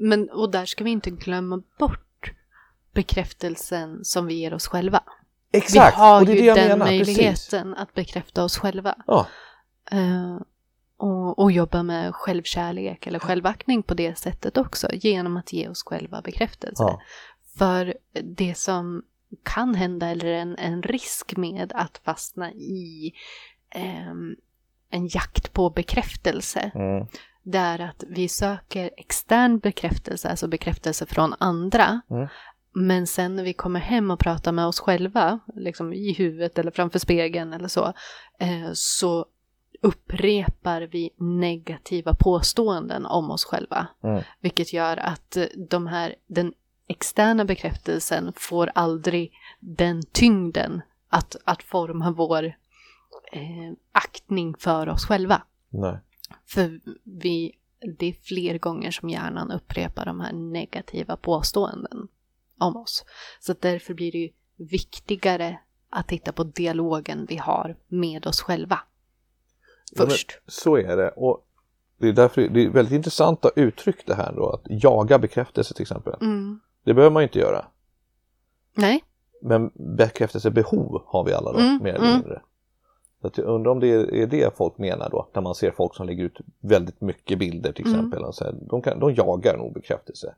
Men, 0.00 0.30
och 0.30 0.50
där 0.50 0.64
ska 0.66 0.84
vi 0.84 0.90
inte 0.90 1.10
glömma 1.10 1.62
bort 1.78 2.32
bekräftelsen 2.94 4.04
som 4.04 4.26
vi 4.26 4.34
ger 4.34 4.54
oss 4.54 4.66
själva. 4.66 5.02
Exakt, 5.54 5.96
vi 5.96 6.00
har 6.00 6.20
och 6.20 6.26
det 6.26 6.32
är 6.32 6.36
ju 6.36 6.40
det 6.40 6.46
jag 6.46 6.56
den 6.56 6.68
menar. 6.78 6.86
Precis. 6.86 7.16
möjligheten 7.16 7.74
att 7.74 7.94
bekräfta 7.94 8.44
oss 8.44 8.58
själva. 8.58 8.94
Ja. 9.06 9.26
Eh, 9.90 10.36
och, 10.96 11.38
och 11.38 11.52
jobba 11.52 11.82
med 11.82 12.14
självkärlek 12.14 13.06
eller 13.06 13.18
självaktning 13.18 13.82
på 13.82 13.94
det 13.94 14.18
sättet 14.18 14.56
också, 14.56 14.88
genom 14.92 15.36
att 15.36 15.52
ge 15.52 15.68
oss 15.68 15.82
själva 15.82 16.20
bekräftelse. 16.22 16.82
Ja. 16.82 17.00
För 17.58 17.94
det 18.22 18.54
som 18.58 19.02
kan 19.42 19.74
hända, 19.74 20.08
eller 20.08 20.32
en, 20.32 20.56
en 20.58 20.82
risk 20.82 21.36
med 21.36 21.72
att 21.74 22.00
fastna 22.04 22.52
i 22.52 23.12
ehm, 23.70 24.36
en 24.90 25.06
jakt 25.06 25.52
på 25.52 25.70
bekräftelse, 25.70 26.70
Mm. 26.74 27.06
det 27.42 27.58
är 27.58 27.78
att 27.78 28.04
vi 28.08 28.28
söker 28.28 28.90
extern 28.96 29.58
bekräftelse, 29.58 30.30
alltså 30.30 30.48
bekräftelse 30.48 31.06
från 31.06 31.34
andra. 31.38 32.00
Mm. 32.10 32.28
Men 32.76 33.06
sen 33.06 33.36
när 33.36 33.44
vi 33.44 33.52
kommer 33.52 33.80
hem 33.80 34.10
och 34.10 34.18
pratar 34.18 34.52
med 34.52 34.66
oss 34.66 34.80
själva, 34.80 35.38
liksom 35.54 35.92
i 35.92 36.12
huvudet 36.12 36.58
eller 36.58 36.70
framför 36.70 36.98
spegeln 36.98 37.52
eller 37.52 37.68
så, 37.68 37.92
eh, 38.38 38.70
så 38.72 39.26
upprepar 39.80 40.82
vi 40.82 41.10
negativa 41.16 42.14
påståenden 42.14 43.06
om 43.06 43.30
oss 43.30 43.44
själva. 43.44 43.86
Mm. 44.04 44.22
Vilket 44.40 44.72
gör 44.72 44.96
att 44.96 45.36
eh, 45.36 45.44
de 45.70 45.86
här, 45.86 46.14
den 46.26 46.52
externa 46.86 47.44
bekräftelsen 47.44 48.32
får 48.36 48.70
aldrig 48.74 49.32
den 49.60 50.02
tyngden 50.12 50.82
att, 51.08 51.36
att 51.44 51.62
forma 51.62 52.10
vår 52.10 52.44
eh, 53.32 53.72
aktning 53.92 54.54
för 54.58 54.88
oss 54.88 55.06
själva. 55.06 55.42
Nej. 55.70 55.98
För 56.46 56.80
vi, 57.04 57.52
det 57.98 58.06
är 58.06 58.16
fler 58.22 58.58
gånger 58.58 58.90
som 58.90 59.10
hjärnan 59.10 59.50
upprepar 59.50 60.04
de 60.04 60.20
här 60.20 60.32
negativa 60.32 61.16
påståenden 61.16 62.08
om 62.58 62.76
oss. 62.76 63.04
Så 63.40 63.54
därför 63.60 63.94
blir 63.94 64.12
det 64.12 64.18
ju 64.18 64.30
viktigare 64.56 65.58
att 65.90 66.08
titta 66.08 66.32
på 66.32 66.44
dialogen 66.44 67.26
vi 67.28 67.36
har 67.36 67.76
med 67.88 68.26
oss 68.26 68.40
själva. 68.40 68.78
Ja, 69.92 70.04
Först. 70.06 70.40
så 70.46 70.76
är 70.76 70.96
det. 70.96 71.10
Och 71.10 71.46
det 71.98 72.08
är 72.08 72.12
därför 72.12 72.48
det 72.48 72.64
är 72.64 72.68
väldigt 72.70 72.94
intressant 72.94 73.44
att 73.44 73.52
uttrycka 73.56 74.02
det 74.06 74.14
här 74.14 74.32
då, 74.32 74.50
att 74.50 74.62
jaga 74.82 75.18
bekräftelse 75.18 75.74
till 75.74 75.82
exempel. 75.82 76.14
Mm. 76.20 76.60
Det 76.84 76.94
behöver 76.94 77.12
man 77.12 77.22
ju 77.22 77.26
inte 77.28 77.38
göra. 77.38 77.66
Nej. 78.74 79.04
Men 79.42 79.70
bekräftelsebehov 79.74 81.02
har 81.06 81.24
vi 81.24 81.32
alla 81.32 81.52
då, 81.52 81.58
Mm, 81.58 81.82
mer 81.82 81.94
eller 81.94 82.04
mm. 82.04 82.18
mindre. 82.18 82.42
Så 83.20 83.26
att 83.26 83.38
jag 83.38 83.46
undrar 83.46 83.72
om 83.72 83.80
det 83.80 83.88
är 84.22 84.26
det 84.26 84.56
folk 84.56 84.78
menar 84.78 85.10
då, 85.10 85.28
när 85.32 85.42
man 85.42 85.54
ser 85.54 85.70
folk 85.70 85.94
som 85.94 86.06
lägger 86.06 86.24
ut 86.24 86.38
väldigt 86.60 87.00
mycket 87.00 87.38
bilder 87.38 87.72
till 87.72 87.86
Mm. 87.86 87.98
exempel. 87.98 88.24
Och 88.24 88.34
så 88.34 88.44
här, 88.44 88.54
de, 88.60 88.82
kan, 88.82 89.00
de 89.00 89.14
jagar 89.14 89.56
nog 89.56 89.74
bekräftelse. 89.74 90.34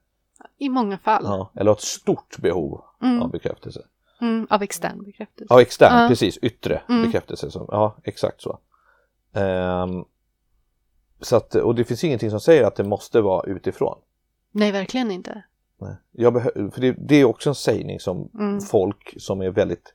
I 0.59 0.69
många 0.69 0.99
fall. 0.99 1.23
Ja, 1.25 1.51
eller 1.55 1.73
ett 1.73 1.81
stort 1.81 2.39
behov 2.39 2.81
Mm. 3.03 3.23
av 3.23 3.31
bekräftelse. 3.31 3.81
Mm, 4.21 4.47
av 4.51 4.63
extern 4.63 5.05
bekräftelse. 5.05 5.55
Ja, 5.55 5.61
extern, 5.61 6.03
Ja. 6.03 6.09
precis, 6.09 6.39
yttre 6.39 6.83
Mm. 6.89 7.03
bekräftelse. 7.03 7.51
Som, 7.51 7.67
ja, 7.71 7.97
exakt 8.05 8.41
så. 8.43 8.59
Ehm, 9.33 10.05
så 11.21 11.37
att, 11.37 11.55
och 11.55 11.75
det 11.75 11.85
finns 11.85 12.05
ingenting 12.05 12.31
som 12.31 12.41
säger 12.41 12.65
att 12.65 12.77
det 12.77 12.85
måste 12.85 13.21
vara 13.21 13.47
utifrån. 13.47 13.99
Nej, 14.53 14.73
verkligen 14.73 15.11
inte. 15.11 15.43
Nej. 15.81 15.97
Jag 16.13 16.35
behö- 16.37 16.71
för 16.71 16.81
det, 16.81 16.93
det 16.99 17.17
är 17.17 17.25
också 17.25 17.49
en 17.49 17.55
sägning 17.55 18.01
som 18.01 18.31
Mm. 18.35 18.61
folk 18.61 19.15
som 19.19 19.41
är 19.43 19.51
väldigt 19.51 19.95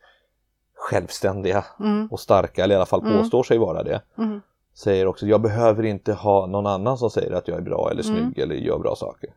självständiga 0.76 1.66
Mm, 1.80 2.08
och 2.12 2.20
starka, 2.20 2.64
eller 2.64 2.76
i 2.76 2.78
alla 2.78 2.86
fall 2.86 3.02
Mm. 3.06 3.18
påstår 3.18 3.44
sig 3.44 3.58
vara 3.58 3.84
det, 3.84 4.02
mm, 4.18 4.42
säger 4.74 5.06
också 5.08 5.26
jag 5.28 5.42
behöver 5.42 5.84
inte 5.84 6.14
ha 6.14 6.46
någon 6.46 6.68
annan 6.68 6.98
som 6.98 7.10
säger 7.10 7.32
att 7.32 7.48
jag 7.48 7.58
är 7.58 7.62
bra 7.62 7.90
eller 7.92 8.04
Mm. 8.04 8.16
snygg 8.16 8.40
eller 8.40 8.56
gör 8.56 8.80
bra 8.80 8.96
saker. 8.96 9.30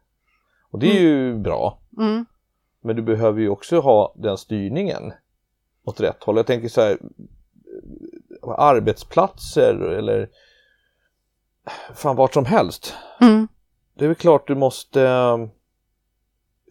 Och 0.74 0.80
det 0.80 0.96
är 0.96 1.00
ju 1.00 1.38
bra, 1.38 1.78
mm, 1.98 2.26
men 2.80 2.96
du 2.96 3.02
behöver 3.02 3.40
ju 3.40 3.48
också 3.48 3.80
ha 3.80 4.14
den 4.16 4.38
styrningen 4.38 5.12
åt 5.84 6.00
rätt 6.00 6.24
håll. 6.24 6.36
Jag 6.36 6.46
tänker 6.46 6.68
så 6.68 6.80
här, 6.80 6.98
arbetsplatser 8.58 9.74
eller 9.74 10.30
fan 11.94 12.16
vart 12.16 12.34
som 12.34 12.44
helst. 12.44 12.94
mm, 13.20 13.48
Det 13.94 14.04
är 14.04 14.08
väl 14.08 14.16
klart 14.16 14.46
du 14.46 14.54
måste 14.54 15.02
eh, 15.02 15.38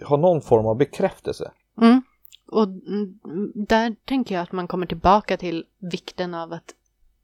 ha 0.07 0.17
någon 0.17 0.41
form 0.41 0.65
av 0.65 0.77
bekräftelse. 0.77 1.51
mm. 1.81 2.01
Och 2.47 2.63
mm, 2.63 3.19
där 3.55 3.95
tänker 4.05 4.35
jag 4.35 4.41
att 4.41 4.51
man 4.51 4.67
kommer 4.67 4.85
tillbaka 4.85 5.37
till 5.37 5.65
vikten 5.79 6.33
av 6.33 6.53
att 6.53 6.73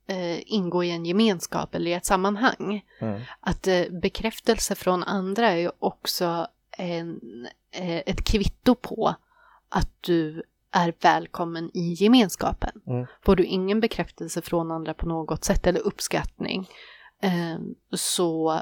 eh, 0.07 0.53
ingå 0.53 0.83
i 0.83 0.91
en 0.91 1.05
gemenskap 1.05 1.75
eller 1.75 1.91
i 1.91 1.93
ett 1.93 2.05
sammanhang. 2.05 2.85
Mm. 2.99 3.21
Att 3.39 3.67
eh, 3.67 3.83
bekräftelse 4.01 4.75
från 4.75 5.03
andra 5.03 5.49
är 5.49 5.57
ju 5.57 5.71
också 5.79 6.47
en, 6.79 7.47
eh, 7.71 7.97
ett 7.97 8.23
kvitto 8.23 8.75
på 8.75 9.15
att 9.69 9.89
du 10.01 10.43
är 10.71 10.93
välkommen 11.01 11.71
i 11.73 11.93
gemenskapen. 11.93 12.81
Mm. 12.87 13.05
Får 13.21 13.35
du 13.35 13.45
ingen 13.45 13.79
bekräftelse 13.79 14.41
från 14.41 14.71
andra 14.71 14.93
på 14.93 15.07
något 15.07 15.43
sätt 15.43 15.67
eller 15.67 15.79
uppskattning 15.79 16.69
eh, 17.21 17.59
så 17.91 18.61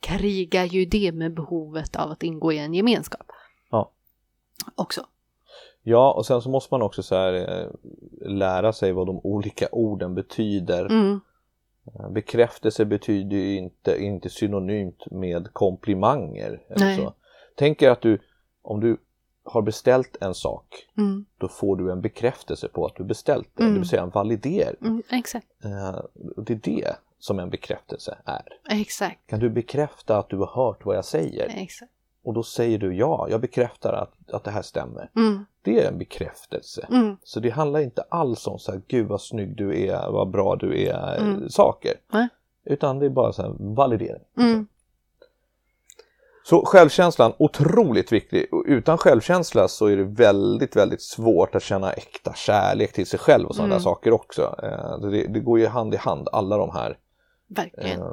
krigar 0.00 0.64
ju 0.64 0.84
det 0.84 1.12
med 1.12 1.34
behovet 1.34 1.96
av 1.96 2.10
att 2.10 2.22
ingå 2.22 2.52
i 2.52 2.58
en 2.58 2.74
gemenskap. 2.74 3.26
Ja. 3.70 3.90
Också. 4.74 5.06
Ja, 5.82 6.12
och 6.12 6.26
sen 6.26 6.42
så 6.42 6.50
måste 6.50 6.74
man 6.74 6.82
också 6.82 7.02
så 7.02 7.14
här, 7.14 7.32
eh, 7.34 7.70
lära 8.28 8.72
sig 8.72 8.92
vad 8.92 9.06
de 9.06 9.20
olika 9.24 9.68
orden 9.72 10.14
betyder. 10.14 10.86
Mm, 10.86 11.20
Bekräftelse 12.10 12.84
betyder 12.84 13.36
ju 13.36 13.56
inte, 13.56 14.02
inte 14.02 14.30
synonymt 14.30 15.10
med 15.10 15.52
komplimanger. 15.52 16.62
Eller 16.68 16.84
Nej. 16.86 16.96
så. 16.96 17.14
Tänk 17.56 17.82
er 17.82 17.90
att 17.90 18.00
du, 18.00 18.18
om 18.62 18.80
du 18.80 18.96
har 19.44 19.62
beställt 19.62 20.16
en 20.20 20.34
sak, 20.34 20.86
mm, 20.98 21.24
då 21.38 21.48
får 21.48 21.76
du 21.76 21.92
en 21.92 22.00
bekräftelse 22.00 22.68
på 22.68 22.86
att 22.86 22.96
du 22.96 23.04
beställt 23.04 23.48
det, 23.54 23.62
Mm. 23.62 23.74
det 23.74 23.80
vill 23.80 23.88
säga 23.88 24.02
en 24.02 24.10
validering. 24.10 24.76
mm, 24.80 25.02
exakt, 25.10 25.46
Eh, 25.64 26.00
det 26.36 26.52
är 26.52 26.60
det 26.62 26.96
som 27.18 27.38
en 27.38 27.50
bekräftelse 27.50 28.18
är. 28.24 28.42
exakt, 28.80 29.26
Kan 29.26 29.40
du 29.40 29.50
bekräfta 29.50 30.18
att 30.18 30.28
du 30.28 30.36
har 30.36 30.46
hört 30.66 30.84
vad 30.86 30.96
jag 30.96 31.04
säger? 31.04 31.52
exakt. 31.56 31.92
Och 32.24 32.34
då 32.34 32.42
säger 32.42 32.78
du 32.78 32.94
ja, 32.94 33.26
jag 33.30 33.40
bekräftar 33.40 33.92
att, 33.92 34.34
att 34.34 34.44
det 34.44 34.50
här 34.50 34.62
stämmer. 34.62 35.10
Mm, 35.16 35.44
Det 35.62 35.80
är 35.84 35.88
en 35.88 35.98
bekräftelse. 35.98 36.86
mm, 36.90 37.16
Så 37.22 37.40
det 37.40 37.50
handlar 37.50 37.80
inte 37.80 38.02
alls 38.08 38.46
om 38.46 38.58
så 38.58 38.72
här, 38.72 38.80
gud 38.88 39.06
vad 39.08 39.20
snygg 39.20 39.56
du 39.56 39.86
är, 39.88 40.10
vad 40.10 40.30
bra 40.30 40.56
du 40.56 40.82
är, 40.86 41.16
Mm. 41.20 41.48
saker. 41.50 41.92
Nej. 42.12 42.28
Utan 42.64 42.98
det 42.98 43.06
är 43.06 43.10
bara 43.10 43.32
så 43.32 43.42
här 43.42 43.52
validering. 43.58 44.22
mm, 44.38 44.66
Så 46.46 46.64
självkänslan, 46.66 47.32
otroligt 47.38 48.12
viktig. 48.12 48.46
Och 48.54 48.64
utan 48.66 48.98
självkänsla 48.98 49.68
så 49.68 49.86
är 49.86 49.96
det 49.96 50.04
väldigt, 50.04 50.76
väldigt 50.76 51.02
svårt 51.02 51.54
att 51.54 51.62
känna 51.62 51.92
äkta 51.92 52.34
kärlek 52.34 52.92
till 52.92 53.06
sig 53.06 53.18
själv 53.18 53.46
och 53.48 53.54
sådana 53.54 53.74
Mm. 53.74 53.78
där 53.78 53.82
saker 53.82 54.12
också. 54.12 54.54
Eh, 54.62 54.98
Det, 55.10 55.26
det 55.26 55.40
går 55.40 55.58
ju 55.58 55.66
hand 55.66 55.94
i 55.94 55.96
hand, 55.96 56.28
alla 56.32 56.56
de 56.56 56.70
här 56.70 56.98
verkligen. 57.46 58.00
eh, 58.00 58.12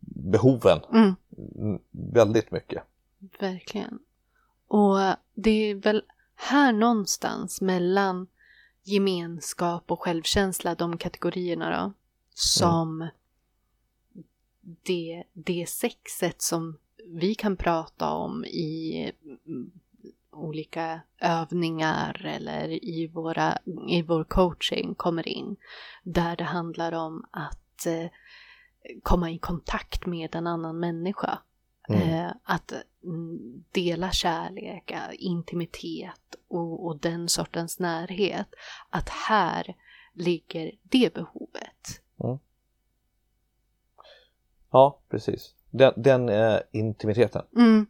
behoven. 0.00 0.78
Mm. 0.92 1.14
Mm, 1.58 1.78
Väldigt 2.12 2.50
mycket. 2.50 2.82
Verkligen. 3.38 3.98
Och 4.68 4.98
det 5.34 5.70
är 5.70 5.74
väl 5.74 6.02
här 6.34 6.72
någonstans 6.72 7.60
mellan 7.60 8.26
gemenskap 8.82 9.90
och 9.90 10.00
självkänsla, 10.00 10.74
de 10.74 10.98
kategorierna 10.98 11.82
då, 11.82 11.92
som 12.34 13.08
det, 14.82 15.24
det 15.32 15.68
sexet 15.68 16.42
som 16.42 16.78
vi 17.06 17.34
kan 17.34 17.56
prata 17.56 18.10
om 18.10 18.44
i 18.44 19.12
olika 20.30 21.00
övningar 21.20 22.26
eller 22.26 22.68
i, 22.68 23.06
våra, 23.06 23.58
i 23.88 24.02
vår 24.02 24.24
coaching 24.24 24.94
kommer 24.94 25.28
in. 25.28 25.56
Där 26.02 26.36
det 26.36 26.44
handlar 26.44 26.92
om 26.92 27.24
att 27.30 27.86
eh, 27.86 28.10
komma 29.02 29.30
i 29.30 29.38
kontakt 29.38 30.06
med 30.06 30.34
en 30.34 30.46
annan 30.46 30.78
människa. 30.78 31.38
Mm. 31.88 32.02
Eh, 32.02 32.32
att 32.44 32.72
mm, 33.04 33.64
dela 33.72 34.10
kärlek, 34.10 34.90
eh, 34.90 34.98
intimitet 35.12 36.36
och, 36.48 36.86
och 36.86 36.98
den 37.00 37.28
sortens 37.28 37.78
närhet. 37.78 38.48
Att 38.90 39.08
här 39.08 39.74
ligger 40.12 40.70
det 40.82 41.14
behovet. 41.14 42.02
Ja, 44.70 45.00
precis. 45.08 45.54
Den, 45.70 45.92
den 45.96 46.28
eh, 46.28 46.58
intimiteten, 46.72 47.42
Mm, 47.56 47.86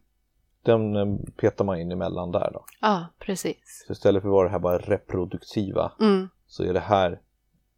den 0.62 0.96
eh, 0.96 1.06
petar 1.36 1.64
man 1.64 1.78
in 1.80 1.92
emellan 1.92 2.32
där 2.32 2.50
då. 2.52 2.64
ja, 2.80 3.06
precis. 3.18 3.84
Så 3.86 3.92
istället 3.92 4.22
för 4.22 4.28
att 4.28 4.32
vara 4.32 4.44
det 4.44 4.52
här 4.52 4.58
bara 4.58 4.78
reproduktiva 4.78 5.92
Mm, 6.00 6.28
så 6.46 6.62
är 6.62 6.72
det 6.72 6.80
här 6.80 7.20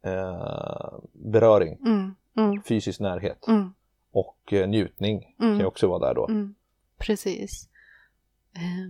eh, 0.03 0.99
beröring, 1.13 1.77
mm, 1.85 2.15
mm, 2.37 2.63
fysisk 2.63 2.99
närhet 2.99 3.47
mm, 3.47 3.73
och 4.11 4.53
eh, 4.53 4.67
njutning 4.69 5.35
kan 5.37 5.47
Mm. 5.47 5.59
ju 5.59 5.65
också 5.65 5.87
vara 5.87 6.07
där 6.07 6.13
då. 6.15 6.27
mm, 6.27 6.55
precis. 6.97 7.69
Eh, 8.55 8.89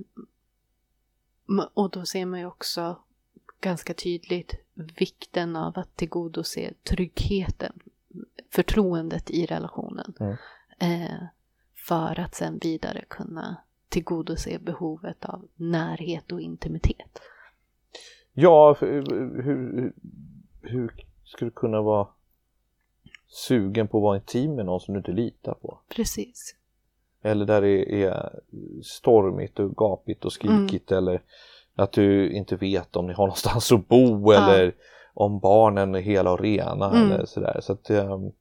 m- 1.49 1.69
och 1.73 1.89
då 1.89 2.05
ser 2.05 2.25
man 2.25 2.39
ju 2.39 2.45
också 2.45 2.99
ganska 3.61 3.93
tydligt 3.93 4.55
vikten 4.97 5.55
av 5.55 5.79
att 5.79 5.95
tillgodose 5.95 6.73
tryggheten, 6.83 7.79
förtroendet 8.49 9.29
i 9.29 9.45
relationen. 9.45 10.13
Mm. 10.19 10.35
Eh, 10.79 11.23
för 11.87 12.19
att 12.19 12.35
sen 12.35 12.59
vidare 12.61 13.05
kunna 13.07 13.57
tillgodose 13.89 14.59
behovet 14.59 15.25
av 15.25 15.47
närhet 15.55 16.31
och 16.31 16.41
intimitet. 16.41 17.21
Ja, 18.33 18.75
för, 18.75 18.87
hur, 18.93 19.41
hur, 19.43 19.93
hur 20.61 21.05
ska 21.23 21.45
du 21.45 21.51
kunna 21.51 21.81
vara 21.81 22.07
sugen 23.31 23.87
på 23.87 23.97
att 23.97 24.03
vara 24.03 24.15
intim 24.15 24.55
med 24.55 24.65
någon 24.65 24.79
som 24.79 24.93
du 24.93 24.97
inte 24.99 25.11
litar 25.11 25.53
på? 25.53 25.79
Precis. 25.95 26.55
Eller 27.21 27.45
där 27.45 27.61
det 27.61 28.03
är 28.03 28.39
stormigt 28.83 29.59
och 29.59 29.75
gapigt 29.77 30.25
och 30.25 30.33
skrikigt 30.33 30.91
eller 30.91 31.21
att 31.75 31.91
du 31.91 32.31
inte 32.31 32.55
vet 32.55 32.95
om 32.95 33.07
ni 33.07 33.13
har 33.13 33.23
någonstans 33.27 33.71
att 33.71 33.87
bo 33.87 34.33
Ja. 34.33 34.53
eller 34.53 34.75
om 35.13 35.39
barnen 35.39 35.95
är 35.95 35.99
hela 35.99 36.31
och 36.31 36.39
rena 36.39 36.89
Mm. 36.91 37.11
eller 37.11 37.25
sådär. 37.25 37.59
Så 37.61 37.73
att, 37.73 37.89
ehm, 37.89 38.31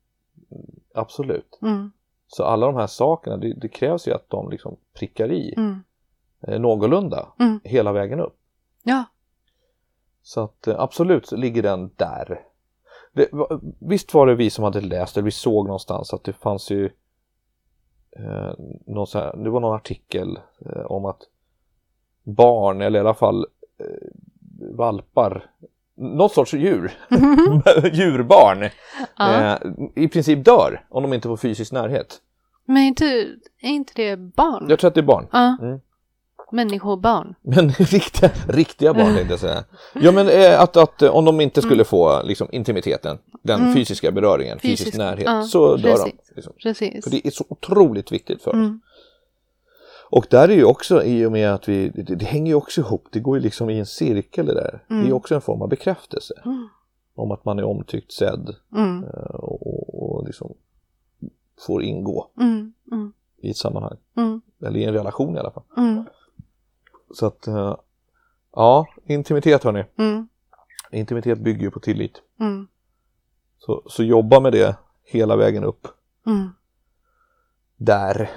absolut. 0.95 1.59
Mm, 1.63 1.93
Så 2.27 2.45
alla 2.45 2.67
de 2.67 2.77
här 2.77 2.87
sakerna, 2.87 3.37
det, 3.37 3.53
det 3.55 3.69
krävs 3.69 4.09
ju 4.09 4.13
att 4.15 4.31
de 4.31 4.51
liksom 4.51 4.77
prickar 4.95 5.33
i 5.33 5.55
mm, 5.57 5.83
eh, 6.43 6.61
någorlunda 6.61 7.29
Mm. 7.41 7.61
hela 7.65 7.93
vägen 7.93 8.21
upp. 8.21 8.37
ja, 8.83 9.05
Så 10.23 10.41
att 10.41 10.67
eh, 10.67 10.81
absolut 10.81 11.27
så 11.27 11.37
ligger 11.37 11.63
den 11.63 11.91
där. 11.97 12.41
Det, 13.19 13.29
visst 13.81 14.15
var 14.15 14.27
det 14.27 14.35
vi 14.35 14.51
som 14.51 14.65
hade 14.65 14.81
läst 14.81 15.17
eller 15.17 15.25
vi 15.25 15.31
såg 15.31 15.67
någonstans 15.67 16.13
att 16.13 16.25
det 16.25 16.33
fanns 16.33 16.71
ju 16.71 16.85
eh, 18.17 18.53
någon 18.87 19.07
här, 19.15 19.37
det 19.37 19.51
var 19.51 19.61
någon 19.61 19.77
artikel 19.77 20.39
eh, 20.67 20.83
om 20.83 21.05
att 21.05 21.23
barn 22.23 22.81
eller 22.81 22.99
i 22.99 23.01
alla 23.01 23.15
fall 23.15 23.47
eh, 23.81 24.09
valpar, 24.77 25.51
något 25.97 26.33
sorts 26.33 26.55
djur, 26.55 26.93
djurbarn, 27.93 28.71
ja. 29.19 29.53
eh, 29.53 29.59
i 29.95 30.09
princip 30.09 30.45
dör 30.45 30.87
om 30.89 31.03
de 31.03 31.13
inte 31.13 31.29
får 31.29 31.37
fysisk 31.37 31.73
närhet. 31.73 32.21
Men 32.65 32.83
inte, 32.83 33.05
är 33.61 33.71
inte 33.71 33.93
det 33.97 34.17
barn? 34.17 34.67
Jag 34.69 34.79
tror 34.79 34.89
att 34.89 34.95
det 34.95 35.01
är 35.01 35.03
barn. 35.03 35.27
Ja. 35.33 35.57
Mm. 35.63 35.81
Människobarn. 36.53 37.35
Men 37.43 37.71
riktiga, 37.71 38.31
riktiga 38.49 38.95
barn 38.95 39.15
tänkte 39.15 39.33
jag 39.33 39.41
säga. 39.41 39.65
Ja 39.95 40.13
men 40.13 40.29
eh, 40.29 40.61
att, 40.61 40.77
att 40.77 41.03
eh, 41.03 41.15
om 41.15 41.25
de 41.25 41.41
inte 41.41 41.63
skulle 41.63 41.85
få 41.85 42.23
liksom, 42.23 42.49
intimiteten, 42.53 43.19
den 43.43 43.61
Mm. 43.61 43.75
fysiska 43.75 44.11
beröringen, 44.13 44.59
fysisk, 44.59 44.83
Fysisk, 44.85 44.99
närhet, 44.99 45.27
ja, 45.27 45.43
så 45.43 45.77
dör 45.77 45.99
de. 45.99 46.13
Liksom. 46.35 46.53
Precis. 46.63 47.05
För 47.05 47.11
det 47.11 47.27
är 47.27 47.31
så 47.31 47.45
otroligt 47.49 48.13
viktigt 48.13 48.43
för 48.43 48.51
oss. 48.51 48.55
Mm. 48.55 48.81
Och 50.11 50.27
där 50.31 50.49
är 50.49 50.53
ju 50.55 50.65
också 50.65 51.05
i 51.05 51.27
och 51.27 51.33
med 51.33 51.55
att 51.55 51.69
vi, 51.69 51.89
det, 51.89 52.15
det 52.15 52.25
hänger 52.25 52.47
ju 52.47 52.55
också 52.55 52.81
ihop, 52.81 53.07
det 53.13 53.21
går 53.21 53.37
ju 53.37 53.43
liksom 53.43 53.71
i 53.71 53.79
en 53.79 53.87
cirkel 53.87 54.47
det 54.47 54.55
där. 54.55 54.85
Det 54.89 54.95
är 54.95 55.05
ju 55.05 55.13
också 55.13 55.35
en 55.35 55.41
form 55.41 55.63
av 55.63 55.69
bekräftelse. 55.69 56.35
Mm. 56.45 56.69
Om 57.15 57.31
att 57.31 57.45
man 57.45 57.59
är 57.59 57.65
omtyckt, 57.65 58.13
sedd 58.13 58.55
Mm. 58.77 59.05
eh, 59.05 59.35
och, 59.35 59.67
och, 59.67 60.03
och 60.17 60.27
liksom 60.27 60.55
får 61.67 61.83
ingå 61.83 62.29
Mm. 62.41 62.73
Mm. 62.93 63.13
i 63.43 63.51
ett 63.51 63.57
sammanhang. 63.57 63.97
Mm. 64.17 64.41
Eller 64.67 64.77
i 64.81 64.85
en 64.85 64.95
relation 64.95 65.37
i 65.37 65.39
alla 65.39 65.51
fall. 65.51 65.63
Så 67.15 67.27
att, 67.27 67.47
eh, 67.47 67.77
ja, 68.53 68.87
intimitet 69.07 69.65
hörni. 69.65 69.85
Mm. 69.99 70.29
Intimitet 70.93 71.39
bygger 71.39 71.63
ju 71.63 71.71
på 71.71 71.81
tillit. 71.81 72.23
Mm. 72.41 72.69
Så, 73.59 73.83
så 73.87 74.03
jobba 74.05 74.41
med 74.41 74.53
det 74.53 74.77
hela 75.05 75.37
vägen 75.37 75.65
upp 75.65 75.87
Mm. 76.27 76.49
där. 77.77 78.31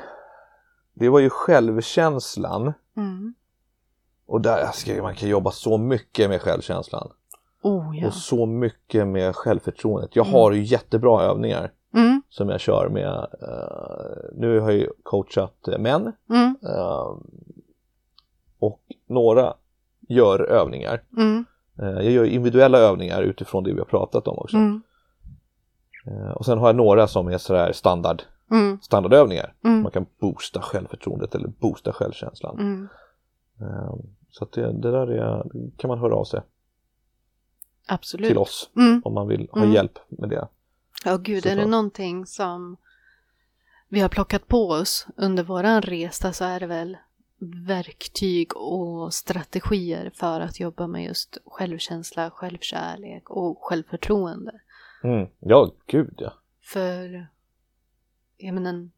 Det 0.93 1.09
var 1.09 1.19
ju 1.19 1.29
självkänslan 1.29 2.73
Mm. 2.97 3.33
och 4.25 4.41
där 4.41 4.71
ska, 4.73 5.01
man 5.03 5.15
kan 5.15 5.29
jobba 5.29 5.51
så 5.51 5.77
mycket 5.77 6.29
med 6.29 6.41
självkänslan 6.41 7.11
Oh 7.63 7.97
ja. 7.99 8.07
och 8.07 8.13
så 8.13 8.45
mycket 8.45 9.07
med 9.07 9.35
självförtroendet. 9.35 10.15
Jag 10.15 10.25
Mm. 10.25 10.33
har 10.33 10.51
ju 10.51 10.61
jättebra 10.63 11.21
övningar 11.23 11.71
Mm. 11.93 12.21
som 12.29 12.49
jag 12.49 12.59
kör 12.59 12.89
med. 12.89 13.27
eh, 13.41 14.39
nu 14.39 14.59
har 14.59 14.71
jag 14.71 14.79
ju 14.79 14.89
coachat 15.03 15.67
män 15.79 16.13
Mm. 16.29 16.55
Och 18.61 18.81
några 19.07 19.53
gör 19.99 20.39
övningar. 20.39 21.03
Mm. 21.17 21.45
Eh, 21.79 21.87
jag 21.89 22.11
gör 22.11 22.23
individuella 22.25 22.77
övningar 22.77 23.21
utifrån 23.21 23.63
det 23.63 23.73
vi 23.73 23.79
har 23.79 23.85
pratat 23.85 24.27
om 24.27 24.37
också. 24.37 24.57
Mm. 24.57 24.81
Eh, 26.07 26.31
och 26.31 26.45
sen 26.45 26.57
har 26.57 26.67
jag 26.67 26.75
några 26.75 27.07
som 27.07 27.27
är 27.27 27.37
sådär 27.37 27.71
standard, 27.73 28.21
Mm. 28.51 28.79
standardövningar. 28.81 29.53
Mm. 29.63 29.81
Man 29.81 29.91
kan 29.91 30.05
boosta 30.19 30.61
självförtroendet 30.61 31.35
eller 31.35 31.47
boosta 31.47 31.93
självkänslan. 31.93 32.59
Mm. 32.59 32.87
Eh, 33.61 33.93
så 34.29 34.43
att 34.43 34.51
det, 34.51 34.71
det 34.73 34.91
där 34.91 35.07
är, 35.07 35.43
kan 35.77 35.87
man 35.87 35.99
höra 35.99 36.15
av 36.15 36.25
sig 36.25 36.41
Absolut. 37.87 38.27
till 38.27 38.37
oss 38.37 38.69
Mm. 38.75 39.01
om 39.05 39.13
man 39.13 39.27
vill 39.27 39.47
ha 39.51 39.65
hjälp 39.65 39.99
med 40.09 40.29
det. 40.29 40.47
Ja, 41.05 41.17
gud, 41.17 41.45
är 41.45 41.55
det 41.55 41.65
någonting 41.65 42.25
som 42.25 42.77
vi 43.87 43.99
har 43.99 44.09
plockat 44.09 44.47
på 44.47 44.69
oss 44.69 45.07
under 45.17 45.43
våran 45.43 45.81
resa 45.81 46.33
så 46.33 46.43
är 46.45 46.59
det 46.59 46.67
väl 46.67 46.97
verktyg 47.41 48.57
och 48.57 49.13
strategier 49.13 50.11
för 50.15 50.41
att 50.41 50.59
jobba 50.59 50.87
med 50.87 51.03
just 51.03 51.37
självkänsla, 51.45 52.31
självkärlek 52.31 53.29
och 53.29 53.57
självförtroende. 53.61 54.59
Mm. 55.03 55.27
Ja, 55.39 55.71
gud 55.87 56.15
ja. 56.17 56.33
För, 56.61 57.27
jag 58.37 58.53
menar, 58.53 58.89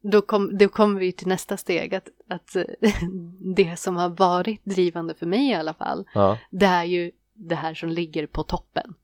då, 0.00 0.22
kom, 0.22 0.58
då 0.58 0.68
kommer 0.68 1.00
vi 1.00 1.12
till 1.12 1.28
nästa 1.28 1.56
steg, 1.56 1.94
att, 1.94 2.08
att 2.28 2.56
det 3.56 3.76
som 3.76 3.96
har 3.96 4.08
varit 4.08 4.64
drivande 4.64 5.14
för 5.14 5.26
mig 5.26 5.50
i 5.50 5.54
alla 5.54 5.74
fall, 5.74 6.08
ja. 6.14 6.38
det 6.50 6.66
är 6.66 6.84
ju 6.84 7.10
det 7.32 7.54
här 7.54 7.74
som 7.74 7.88
ligger 7.88 8.26
på 8.26 8.42
toppen 8.42 8.94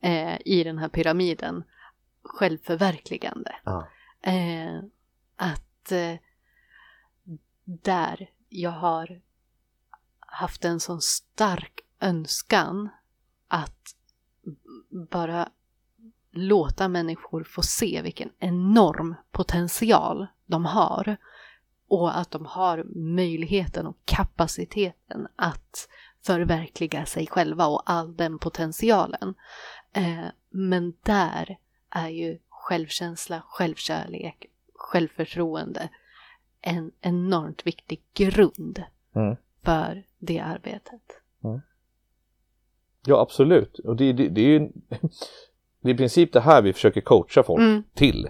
eh, 0.00 0.38
i 0.44 0.64
den 0.64 0.78
här 0.78 0.88
pyramiden. 0.88 1.64
Självförverkligande. 2.22 3.54
Ja. 3.64 3.88
Eh, 4.22 4.78
att 5.36 5.92
eh, 5.92 6.14
där 7.68 8.30
jag 8.48 8.70
har 8.70 9.20
haft 10.20 10.64
en 10.64 10.80
sån 10.80 11.00
stark 11.00 11.80
önskan 12.00 12.88
att 13.48 13.94
bara 15.10 15.48
låta 16.30 16.88
människor 16.88 17.44
få 17.44 17.62
se 17.62 18.02
vilken 18.02 18.30
enorm 18.38 19.14
potential 19.30 20.26
de 20.46 20.64
har 20.64 21.16
och 21.88 22.18
att 22.18 22.30
de 22.30 22.46
har 22.46 22.84
möjligheten 22.94 23.86
och 23.86 23.96
kapaciteten 24.04 25.28
att 25.36 25.88
förverkliga 26.22 27.06
sig 27.06 27.26
själva 27.26 27.66
och 27.66 27.82
all 27.86 28.16
den 28.16 28.38
potentialen. 28.38 29.34
Eh, 29.92 30.26
men 30.50 30.94
där 31.02 31.58
är 31.90 32.08
ju 32.08 32.38
självkänsla, 32.48 33.42
självkärlek, 33.46 34.46
självförtroende 34.74 35.88
en 36.60 36.90
enormt 37.00 37.66
viktig 37.66 38.02
grund 38.14 38.82
Mm. 39.16 39.36
för 39.64 40.02
det 40.18 40.38
arbetet. 40.40 41.02
ja, 43.06 43.20
absolut. 43.20 43.78
Och 43.78 43.96
det, 43.96 44.12
det, 44.12 44.28
det 44.28 44.40
är 44.40 44.44
ju 44.60 44.68
det 45.80 45.90
är 45.90 45.94
i 45.94 45.96
princip 45.96 46.32
det 46.32 46.40
här 46.40 46.62
vi 46.62 46.72
försöker 46.72 47.00
coacha 47.00 47.42
folk 47.42 47.60
Mm. 47.60 47.82
till. 47.94 48.28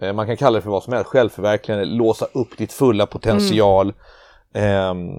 Eh, 0.00 0.12
Man 0.12 0.26
kan 0.26 0.36
kalla 0.36 0.58
det 0.58 0.62
för 0.62 0.70
vad 0.70 0.82
som 0.82 0.92
helst, 0.92 1.08
självförverkligande, 1.10 1.84
låsa 1.84 2.26
upp 2.34 2.56
ditt 2.58 2.72
fulla 2.72 3.06
potential, 3.06 3.92
ehm, 4.52 5.10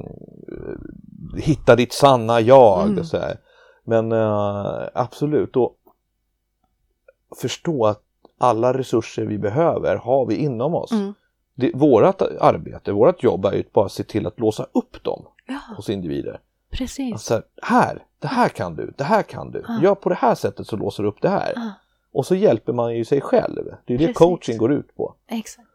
hitta 1.38 1.76
ditt 1.76 1.94
sanna 1.94 2.42
jag. 2.42 2.88
Mm. 2.88 3.04
Så 3.04 3.18
här. 3.18 3.38
Men 3.84 4.12
eh, 4.12 4.88
absolut, 4.94 5.56
och 5.56 5.76
förstå 7.42 7.86
att 7.86 8.04
alla 8.38 8.74
resurser 8.78 9.26
vi 9.26 9.38
behöver 9.38 9.96
har 9.96 10.26
vi 10.26 10.36
inom 10.36 10.76
oss. 10.76 10.92
Mm. 10.92 11.14
Det, 11.62 11.72
vårat 11.74 12.22
arbete, 12.22 12.92
vårat 12.92 13.24
jobb 13.24 13.46
är 13.46 13.52
ju 13.54 13.60
att 13.60 13.74
bara 13.74 13.90
se 13.90 14.04
till 14.04 14.28
att 14.28 14.40
låsa 14.40 14.66
upp 14.74 15.04
dem 15.04 15.26
Ja, 15.48 15.60
hos 15.78 15.90
individer. 15.90 16.40
precis. 16.72 17.14
Alltså, 17.14 17.42
här, 17.62 18.04
det 18.20 18.28
här 18.28 18.50
kan 18.50 18.76
du, 18.76 18.94
det 18.98 19.04
här 19.04 19.24
kan 19.24 19.52
du. 19.52 19.64
Ja. 19.68 19.80
Gör 19.84 19.96
på 19.96 20.10
det 20.10 20.16
här 20.16 20.36
sättet 20.36 20.68
så 20.68 20.76
låser 20.76 21.04
du 21.04 21.10
upp 21.10 21.22
det 21.22 21.30
här. 21.30 21.54
Ja, 21.56 21.72
Och 22.12 22.26
så 22.26 22.36
hjälper 22.36 22.74
man 22.74 22.96
ju 22.96 23.06
sig 23.06 23.22
själv. 23.22 23.66
Det 23.86 23.94
är 23.94 23.98
det 23.98 24.06
Precis. 24.06 24.18
coaching 24.18 24.58
går 24.58 24.72
ut 24.74 24.96
på. 24.96 25.16
exakt. 25.28 25.68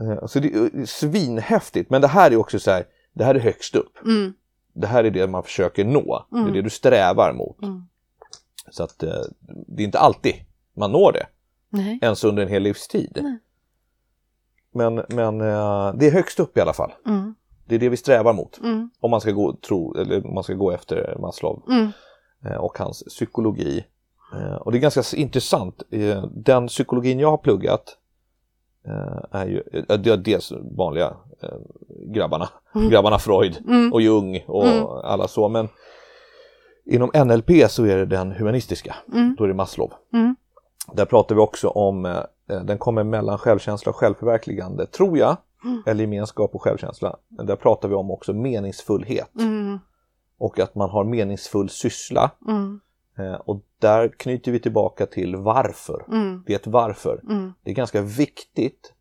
Eh, 0.00 0.18
Alltså 0.22 0.40
det 0.40 0.48
är 0.54 0.86
svinhäftigt, 0.86 1.90
men 1.90 2.00
det 2.00 2.08
här 2.08 2.30
är 2.30 2.36
också 2.36 2.58
så 2.58 2.70
här, 2.70 2.84
det 3.12 3.24
här 3.24 3.34
är 3.34 3.40
högst 3.40 3.74
upp. 3.74 3.98
Mm, 4.04 4.34
Det 4.72 4.86
här 4.86 5.04
är 5.04 5.10
det 5.10 5.26
man 5.26 5.42
försöker 5.42 5.84
nå, 5.84 6.26
det 6.30 6.36
är 6.36 6.40
Mm. 6.40 6.52
det 6.52 6.62
du 6.62 6.70
strävar 6.70 7.32
mot. 7.32 7.62
mm. 7.62 7.86
Så 8.70 8.82
att 8.82 9.02
eh, 9.02 9.12
det 9.66 9.82
är 9.82 9.84
inte 9.84 9.98
alltid 9.98 10.34
man 10.76 10.92
når 10.92 11.12
det, 11.12 11.26
Nej. 11.68 11.98
ens 12.02 12.24
under 12.24 12.42
en 12.42 12.48
hel 12.48 12.62
livstid. 12.62 13.18
Nej. 13.22 13.38
Men, 14.74 14.94
men 15.08 15.40
eh, 15.40 15.94
det 15.94 16.06
är 16.06 16.10
högst 16.12 16.40
upp 16.40 16.56
i 16.58 16.60
alla 16.60 16.72
fall. 16.72 16.92
Mm, 17.06 17.34
Det 17.66 17.74
är 17.74 17.78
det 17.78 17.88
vi 17.88 17.96
strävar 17.96 18.32
mot. 18.32 18.60
mm, 18.62 18.90
Om 19.00 19.10
man 19.10 19.20
ska 19.20 19.30
gå, 19.30 19.56
tro, 19.68 19.94
eller 19.96 20.26
om 20.26 20.34
man 20.34 20.44
ska 20.44 20.54
gå 20.54 20.70
efter 20.72 21.16
Maslow 21.20 21.62
mm, 21.68 21.88
eh, 22.46 22.56
och 22.56 22.78
hans 22.78 23.02
psykologi. 23.08 23.84
Eh, 24.34 24.54
Och 24.54 24.72
det 24.72 24.78
är 24.78 24.80
ganska 24.80 25.16
intressant. 25.16 25.82
Den 26.30 26.66
psykologin 26.68 27.18
jag 27.20 27.30
har 27.30 27.38
pluggat 27.38 27.98
är 29.30 29.46
ju 29.46 29.62
det 29.86 30.06
är 30.10 30.16
dels 30.16 30.52
vanliga 30.76 31.16
grabbarna, 32.14 32.48
Mm. 32.74 32.90
grabbarna 32.90 33.18
Freud 33.18 33.58
mm, 33.68 33.92
och 33.92 34.00
Jung 34.02 34.44
och 34.46 34.66
Mm. 34.66 34.86
alla 34.86 35.28
så. 35.28 35.48
Men 35.48 35.68
inom 36.86 37.10
NLP 37.26 37.68
så 37.70 37.84
är 37.84 37.96
det 37.96 38.06
den 38.06 38.32
humanistiska, 38.32 38.94
då 39.38 39.44
är 39.44 39.48
det 39.48 39.54
Maslow. 39.54 39.92
Där 40.92 41.04
pratar 41.04 41.34
vi 41.34 41.40
också 41.40 41.68
om, 41.68 42.16
den 42.46 42.78
kommer 42.78 43.04
mellan 43.04 43.38
självkänsla 43.38 43.90
och 43.90 43.96
självförverkligande, 43.96 44.86
tror 44.86 45.18
jag, 45.18 45.36
Mm. 45.64 45.82
eller 45.86 46.00
gemenskap 46.00 46.54
och 46.54 46.62
självkänsla. 46.62 47.16
Där 47.28 47.56
pratar 47.56 47.88
vi 47.88 47.94
om 47.94 48.10
också 48.10 48.32
meningsfullhet 48.32 49.30
mm, 49.38 49.78
och 50.38 50.58
att 50.60 50.74
man 50.74 50.90
har 50.90 51.04
meningsfull 51.04 51.68
syssla. 51.68 52.30
mm, 52.48 52.80
Eh, 53.18 53.34
Och 53.34 53.60
där 53.78 54.08
knyter 54.08 54.52
vi 54.52 54.60
tillbaka 54.60 55.06
till 55.06 55.36
varför. 55.36 56.04
mm, 56.08 56.42
Det 56.46 56.52
är 56.52 56.56
ett 56.58 56.66
varför. 56.66 57.20
mm, 57.30 57.52
Det 57.62 57.70
är 57.70 57.74
ganska 57.74 58.00
viktigt 58.02 58.92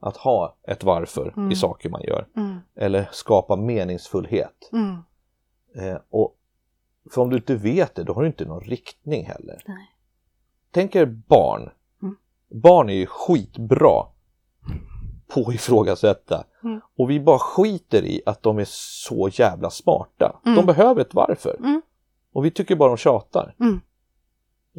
att 0.00 0.16
ha 0.16 0.56
ett 0.62 0.84
varför 0.84 1.32
Mm. 1.36 1.52
i 1.52 1.56
saker 1.56 1.88
man 1.88 2.02
gör. 2.02 2.26
mm, 2.36 2.58
Eller 2.76 3.08
skapa 3.12 3.56
meningsfullhet. 3.56 4.70
mm. 4.72 4.96
Eh, 5.74 6.00
och 6.10 6.36
för 7.10 7.22
om 7.22 7.30
du 7.30 7.36
inte 7.36 7.54
vet 7.54 7.94
det, 7.94 8.02
då 8.04 8.12
har 8.12 8.22
du 8.22 8.28
inte 8.28 8.44
någon 8.44 8.60
riktning 8.64 9.26
heller. 9.26 9.62
Nej. 9.66 9.94
Tänk 10.70 10.94
er 10.96 11.06
barn. 11.06 11.70
Barn 12.50 12.90
är 12.90 12.94
ju 12.94 13.06
skitbra 13.06 14.06
på 15.28 15.40
att 15.48 15.54
ifrågasätta. 15.54 16.44
Mm. 16.64 16.80
Och 16.98 17.10
vi 17.10 17.20
bara 17.20 17.38
skiter 17.38 18.04
i 18.04 18.22
att 18.26 18.42
de 18.42 18.58
är 18.58 18.66
så 18.68 19.28
jävla 19.32 19.70
smarta. 19.70 20.40
Mm. 20.46 20.56
De 20.56 20.66
behöver 20.66 21.00
ett 21.00 21.14
varför. 21.14 21.56
Mm. 21.58 21.82
Och 22.32 22.44
vi 22.44 22.50
tycker 22.50 22.76
bara 22.76 22.88
de 22.88 22.96
tjatar. 22.96 23.54
Mm. 23.60 23.80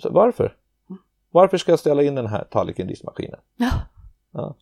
Så 0.01 0.09
varför? 0.09 0.57
Mm. 0.89 1.01
Varför 1.31 1.57
ska 1.57 1.71
jag 1.71 1.79
ställa 1.79 2.03
in 2.03 2.15
den 2.15 2.27
här 2.27 2.43
tallriken 2.43 2.85
i 2.85 2.89
diskmaskinen? 2.89 3.39
Ja. 4.31 4.55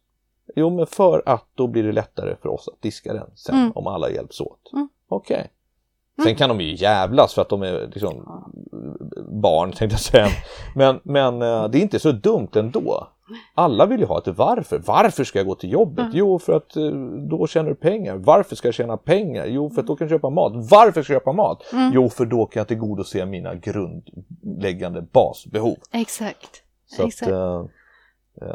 Jo, 0.55 0.70
men 0.70 0.88
för 0.88 1.24
att 1.26 1.45
då 1.55 1.68
blir 1.68 1.84
det 1.84 1.91
lättare 1.91 2.36
för 2.41 2.49
oss 2.49 2.68
att 2.68 2.82
diska 2.82 3.14
den 3.14 3.32
sen 3.36 3.55
Mm. 3.55 3.72
om 3.76 3.88
alla 3.88 4.10
hjälps 4.10 4.41
åt. 4.41 4.72
Okej. 5.07 5.51
Mm. 6.20 6.26
Sen 6.26 6.36
kan 6.36 6.50
de 6.50 6.62
ju 6.62 6.76
jävlas 6.76 7.34
för 7.34 7.42
att 7.42 7.50
de 7.50 7.62
är 7.64 7.88
liksom 7.94 8.44
barn 9.42 9.72
tänkte 9.72 9.94
jag 9.94 10.00
säga. 10.00 10.28
Men, 10.76 11.00
men 11.04 11.42
eh, 11.42 11.68
det 11.70 11.78
är 11.78 11.82
inte 11.82 12.00
så 12.00 12.12
dumt 12.12 12.50
ändå. 12.56 13.08
Alla 13.56 13.86
vill 13.86 14.00
ju 14.00 14.06
ha 14.06 14.18
ett 14.20 14.28
varför. 14.28 14.80
Varför 14.86 15.24
ska 15.24 15.40
jag 15.40 15.46
gå 15.48 15.56
till 15.56 15.72
jobbet? 15.72 16.00
Mm. 16.06 16.12
Jo, 16.18 16.40
för 16.40 16.54
att 16.54 16.76
eh, 16.76 16.84
då 17.30 17.48
tjänar 17.48 17.70
du 17.70 17.76
pengar. 17.76 18.16
Varför 18.16 18.56
ska 18.56 18.68
jag 18.68 18.76
tjäna 18.76 18.98
pengar? 18.98 19.46
Jo, 19.46 19.70
för 19.70 19.82
att 19.82 19.88
då 19.88 19.96
kan 19.96 20.06
jag 20.08 20.16
köpa 20.18 20.30
mat. 20.30 20.52
Varför 20.56 21.04
ska 21.04 21.14
jag 21.14 21.22
köpa 21.22 21.32
mat? 21.34 21.64
Mm. 21.74 21.92
Jo, 21.94 22.10
för 22.10 22.26
då 22.26 22.46
kan 22.46 22.60
jag 22.60 22.68
tillgodose 22.68 23.26
mina 23.26 23.56
grundläggande 23.56 25.02
basbehov. 25.02 25.78
Exakt. 25.92 26.64
Så 26.88 27.02
att, 27.02 27.08
Exakt. 27.08 27.32
eh, 27.32 27.66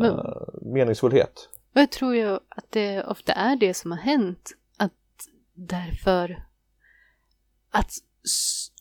Men- 0.01 0.21
meningsfullhet. 0.63 1.49
Jag 1.73 1.91
tror 1.91 2.15
ju 2.15 2.35
att 2.35 2.65
det 2.71 3.05
ofta 3.05 3.33
är 3.33 3.57
det 3.57 3.75
som 3.75 3.91
har 3.91 3.99
hänt. 3.99 4.51
Att 4.79 4.93
därför 5.55 6.45
att 7.75 7.91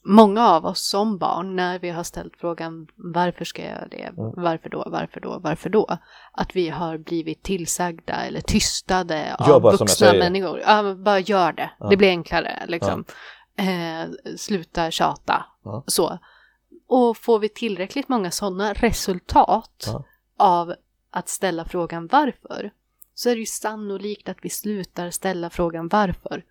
många 0.06 0.48
av 0.50 0.66
oss 0.66 0.88
som 0.90 1.18
barn, 1.18 1.56
när 1.56 1.80
vi 1.80 1.90
har 1.90 2.04
ställt 2.04 2.34
frågan 2.40 2.88
varför 2.96 3.46
ska 3.46 3.62
jag 3.62 3.72
göra 3.72 3.88
det, 3.88 4.04
Mm. 4.04 4.34
varför 4.36 4.70
då, 4.70 4.84
varför 4.88 5.20
då, 5.20 5.40
varför 5.40 5.70
då? 5.70 5.98
Att 6.32 6.56
vi 6.56 6.70
har 6.70 6.98
blivit 6.98 7.44
tillsagda 7.44 8.14
eller 8.14 8.42
tystade 8.42 9.36
av 9.40 9.62
vuxna 9.62 10.14
människor. 10.14 10.60
Ja, 10.60 10.96
bara 10.96 11.20
gör 11.20 11.54
det, 11.54 11.72
Ja. 11.80 11.90
det 11.90 11.98
blir 11.98 12.10
enklare 12.10 12.64
liksom. 12.68 13.06
Eh, 13.56 14.36
sluta 14.38 14.92
tjata, 14.92 15.46
Ja. 15.64 15.84
så. 15.88 16.20
och 16.88 17.18
får 17.18 17.40
vi 17.40 17.50
tillräckligt 17.50 18.10
många 18.10 18.32
sådana 18.32 18.74
resultat 18.74 19.84
Ja. 19.88 20.04
av 20.38 20.74
att 21.12 21.30
ställa 21.30 21.66
frågan 21.66 22.08
varför 22.08 22.72
så 23.16 23.30
är 23.30 23.34
det 23.36 23.40
ju 23.40 23.46
sannolikt 23.46 24.30
att 24.30 24.38
vi 24.42 24.50
slutar 24.50 25.10
ställa 25.10 25.50
frågan 25.50 25.88
varför. 25.88 26.44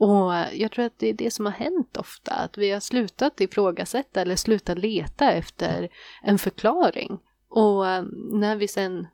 Och 0.00 0.32
jag 0.52 0.72
tror 0.72 0.84
att 0.84 0.98
det 0.98 1.08
är 1.08 1.14
det 1.14 1.30
som 1.30 1.46
har 1.46 1.52
hänt 1.52 1.96
ofta, 1.96 2.34
att 2.34 2.58
vi 2.58 2.70
har 2.70 2.80
slutat 2.80 3.40
ifrågasätta 3.40 4.20
eller 4.20 4.36
slutat 4.36 4.78
leta 4.78 5.32
efter 5.32 5.88
en 6.22 6.38
förklaring. 6.38 7.18
Och 7.48 7.88
eh, 7.88 8.04
när 8.32 8.56
vi 8.56 8.68
sen 8.68 9.06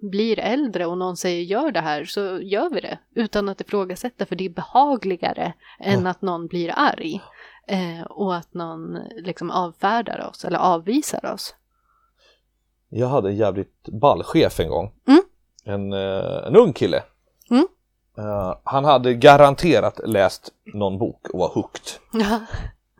blir 0.00 0.38
äldre 0.38 0.86
och 0.86 0.98
någon 0.98 1.16
säger 1.16 1.42
gör 1.42 1.70
det 1.70 1.80
här 1.80 2.04
så 2.04 2.20
gör 2.40 2.70
vi 2.70 2.80
det 2.80 2.98
utan 3.14 3.48
att 3.48 3.60
ifrågasätta 3.60 4.26
för 4.26 4.36
det 4.36 4.44
är 4.44 4.50
behagligare 4.50 5.52
än 5.78 6.06
att 6.06 6.22
någon 6.22 6.46
blir 6.46 6.72
arg 6.76 7.20
eh, 7.66 8.02
och 8.02 8.36
att 8.36 8.54
någon 8.54 8.98
liksom 9.16 9.50
avfärdar 9.50 10.28
oss 10.30 10.44
eller 10.44 10.58
avvisar 10.58 11.32
oss. 11.34 11.54
Jag 12.88 13.08
hade 13.08 13.28
en 13.28 13.36
jävligt 13.36 13.88
ball 13.88 14.22
chef 14.22 14.60
en 14.60 14.68
gång. 14.68 14.92
Mm. 15.08 15.22
En, 15.64 15.92
eh, 15.92 16.46
en 16.46 16.56
ung 16.56 16.72
kille. 16.72 17.02
Mm. 18.18 18.30
Eh, 18.30 18.54
han 18.64 18.84
hade 18.84 19.14
garanterat 19.14 20.00
läst 20.04 20.52
någon 20.74 20.98
bok 20.98 21.26
och 21.32 21.38
var 21.38 21.48
hooked. 21.48 21.82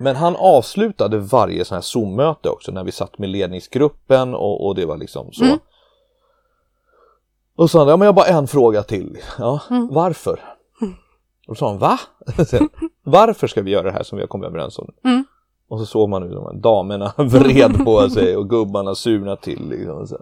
Men 0.01 0.17
han 0.17 0.37
avslutade 0.37 1.19
varje 1.19 1.65
sån 1.65 1.75
här 1.75 1.83
Zoom-möte 1.83 2.49
också 2.49 2.73
när 2.73 2.85
vi 2.85 2.93
satt 2.93 3.19
med 3.19 3.29
ledningsgruppen 3.29 4.35
och, 4.35 4.67
och 4.67 4.75
det 4.75 4.87
var 4.87 4.97
liksom 4.97 5.33
så. 5.33 5.45
Mm. 5.45 5.59
Och 7.57 7.71
så 7.71 7.73
sa 7.73 7.79
han, 7.79 7.89
ja 7.89 7.97
men 7.97 8.07
jag 8.07 8.13
har 8.13 8.17
bara 8.17 8.39
en 8.39 8.47
fråga 8.49 8.83
till. 8.83 9.19
Ja, 9.39 9.61
Mm. 9.71 9.89
varför? 9.91 10.41
Och 11.49 11.55
då 11.55 11.59
sa 11.59 11.69
han, 11.69 11.79
va? 11.79 11.99
varför 13.03 13.47
ska 13.47 13.63
vi 13.63 13.71
göra 13.71 13.83
det 13.83 13.93
här 13.93 14.03
som 14.03 14.17
vi 14.17 14.23
har 14.23 14.29
kommit 14.29 14.49
överens 14.49 14.79
om? 14.79 14.91
Mm. 15.05 15.25
Och 15.69 15.79
så 15.79 15.87
såg 15.87 16.09
man 16.09 16.23
hur 16.23 16.35
de 16.35 16.45
här 16.45 16.53
damerna 16.55 17.13
vred 17.17 17.85
på 17.85 18.11
sig 18.11 18.37
och 18.37 18.49
gubbarna 18.51 18.95
surna 18.95 19.37
till. 19.37 19.69
Liksom. 19.69 20.07
så. 20.07 20.17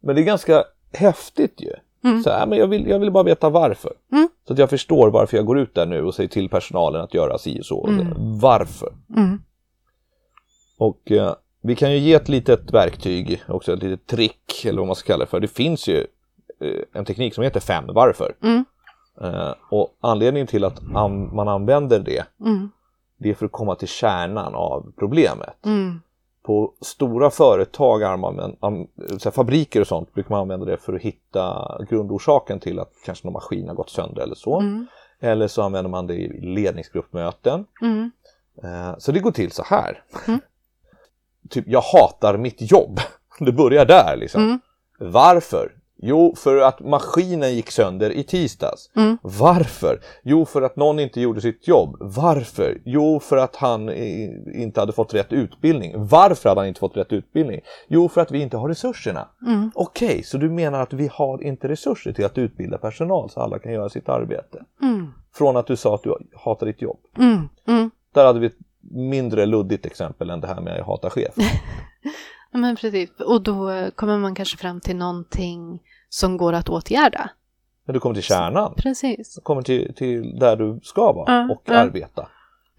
Men 0.00 0.14
det 0.14 0.20
är 0.20 0.24
ganska 0.24 0.64
häftigt 0.92 1.60
ju. 1.60 1.72
Mm. 2.04 2.22
Så 2.22 2.30
här, 2.30 2.46
men 2.46 2.58
jag, 2.58 2.66
vill, 2.66 2.86
jag 2.86 2.98
vill 2.98 3.10
bara 3.10 3.24
veta 3.24 3.50
varför. 3.50 3.92
Mm. 4.12 4.28
Så 4.46 4.52
att 4.52 4.58
jag 4.58 4.70
förstår 4.70 5.10
varför 5.10 5.36
jag 5.36 5.46
går 5.46 5.58
ut 5.58 5.74
där 5.74 5.86
nu 5.86 6.02
och 6.04 6.14
säger 6.14 6.28
till 6.28 6.48
personalen 6.48 7.00
att 7.00 7.14
göra 7.14 7.38
si 7.38 7.60
och 7.60 7.66
så. 7.66 7.86
så. 7.86 8.06
Varför? 8.40 8.92
Mm. 9.16 9.42
Och 10.78 11.10
eh, 11.12 11.34
vi 11.62 11.76
kan 11.76 11.92
ju 11.92 11.98
ge 11.98 12.14
ett 12.14 12.28
litet 12.28 12.70
verktyg, 12.72 13.42
också 13.48 13.72
ett 13.72 13.82
litet 13.82 14.06
trick 14.06 14.64
eller 14.64 14.78
vad 14.78 14.86
man 14.86 14.96
ska 14.96 15.06
kalla 15.12 15.24
det 15.24 15.30
för. 15.30 15.40
Det 15.40 15.48
finns 15.48 15.88
ju 15.88 15.98
eh, 16.60 16.80
en 16.92 17.04
teknik 17.04 17.34
som 17.34 17.44
heter 17.44 17.60
fem 17.60 17.84
varför. 17.88 18.34
Mm. 18.42 18.64
Eh, 19.20 19.54
och 19.70 19.96
anledningen 20.00 20.46
till 20.46 20.64
att 20.64 20.80
an- 20.94 21.34
man 21.34 21.48
använder 21.48 21.98
det, 21.98 22.24
Mm. 22.40 22.70
det 23.18 23.30
är 23.30 23.34
för 23.34 23.46
att 23.46 23.52
komma 23.52 23.74
till 23.74 23.88
kärnan 23.88 24.54
av 24.54 24.92
problemet. 24.98 25.66
Mm. 26.42 26.56
På 26.56 26.72
stora 26.80 27.30
företag, 27.30 28.02
fabriker 29.34 29.80
och 29.80 29.86
sånt, 29.86 30.14
brukar 30.14 30.30
man 30.30 30.40
använda 30.40 30.66
det 30.66 30.76
för 30.76 30.92
att 30.94 31.02
hitta 31.02 31.78
grundorsaken 31.90 32.60
till 32.60 32.78
att 32.78 32.92
kanske 33.04 33.26
någon 33.26 33.32
maskin 33.32 33.68
har 33.68 33.74
gått 33.74 33.90
sönder 33.90 34.22
eller 34.22 34.34
så. 34.34 34.60
Mm. 34.60 34.86
Eller 35.20 35.48
så 35.48 35.62
använder 35.62 35.90
man 35.90 36.06
det 36.06 36.14
i 36.14 36.40
ledningsgruppmöten. 36.40 37.64
Mm. 37.82 38.10
Eh, 38.62 38.98
Så 38.98 39.12
det 39.12 39.20
går 39.20 39.30
till 39.32 39.52
så 39.52 39.62
här. 39.62 40.02
Typ, 41.50 41.64
jag 41.68 41.80
hatar 41.80 42.36
mitt 42.36 42.72
jobb. 42.72 43.00
Det 43.38 43.52
börjar 43.52 43.84
där 43.84 44.16
liksom. 44.16 44.42
Mm. 44.42 44.60
Varför? 44.98 45.72
Jo, 46.04 46.34
för 46.36 46.56
att 46.56 46.80
maskinen 46.80 47.54
gick 47.54 47.70
sönder 47.70 48.10
i 48.10 48.24
tisdags. 48.24 48.90
Mm. 48.96 49.18
Varför? 49.22 50.00
Jo, 50.22 50.44
för 50.44 50.62
att 50.62 50.76
någon 50.76 50.98
inte 50.98 51.20
gjorde 51.20 51.40
sitt 51.40 51.68
jobb. 51.68 51.96
Varför? 52.00 52.80
Jo, 52.84 53.20
för 53.20 53.36
att 53.36 53.56
han 53.56 53.90
inte 54.54 54.80
hade 54.80 54.92
fått 54.92 55.14
rätt 55.14 55.32
utbildning. 55.32 55.92
Varför 55.96 56.48
hade 56.48 56.60
han 56.60 56.68
inte 56.68 56.80
fått 56.80 56.96
rätt 56.96 57.12
utbildning? 57.12 57.60
Jo, 57.88 58.08
för 58.08 58.20
att 58.20 58.30
vi 58.30 58.42
inte 58.42 58.56
har 58.56 58.68
resurserna. 58.68 59.28
Mm. 59.46 59.70
Okej, 59.74 60.22
så 60.22 60.38
du 60.38 60.50
menar 60.50 60.80
att 60.80 60.92
vi 60.92 61.10
har 61.12 61.42
inte 61.42 61.68
resurser 61.68 62.12
till 62.12 62.24
att 62.24 62.38
utbilda 62.38 62.78
personal 62.78 63.30
så 63.30 63.40
alla 63.40 63.58
kan 63.58 63.72
göra 63.72 63.88
sitt 63.88 64.08
arbete? 64.08 64.64
Mm. 64.82 65.12
Från 65.34 65.56
att 65.56 65.66
du 65.66 65.76
sa 65.76 65.94
att 65.94 66.02
du 66.02 66.18
hatar 66.44 66.66
ditt 66.66 66.82
jobb. 66.82 66.98
Mm. 67.18 67.48
Mm. 67.68 67.90
Där 68.14 68.24
hade 68.24 68.40
vi 68.40 68.46
ett 68.46 68.58
mindre 68.90 69.46
luddigt 69.46 69.86
exempel 69.86 70.30
än 70.30 70.40
det 70.40 70.46
här 70.46 70.60
med 70.60 70.72
att 70.72 70.78
jag 70.78 70.84
hatar 70.84 71.10
chef. 71.10 71.34
Men 72.52 72.76
precis, 72.76 73.10
och 73.20 73.42
då 73.42 73.90
kommer 73.94 74.18
man 74.18 74.34
kanske 74.34 74.56
fram 74.56 74.80
till 74.80 74.96
någonting 74.96 75.80
som 76.14 76.36
går 76.36 76.52
att 76.52 76.68
åtgärda. 76.68 77.30
Men 77.84 77.94
du 77.94 78.00
kommer 78.00 78.14
till 78.14 78.22
kärnan. 78.24 78.74
Precis. 78.76 79.34
Du 79.34 79.40
kommer 79.40 79.62
till, 79.62 79.94
till 79.94 80.38
där 80.38 80.56
du 80.56 80.80
ska 80.82 81.12
vara 81.12 81.32
Ja, 81.32 81.52
och 81.54 81.62
ja. 81.64 81.74
arbeta. 81.74 82.28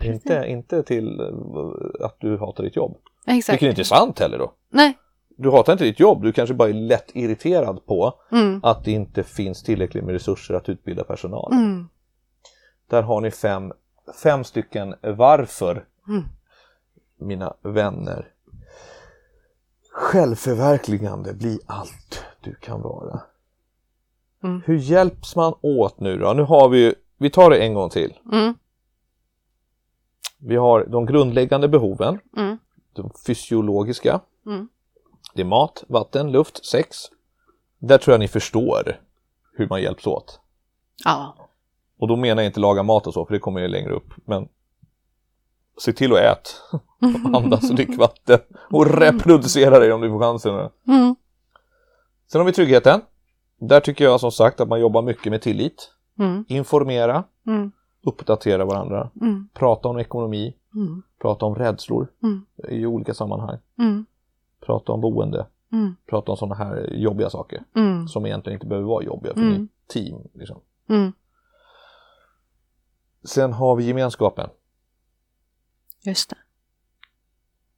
Inte, 0.03 0.45
inte 0.47 0.83
till 0.83 1.19
eh, 1.19 2.05
att 2.05 2.15
du 2.19 2.37
hatar 2.37 2.63
ditt 2.63 2.75
jobb. 2.75 2.97
Exakt. 3.27 3.53
Vilket 3.53 3.69
inte 3.69 3.81
är 3.81 3.97
sant 3.97 4.19
heller 4.19 4.37
då. 4.37 4.53
Nej. 4.69 4.97
Du 5.37 5.51
hatar 5.51 5.73
inte 5.73 5.83
ditt 5.85 5.99
jobb, 5.99 6.23
du 6.23 6.31
kanske 6.31 6.53
bara 6.55 6.69
är 6.69 6.73
lätt 6.73 7.11
irriterad 7.13 7.85
på 7.85 8.13
Mm. 8.31 8.59
att 8.63 8.83
det 8.85 8.91
inte 8.91 9.23
finns 9.23 9.63
tillräckligt 9.63 10.03
med 10.03 10.13
resurser 10.13 10.53
att 10.53 10.69
utbilda 10.69 11.03
personal. 11.03 11.53
Mm. 11.53 11.87
Där 12.89 13.01
har 13.01 13.21
ni 13.21 13.31
fem, 13.31 13.71
fem 14.23 14.43
stycken 14.43 14.95
varför, 15.01 15.85
Mm. 16.07 16.23
mina 17.19 17.53
vänner. 17.61 18.27
Självförverkligande, 19.91 21.33
bli 21.33 21.59
allt 21.65 22.25
du 22.43 22.55
kan 22.55 22.81
vara. 22.81 23.21
Mm. 24.43 24.61
Hur 24.65 24.75
hjälps 24.77 25.35
man 25.35 25.53
åt 25.61 25.99
nu 25.99 26.17
då? 26.17 26.33
Nu 26.33 26.43
har 26.43 26.69
vi 26.69 26.77
ju, 26.79 26.93
vi 27.17 27.29
tar 27.29 27.49
det 27.49 27.57
en 27.57 27.73
gång 27.73 27.89
till. 27.89 28.13
Mm. 28.31 28.53
Vi 30.37 30.55
har 30.55 30.85
de 30.85 31.05
grundläggande 31.05 31.67
behoven, 31.67 32.19
Mm. 32.37 32.57
de 32.93 33.11
fysiologiska. 33.27 34.19
Mm. 34.45 34.67
Det 35.33 35.41
är 35.41 35.45
mat, 35.45 35.83
vatten, 35.87 36.31
luft, 36.31 36.65
sex. 36.65 36.97
Där 37.79 37.97
tror 37.97 38.13
jag 38.13 38.19
ni 38.19 38.27
förstår 38.27 38.99
hur 39.53 39.67
man 39.69 39.81
hjälps 39.81 40.07
åt. 40.07 40.39
Ja. 41.05 41.35
Och 41.97 42.07
då 42.07 42.15
menar 42.15 42.41
jag 42.43 42.49
inte 42.49 42.59
laga 42.59 42.83
mat 42.83 43.07
och 43.07 43.13
så, 43.13 43.25
för 43.25 43.33
det 43.33 43.39
kommer 43.39 43.59
ju 43.61 43.67
längre 43.67 43.93
upp. 43.93 44.13
Men 44.25 44.47
se 45.77 45.93
till 45.93 46.13
att 46.13 46.19
ät, 46.19 46.61
andas 47.35 47.69
och 47.69 47.75
drick 47.75 47.97
vatten 47.97 48.39
och 48.71 48.85
reproducera 48.87 49.79
dig 49.79 49.93
om 49.93 50.01
du 50.01 50.09
får 50.09 50.19
chansen. 50.19 50.69
Mm. 50.87 51.15
Sen 52.33 52.39
har 52.39 52.45
vi 52.45 52.53
tryggheten. 52.53 53.01
Där 53.59 53.79
tycker 53.79 54.03
jag 54.05 54.19
som 54.19 54.31
sagt 54.31 54.59
att 54.59 54.67
man 54.67 54.79
jobbar 54.79 55.01
mycket 55.01 55.31
med 55.31 55.41
tillit. 55.41 55.91
Mm. 56.19 56.45
Informera, 56.47 57.23
Mm. 57.47 57.71
uppdatera 58.03 58.65
varandra, 58.65 59.09
Mm. 59.21 59.49
prata 59.53 59.87
om 59.89 59.97
ekonomi, 59.99 60.55
Mm. 60.75 61.03
prata 61.21 61.45
om 61.45 61.55
rädslor 61.55 62.07
Mm. 62.23 62.45
i 62.69 62.85
olika 62.85 63.13
sammanhang, 63.13 63.57
Mm. 63.79 64.05
prata 64.65 64.91
om 64.91 65.01
boende, 65.01 65.47
prata 66.09 66.31
om 66.31 66.37
sådana 66.37 66.55
här 66.55 66.89
jobbiga 66.93 67.29
saker 67.29 67.63
som 68.07 68.25
egentligen 68.25 68.55
inte 68.57 68.67
behöver 68.67 68.87
vara 68.87 69.03
jobbiga 69.03 69.33
för 69.33 69.41
Mm. 69.41 69.67
team. 69.87 70.27
Liksom. 70.33 70.61
Sen 73.23 73.53
har 73.53 73.75
vi 73.75 73.83
gemenskapen. 73.83 74.49
Just 76.01 76.29
det. 76.29 76.37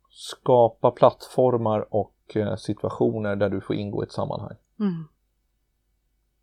Skapa 0.10 0.92
plattformar 0.92 1.94
och 1.94 2.15
situationer 2.58 3.36
där 3.36 3.50
du 3.50 3.62
får 3.62 3.76
ingå 3.76 4.04
i 4.04 4.06
ett 4.06 4.12
sammanhang. 4.12 4.56
Mm. 4.80 5.08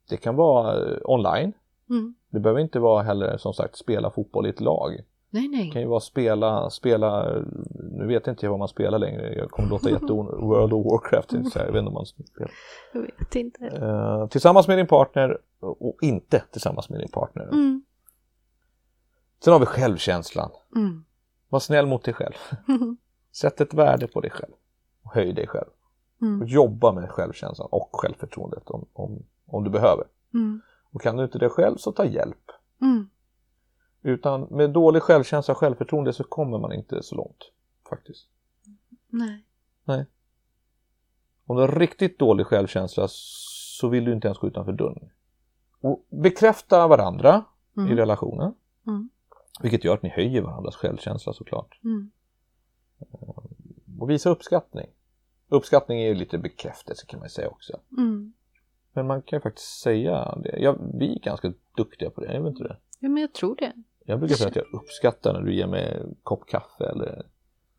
Det 0.08 0.16
kan 0.16 0.36
vara 0.36 0.90
eh, 0.90 0.98
online. 1.04 1.52
Mm. 1.90 2.14
Det 2.30 2.40
behöver 2.40 2.60
inte 2.60 2.78
vara 2.78 3.02
heller 3.02 3.36
som 3.36 3.54
sagt 3.54 3.76
spela 3.76 4.10
fotboll 4.10 4.46
i 4.46 4.50
ett 4.50 4.60
lag. 4.60 5.00
Nej, 5.30 5.48
Det 5.48 5.56
kan 5.56 5.68
nej. 5.74 5.82
ju 5.82 5.88
vara 5.88 6.00
spela, 6.00 6.70
spela, 6.70 7.40
nu 7.74 8.06
vet 8.06 8.26
inte 8.26 8.46
jag 8.46 8.50
vad 8.50 8.58
man 8.58 8.68
spelar 8.68 8.98
längre. 8.98 9.34
Jag 9.34 9.50
kommer 9.50 9.68
låta 9.68 9.90
jätte 9.90 10.12
World 10.12 10.72
of 10.72 10.84
Warcraft, 10.86 11.30
så 11.30 11.58
jag 11.58 11.66
vet 11.66 11.74
inte 11.74 11.88
om 11.88 11.94
man 11.94 12.06
spelar. 12.06 12.50
Jag 12.92 13.00
vet 13.00 13.36
inte. 13.36 13.66
Eh, 13.66 14.26
tillsammans 14.28 14.68
med 14.68 14.78
din 14.78 14.86
partner 14.86 15.38
och 15.60 15.96
inte 16.02 16.42
tillsammans 16.50 16.90
med 16.90 17.00
din 17.00 17.08
partner. 17.10 17.42
Mm. 17.42 17.82
Sen 19.44 19.52
har 19.52 19.60
vi 19.60 19.66
självkänslan. 19.66 20.50
Mm. 20.76 21.04
Var 21.48 21.60
snäll 21.60 21.86
mot 21.86 22.04
dig 22.04 22.14
själv. 22.14 22.34
Sätt 23.32 23.60
ett 23.60 23.74
värde 23.74 24.06
på 24.06 24.20
dig 24.20 24.30
själv. 24.30 24.52
Höj 25.12 25.32
dig 25.32 25.46
själv. 25.46 25.68
Och 26.20 26.26
Mm. 26.26 26.46
jobba 26.46 26.92
med 26.92 27.10
självkänslan 27.10 27.68
och 27.70 27.88
självförtroendet 27.92 28.70
om, 28.70 28.86
om, 28.92 29.22
om 29.46 29.64
du 29.64 29.70
behöver. 29.70 30.04
Mm. 30.34 30.60
Och 30.92 31.00
kan 31.02 31.16
du 31.16 31.24
inte 31.24 31.38
det 31.38 31.48
själv 31.48 31.76
så 31.76 31.92
ta 31.92 32.04
hjälp. 32.04 32.50
Mm. 32.80 33.08
Utan 34.02 34.40
med 34.50 34.70
dålig 34.70 35.02
självkänsla 35.02 35.52
och 35.52 35.58
självförtroende 35.58 36.12
så 36.12 36.24
kommer 36.24 36.58
man 36.58 36.72
inte 36.72 37.02
så 37.02 37.14
långt. 37.16 37.50
Faktiskt. 37.90 38.28
Nej. 39.84 40.06
Om 41.46 41.56
du 41.56 41.62
har 41.62 41.68
riktigt 41.68 42.18
dålig 42.18 42.46
självkänsla 42.46 43.06
så 43.08 43.88
vill 43.88 44.04
du 44.04 44.12
inte 44.12 44.28
ens 44.28 44.38
gå 44.38 44.46
utanför 44.46 44.72
dörren. 44.72 45.10
Och 45.80 46.06
bekräfta 46.10 46.88
varandra 46.88 47.44
i 47.76 47.80
Mm. 47.80 47.96
relationen. 47.96 48.54
Mm. 48.86 49.10
Vilket 49.62 49.84
gör 49.84 49.94
att 49.94 50.02
ni 50.02 50.08
höjer 50.08 50.42
varandras 50.42 50.76
självkänsla 50.76 51.32
såklart. 51.32 51.80
Mm. 51.84 52.10
Och 54.00 54.10
visa 54.10 54.30
uppskattning. 54.30 54.86
Uppskattning 55.52 56.00
är 56.00 56.08
ju 56.08 56.14
lite 56.14 56.38
bekräftelse 56.38 57.06
kan 57.06 57.20
man 57.20 57.28
säga 57.28 57.48
också. 57.48 57.80
Mm. 57.98 58.32
Men 58.92 59.06
man 59.06 59.22
kan 59.22 59.36
ju 59.36 59.40
faktiskt 59.40 59.80
säga 59.80 60.38
det. 60.44 60.58
Ja, 60.58 60.76
vi 60.94 61.16
är 61.16 61.20
ganska 61.20 61.52
duktiga 61.76 62.10
på 62.10 62.20
det, 62.20 62.26
är 62.26 62.40
vi 62.40 62.48
inte 62.48 62.62
det? 62.62 62.76
Ja, 63.00 63.08
men 63.08 63.20
jag 63.20 63.32
tror 63.32 63.56
det. 63.56 63.72
Jag 64.04 64.18
brukar 64.18 64.34
säga 64.34 64.48
att 64.48 64.56
jag 64.56 64.74
uppskattar 64.74 65.32
när 65.32 65.40
du 65.40 65.54
ger 65.54 65.66
mig 65.66 65.98
en 66.00 66.14
kopp 66.22 66.46
kaffe 66.48 66.84
eller 66.84 67.26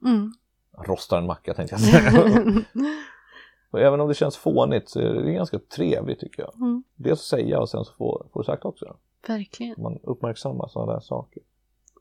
Mm. 0.06 0.34
rostar 0.72 1.18
en 1.18 1.26
macka 1.26 1.54
tänkte 1.54 1.76
jag 1.76 1.82
säga. 1.82 2.64
och 3.72 3.80
även 3.80 4.00
om 4.02 4.08
det 4.08 4.14
känns 4.14 4.38
fånigt 4.38 4.90
så 4.90 5.00
är 5.00 5.14
det 5.14 5.34
ganska 5.34 5.60
trevligt 5.60 6.20
tycker 6.20 6.42
jag. 6.42 6.56
Mm. 6.56 6.84
Dels 6.96 7.20
att 7.20 7.26
säga 7.26 7.60
och 7.60 7.70
sen 7.70 7.86
så 7.86 7.94
få, 7.94 8.26
få 8.34 8.40
det 8.42 8.46
sagt 8.46 8.66
också. 8.66 8.98
Verkligen. 9.28 9.76
Man 9.78 10.00
uppmärksammar 10.04 10.68
sådana 10.68 10.94
där 10.94 11.00
saker. 11.00 11.44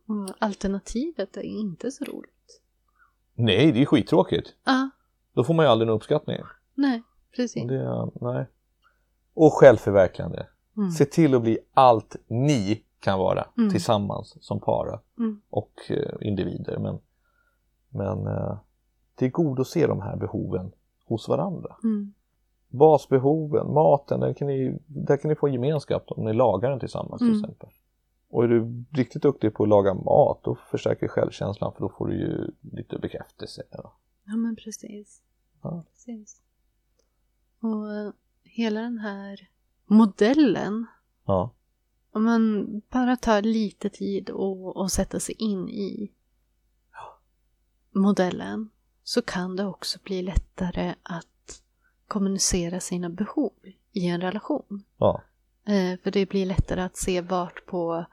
Och 0.06 0.30
alternativet 0.38 1.36
är 1.36 1.42
inte 1.42 1.90
så 1.90 2.04
roligt. 2.04 2.60
Nej, 3.34 3.72
det 3.72 3.82
är 3.82 3.86
skittråkigt. 3.86 4.54
Ja, 4.64 4.90
Då 5.32 5.44
får 5.44 5.54
man 5.54 5.64
ju 5.64 5.70
aldrig 5.70 5.86
någon 5.86 5.96
uppskattning. 5.96 6.36
nej, 6.74 7.02
precis. 7.36 7.68
Det, 7.68 8.10
nej. 8.20 8.46
Och 9.34 9.52
självförverkligande. 9.52 10.46
Mm. 10.76 10.90
Se 10.90 11.04
till 11.04 11.34
att 11.34 11.42
bli 11.42 11.58
allt 11.74 12.16
ni 12.26 12.82
kan 13.00 13.18
vara 13.18 13.46
Mm. 13.58 13.70
tillsammans 13.70 14.36
som 14.40 14.60
para 14.60 15.00
Mm. 15.18 15.40
och 15.50 15.72
eh, 15.88 16.12
individer. 16.28 16.78
Men, 16.78 16.98
men 17.88 18.26
eh, 18.26 18.56
tillgodose 19.14 19.86
de 19.86 20.00
här 20.00 20.16
behoven 20.16 20.72
hos 21.04 21.28
varandra. 21.28 21.76
Mm. 21.84 22.12
Basbehoven, 22.68 23.72
maten, 23.74 24.20
där 24.20 24.32
kan, 24.34 24.48
ni, 24.48 24.78
där 24.86 25.16
kan 25.16 25.28
ni 25.28 25.34
få 25.34 25.48
gemenskap 25.48 26.04
om 26.06 26.24
ni 26.24 26.32
lagar 26.32 26.70
den 26.70 26.80
tillsammans 26.80 27.18
till 27.18 27.28
Mm. 27.28 27.40
exempel. 27.40 27.68
Och 28.30 28.44
är 28.44 28.48
du 28.48 28.84
riktigt 28.90 29.22
duktig 29.22 29.54
på 29.54 29.62
att 29.62 29.68
laga 29.68 29.94
mat 29.94 30.38
då 30.42 30.54
förstärker 30.54 31.08
självkänslan 31.08 31.72
för 31.72 31.80
då 31.80 31.88
får 31.88 32.06
du 32.06 32.14
ju 32.14 32.50
lite 32.76 32.98
bekräftelse. 32.98 33.62
Ja. 33.70 33.92
Ja, 34.24 34.36
men 34.36 34.56
precis. 34.56 35.22
Ja. 35.62 35.84
precis. 35.92 36.40
Och 37.60 37.94
eh, 37.94 38.12
hela 38.42 38.80
den 38.80 38.98
här 38.98 39.48
modellen, 39.86 40.86
Ja. 41.24 41.50
om 42.10 42.24
man 42.24 42.66
bara 42.90 43.16
tar 43.16 43.42
lite 43.42 43.90
tid 43.90 44.30
och, 44.30 44.76
och 44.76 44.92
sätter 44.92 45.18
sig 45.18 45.34
in 45.34 45.68
i 45.68 46.12
modellen 47.90 48.70
så 49.04 49.22
kan 49.22 49.56
det 49.56 49.64
också 49.66 49.98
bli 50.04 50.22
lättare 50.22 50.94
att 51.02 51.62
kommunicera 52.08 52.80
sina 52.80 53.10
behov 53.10 53.52
i 53.92 54.06
en 54.06 54.20
relation. 54.20 54.84
ja. 54.98 55.22
Eh, 55.64 55.98
för 56.02 56.10
det 56.10 56.28
blir 56.28 56.46
lättare 56.46 56.80
att 56.80 56.96
se 56.96 57.20
vart 57.20 57.66
på 57.66 58.04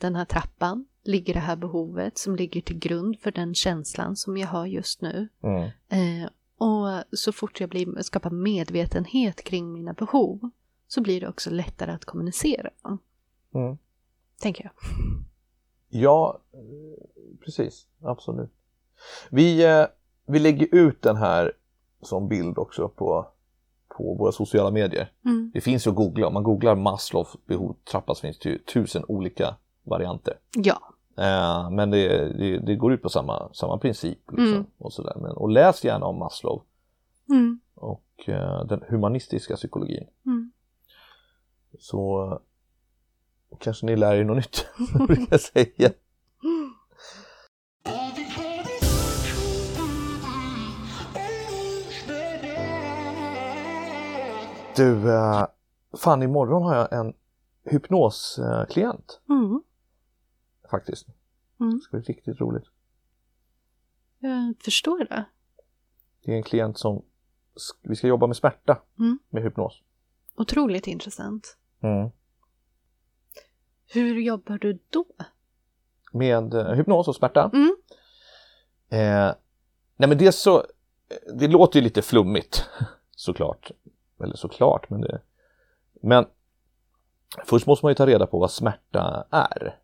den 0.00 0.16
här 0.16 0.24
trappan 0.24 0.86
ligger 1.04 1.34
det 1.34 1.40
här 1.40 1.56
behovet 1.56 2.18
som 2.18 2.36
ligger 2.36 2.60
till 2.60 2.78
grund 2.78 3.20
för 3.20 3.30
den 3.30 3.54
känslan 3.54 4.16
som 4.16 4.36
jag 4.36 4.48
har 4.48 4.66
just 4.66 5.00
nu. 5.00 5.28
Mm. 5.42 5.70
Eh, 5.88 6.28
och 6.58 7.04
så 7.12 7.32
fort 7.32 7.60
jag 7.60 7.70
blir, 7.70 8.02
skapar 8.02 8.30
medvetenhet 8.30 9.44
kring 9.44 9.72
mina 9.72 9.92
behov 9.92 10.50
så 10.88 11.00
blir 11.00 11.20
det 11.20 11.28
också 11.28 11.50
lättare 11.50 11.92
att 11.92 12.04
kommunicera. 12.04 12.70
Mm. 13.54 13.78
Tänker 14.40 14.64
jag. 14.64 14.72
Ja, 15.88 16.40
eh, 16.52 17.38
precis. 17.44 17.86
Absolut. 18.02 18.50
Vi, 19.30 19.64
eh, 19.64 19.86
vi 20.26 20.38
lägger 20.38 20.74
ut 20.74 21.02
den 21.02 21.16
här 21.16 21.52
som 22.02 22.28
bild 22.28 22.58
också 22.58 22.88
på, 22.88 23.26
på 23.88 24.14
våra 24.14 24.32
sociala 24.32 24.70
medier. 24.70 25.12
Mm. 25.24 25.50
Det 25.54 25.60
finns 25.60 25.86
ju 25.86 25.90
att 25.90 25.96
googla. 25.96 26.26
Om 26.26 26.34
man 26.34 26.42
googlar 26.42 26.76
Maslow 26.76 27.28
behovstrappa 27.46 28.14
så 28.14 28.20
finns 28.20 28.38
det 28.38 28.48
ju 28.48 28.58
tusen 28.58 29.04
olika 29.08 29.56
varianter. 29.82 30.38
Ja. 30.56 30.78
Eh, 31.16 31.70
men 31.70 31.90
det, 31.90 32.08
det, 32.38 32.58
det 32.58 32.76
går 32.76 32.92
ut 32.92 33.02
på 33.02 33.08
samma, 33.08 33.48
samma 33.54 33.78
princip. 33.78 34.18
Liksom, 34.30 34.46
Mm. 34.54 34.64
och, 34.78 34.92
sådär. 34.92 35.16
Men, 35.16 35.30
och 35.32 35.48
läs 35.50 35.84
gärna 35.84 36.06
om 36.06 36.18
Maslow 36.18 36.62
Mm. 37.30 37.60
och 37.74 38.04
eh, 38.28 38.64
den 38.64 38.84
humanistiska 38.88 39.56
psykologin. 39.56 40.06
Mm. 40.26 40.52
Så 41.78 42.30
eh, 42.32 42.38
kanske 43.58 43.86
ni 43.86 43.96
lär 43.96 44.14
er 44.14 44.24
något 44.24 44.36
nytt, 44.36 44.66
brukar 45.06 45.26
jag 45.30 45.40
säga. 45.40 45.90
Du, 54.76 55.12
eh, 55.12 55.46
fan 55.98 56.22
imorgon 56.22 56.62
har 56.62 56.74
jag 56.76 56.92
en 56.92 57.12
hypnosklient 57.64 59.20
Mm. 59.30 59.62
Faktiskt. 60.76 61.06
Mm. 61.60 61.74
Det 61.74 61.80
ska 61.80 61.96
bli 61.96 62.14
riktigt 62.14 62.40
roligt. 62.40 62.64
Jag 64.18 64.54
förstår 64.64 64.98
det. 64.98 65.24
Det 66.24 66.32
är 66.32 66.36
en 66.36 66.42
klient 66.42 66.78
som 66.78 67.04
vi 67.82 67.96
ska 67.96 68.06
jobba 68.06 68.26
med 68.26 68.36
smärta 68.36 68.82
Mm. 68.98 69.18
med 69.30 69.42
hypnos. 69.42 69.82
Otroligt 70.36 70.86
intressant. 70.86 71.56
Mm. 71.82 72.10
Hur 73.86 74.20
jobbar 74.20 74.58
du 74.58 74.78
då? 74.90 75.04
Med 76.12 76.54
eh, 76.54 76.66
hypnos 76.72 77.08
och 77.08 77.16
smärta. 77.16 77.50
Mm. 77.54 77.76
Eh, 78.88 79.34
nej 79.96 80.08
men 80.08 80.18
det 80.18 80.32
så, 80.32 80.64
det 81.34 81.48
låter 81.48 81.78
ju 81.78 81.84
lite 81.84 82.02
flummigt 82.02 82.64
såklart. 83.16 83.70
Eller 84.22 84.36
såklart, 84.36 84.90
men 84.90 85.00
det... 85.00 85.22
Men 86.02 86.26
först 87.44 87.66
måste 87.66 87.84
man 87.86 87.90
ju 87.90 87.94
ta 87.94 88.06
reda 88.06 88.26
på 88.26 88.38
vad 88.38 88.50
smärta 88.50 89.26
är. 89.30 89.78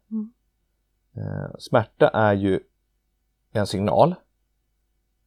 Eh, 1.17 1.51
smärta 1.59 2.09
är 2.09 2.35
ju 2.35 2.61
en 3.53 3.67
signal, 3.67 4.15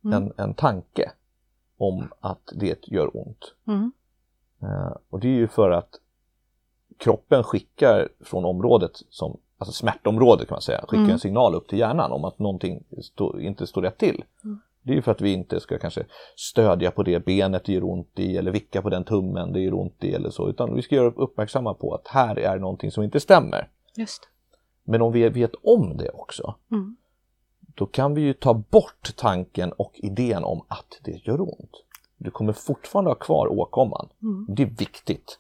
Mm. 0.06 0.24
en, 0.24 0.34
en 0.38 0.54
tanke 0.54 1.12
om 1.78 2.08
att 2.20 2.54
det 2.56 2.88
gör 2.88 3.18
ont. 3.18 3.54
Mm. 3.68 3.92
Eh, 4.62 4.96
och 5.10 5.20
det 5.20 5.28
är 5.28 5.32
ju 5.36 5.48
för 5.48 5.72
att 5.72 5.90
kroppen 6.98 7.44
skickar 7.44 8.10
från 8.20 8.46
området 8.46 8.92
som, 9.10 9.38
alltså 9.58 9.74
smärtområdet 9.74 10.48
kan 10.48 10.56
man 10.56 10.62
säga, 10.62 10.82
skickar 10.82 10.98
Mm. 11.02 11.12
en 11.12 11.20
signal 11.20 11.56
upp 11.56 11.68
till 11.68 11.80
hjärnan 11.80 12.12
om 12.12 12.26
att 12.26 12.40
någonting 12.40 12.84
stå, 13.02 13.40
inte 13.40 13.68
står 13.68 13.82
rätt 13.82 13.98
till. 13.98 14.24
Mm. 14.44 14.60
Det 14.82 14.92
är 14.92 14.96
ju 14.96 15.02
för 15.02 15.12
att 15.12 15.22
vi 15.22 15.34
inte 15.34 15.60
ska 15.60 15.78
kanske 15.78 16.06
stödja 16.36 16.92
på 16.92 17.04
det 17.04 17.26
benet 17.26 17.66
det 17.66 17.74
gör 17.74 17.84
ont 17.84 18.20
i 18.20 18.38
eller 18.38 18.52
vicka 18.52 18.82
på 18.82 18.90
den 18.90 19.04
tummen 19.04 19.54
det 19.54 19.60
gör 19.60 19.74
ont 19.74 20.04
i 20.04 20.14
eller 20.14 20.30
så, 20.30 20.50
utan 20.50 20.76
vi 20.76 20.82
ska 20.82 20.96
göra 20.96 21.08
uppmärksamma 21.16 21.74
på 21.74 21.94
att 21.94 22.08
här 22.08 22.40
är 22.40 22.60
någonting 22.60 22.92
som 22.92 23.04
inte 23.04 23.20
stämmer. 23.20 23.70
Just. 23.96 24.28
Men 24.84 25.02
om 25.02 25.12
vi 25.12 25.30
vet 25.30 25.52
om 25.64 25.98
det 25.98 26.10
också, 26.10 26.56
Mm. 26.72 26.96
då 27.76 27.86
kan 27.86 28.14
vi 28.14 28.22
ju 28.22 28.34
ta 28.34 28.54
bort 28.54 29.14
tanken 29.16 29.72
och 29.72 29.92
idén 29.94 30.44
om 30.44 30.66
att 30.68 31.00
det 31.04 31.28
gör 31.28 31.42
ont. 31.42 31.84
Du 32.18 32.32
kommer 32.32 32.54
fortfarande 32.54 33.10
ha 33.12 33.16
kvar 33.16 33.48
åkomman. 33.48 34.10
Mm. 34.22 34.46
Det 34.50 34.64
är 34.64 34.68
viktigt. 34.68 35.38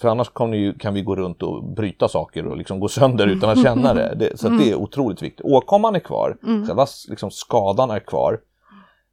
För 0.00 0.08
annars 0.08 0.30
kan, 0.30 0.52
ju, 0.52 0.74
kan 0.74 0.94
vi 0.94 1.02
gå 1.02 1.16
runt 1.16 1.42
och 1.42 1.64
bryta 1.64 2.08
saker 2.08 2.46
och 2.46 2.56
liksom 2.56 2.80
gå 2.80 2.88
sönder 2.88 3.26
utan 3.26 3.50
att 3.50 3.62
känna 3.62 3.94
det. 3.94 4.14
det 4.18 4.38
så 4.40 4.48
det 4.48 4.70
är 4.70 4.74
otroligt 4.74 5.22
viktigt. 5.22 5.46
Åkomman 5.46 5.94
är 5.94 6.00
kvar, 6.00 6.38
Mm. 6.42 6.66
själva 6.66 6.86
liksom 7.08 7.30
skadan 7.30 7.90
är 7.90 8.00
kvar. 8.00 8.40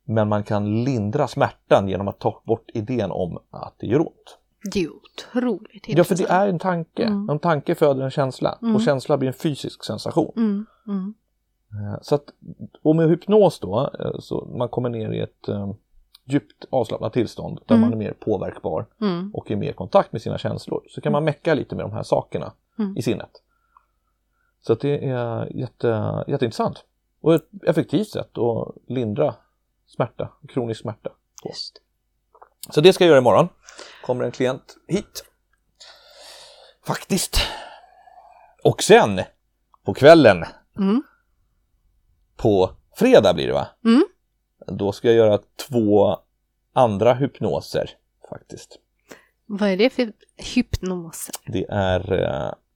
Men 0.03 0.29
man 0.29 0.43
kan 0.43 0.83
lindra 0.83 1.27
smärtan 1.27 1.87
genom 1.89 2.07
att 2.07 2.19
ta 2.19 2.41
bort 2.45 2.69
idén 2.73 3.11
om 3.11 3.37
att 3.51 3.75
det 3.79 3.87
gör 3.87 3.99
ont. 3.99 4.37
Det 4.73 4.83
är 4.83 4.89
otroligt 4.95 5.83
Ja, 5.87 6.03
för 6.03 6.15
det 6.15 6.21
intressant. 6.21 6.29
är 6.29 6.47
en 6.47 6.59
tanke. 6.59 7.03
Mm. 7.03 7.29
En 7.29 7.39
tanke 7.39 7.75
föder 7.75 8.01
en 8.03 8.11
känsla 8.11 8.57
Mm. 8.61 8.75
och 8.75 8.81
känsla 8.81 9.17
blir 9.17 9.27
en 9.27 9.33
fysisk 9.33 9.83
sensation. 9.83 10.33
Mm. 10.35 10.65
Mm. 10.87 11.13
Eh, 11.71 11.99
Så 12.01 12.15
att, 12.15 12.23
och 12.81 12.95
med 12.95 13.09
hypnos 13.09 13.59
då, 13.59 13.91
eh, 13.99 14.19
så 14.19 14.45
man 14.57 14.69
kommer 14.69 14.89
ner 14.89 15.11
i 15.11 15.19
ett 15.19 15.47
eh, 15.49 15.71
djupt 16.25 16.65
avslappnat 16.69 17.13
tillstånd 17.13 17.59
där 17.65 17.75
Mm. 17.75 17.81
man 17.89 17.93
är 17.93 17.97
mer 17.97 18.13
påverkbar 18.19 18.85
Mm. 19.01 19.31
och 19.33 19.51
är 19.51 19.55
mer 19.55 19.69
i 19.69 19.73
kontakt 19.73 20.11
med 20.11 20.21
sina 20.21 20.37
känslor. 20.37 20.83
Så 20.89 21.01
kan 21.01 21.11
man 21.11 21.23
mecka 21.23 21.53
lite 21.53 21.75
med 21.75 21.85
de 21.85 21.91
här 21.91 22.03
sakerna 22.03 22.51
i 22.95 23.01
sinnet. 23.01 23.41
Så 24.61 24.73
att 24.73 24.79
det 24.79 25.05
är 25.09 25.57
jätte, 25.57 25.87
jätteintressant. 26.27 26.85
Och 27.21 27.35
ett 27.35 27.47
effektivt 27.63 28.07
sätt 28.07 28.37
att 28.37 28.75
lindra 28.87 29.35
smärta, 29.87 30.29
kronisk 30.47 30.81
smärta. 30.81 31.09
på. 31.43 31.49
Just. 31.49 31.81
Så 32.69 32.81
det 32.81 32.93
ska 32.93 33.03
jag 33.03 33.09
göra 33.09 33.19
imorgon. 33.19 33.47
Kommer 34.05 34.23
en 34.23 34.31
klient 34.31 34.77
hit. 34.87 35.25
Faktiskt. 36.87 37.37
Och 38.63 38.83
sen 38.83 39.21
på 39.85 39.93
kvällen, 39.93 40.45
Mm. 40.77 41.03
på 42.37 42.69
fredag 42.95 43.33
blir 43.33 43.47
det 43.47 43.53
va? 43.53 43.67
Mm. 43.85 44.03
Då 44.67 44.91
ska 44.91 45.07
jag 45.07 45.15
göra 45.17 45.39
två 45.69 46.17
andra 46.73 47.13
hypnoser 47.13 47.89
faktiskt. 48.29 48.77
Vad 49.45 49.69
är 49.69 49.77
det 49.77 49.89
för 49.89 50.11
hypnoser? 50.55 51.35
Det 51.45 51.65
är 51.69 52.13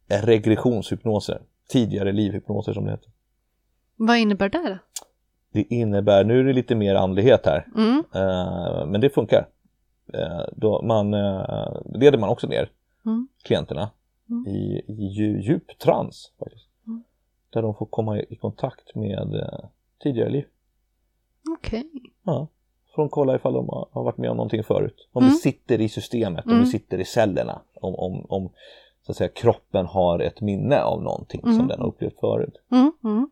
eh, 0.09 0.21
regressionshypnoser, 0.25 1.41
tidigare 1.69 2.11
livhypnoser 2.11 2.73
som 2.73 2.85
det 2.85 2.91
heter. 2.91 3.09
Vad 3.95 4.17
innebär 4.17 4.49
det? 4.49 4.79
Det 5.53 5.61
innebär, 5.61 6.23
nu 6.23 6.39
är 6.39 6.43
det 6.43 6.53
lite 6.53 6.75
mer 6.75 6.95
andlighet 6.95 7.45
här, 7.45 7.67
Mm. 7.75 8.03
eh, 8.15 8.85
men 8.85 9.01
det 9.01 9.09
funkar. 9.09 9.47
Eh, 10.13 10.41
då 10.55 10.81
man 10.81 11.13
eh, 11.13 11.81
leder 11.85 12.17
man 12.17 12.29
också 12.29 12.47
ner 12.47 12.69
Mm. 13.05 13.27
klienterna 13.43 13.89
Mm. 14.29 14.47
i, 14.47 14.81
i 14.87 15.09
dju- 15.19 15.39
djup 15.41 15.79
trans. 15.79 16.31
Faktiskt. 16.39 16.67
Mm. 16.87 17.03
Där 17.49 17.61
de 17.61 17.75
får 17.75 17.85
komma 17.85 18.19
i, 18.19 18.35
kontakt 18.35 18.95
med 18.95 19.35
eh, 19.35 19.59
tidigare 20.03 20.29
liv. 20.29 20.45
Okej. 21.57 21.83
Ja. 22.23 22.47
Får 22.95 23.01
de 23.01 23.09
kolla 23.09 23.35
ifall 23.35 23.53
de 23.53 23.69
har, 23.69 24.03
varit 24.03 24.17
med 24.17 24.29
om 24.29 24.37
någonting 24.37 24.63
förut. 24.63 25.07
Om 25.11 25.23
Mm. 25.23 25.33
det 25.33 25.37
sitter 25.39 25.81
i 25.81 25.89
systemet, 25.89 26.45
om 26.45 26.51
Mm. 26.51 26.63
det 26.63 26.69
sitter 26.69 26.97
i 26.99 27.05
cellerna. 27.05 27.61
Om, 27.73 27.95
om, 27.95 28.25
om 28.29 28.49
så 29.05 29.11
att 29.11 29.17
säga, 29.17 29.29
kroppen 29.29 29.85
har 29.85 30.19
ett 30.19 30.41
minne 30.41 30.81
av 30.81 31.03
någonting 31.03 31.41
Mm. 31.43 31.57
som 31.57 31.67
den 31.67 31.79
har 31.79 31.87
upplevt 31.87 32.19
förut. 32.19 32.53
Mm. 32.71 32.91
Mm. 33.03 33.29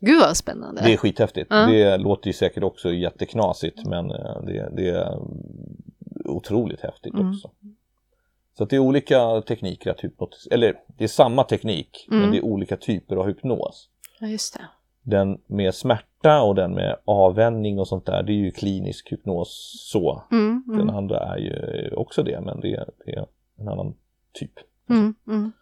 Gud 0.00 0.20
vad 0.20 0.36
spännande. 0.36 0.82
Det 0.84 0.92
är 0.92 0.96
skithäftigt. 0.96 1.46
Ja. 1.50 1.66
Det 1.66 1.96
låter 1.96 2.26
ju 2.26 2.32
säkert 2.32 2.62
också 2.62 2.92
jätteknasigt 2.92 3.86
men 3.86 4.08
det, 4.08 4.70
det 4.76 4.88
är 4.88 5.18
otroligt 6.30 6.80
häftigt 6.80 7.14
Mm. 7.14 7.28
också. 7.30 7.50
Så 8.58 8.64
det 8.64 8.76
är 8.76 8.80
olika 8.80 9.40
tekniker 9.40 9.90
att 9.90 10.00
hypnotisera, 10.04 10.54
eller 10.54 10.80
det 10.96 11.04
är 11.04 11.08
samma 11.08 11.44
teknik 11.44 12.06
men 12.08 12.18
Mm. 12.18 12.30
det 12.30 12.36
är 12.36 12.44
olika 12.44 12.76
typer 12.76 13.16
av 13.16 13.26
hypnos. 13.26 13.88
Ja, 14.20 14.26
just 14.26 14.54
det. 14.54 14.68
Den 15.02 15.40
med 15.46 15.74
smärta 15.74 16.42
och 16.42 16.54
den 16.54 16.72
med 16.74 16.96
avvänjning 17.04 17.78
och 17.78 17.88
sånt 17.88 18.06
där 18.06 18.22
det 18.22 18.32
är 18.32 18.36
ju 18.36 18.50
klinisk 18.50 19.12
hypnos 19.12 19.72
så. 19.92 20.22
Mm, 20.30 20.62
Den 20.66 20.80
mm, 20.80 20.94
andra 20.96 21.18
är 21.18 21.38
ju 21.38 21.90
också 21.94 22.22
det 22.22 22.40
men 22.40 22.60
det 22.60 22.74
är, 22.74 22.88
det 23.04 23.12
är 23.12 23.26
en 23.56 23.68
annan 23.68 23.94
typ. 24.32 24.52
mm, 24.90 25.14
mm. 25.26 25.52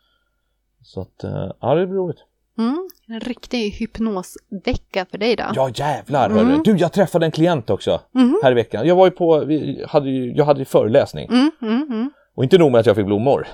Så 0.83 1.01
att 1.01 1.25
eh, 1.25 1.53
ja 1.61 1.75
det 1.75 1.87
blir 1.87 1.97
roligt. 1.99 2.25
Mm. 2.59 2.89
En 3.09 3.21
riktig 3.21 3.71
hypnosvecka 3.71 5.07
för 5.11 5.19
dig 5.19 5.37
då. 5.37 5.45
Ja 5.55 5.71
jävlar 5.75 6.31
Mm. 6.31 6.47
hörru. 6.47 6.61
Du 6.65 6.77
jag 6.77 6.93
träffade 6.93 7.27
en 7.27 7.33
klient 7.33 7.71
också 7.71 8.01
Mhm. 8.15 8.41
här 8.43 8.53
i 8.53 8.55
veckan. 8.55 8.87
Jag 8.87 8.97
var 8.97 9.07
ju 9.07 9.11
på, 9.11 9.39
vi 9.45 9.85
hade 9.89 10.11
ju, 10.11 10.33
jag 10.37 10.45
hade 10.45 10.59
ju 10.59 10.65
föreläsning. 10.65 11.29
Mm, 11.29 11.51
mm, 11.63 11.83
mm. 11.91 12.11
Och 12.37 12.45
inte 12.45 12.59
nog 12.59 12.73
med 12.73 12.79
att 12.81 12.87
jag 12.87 12.97
fick 12.97 13.07
blommor, 13.07 13.47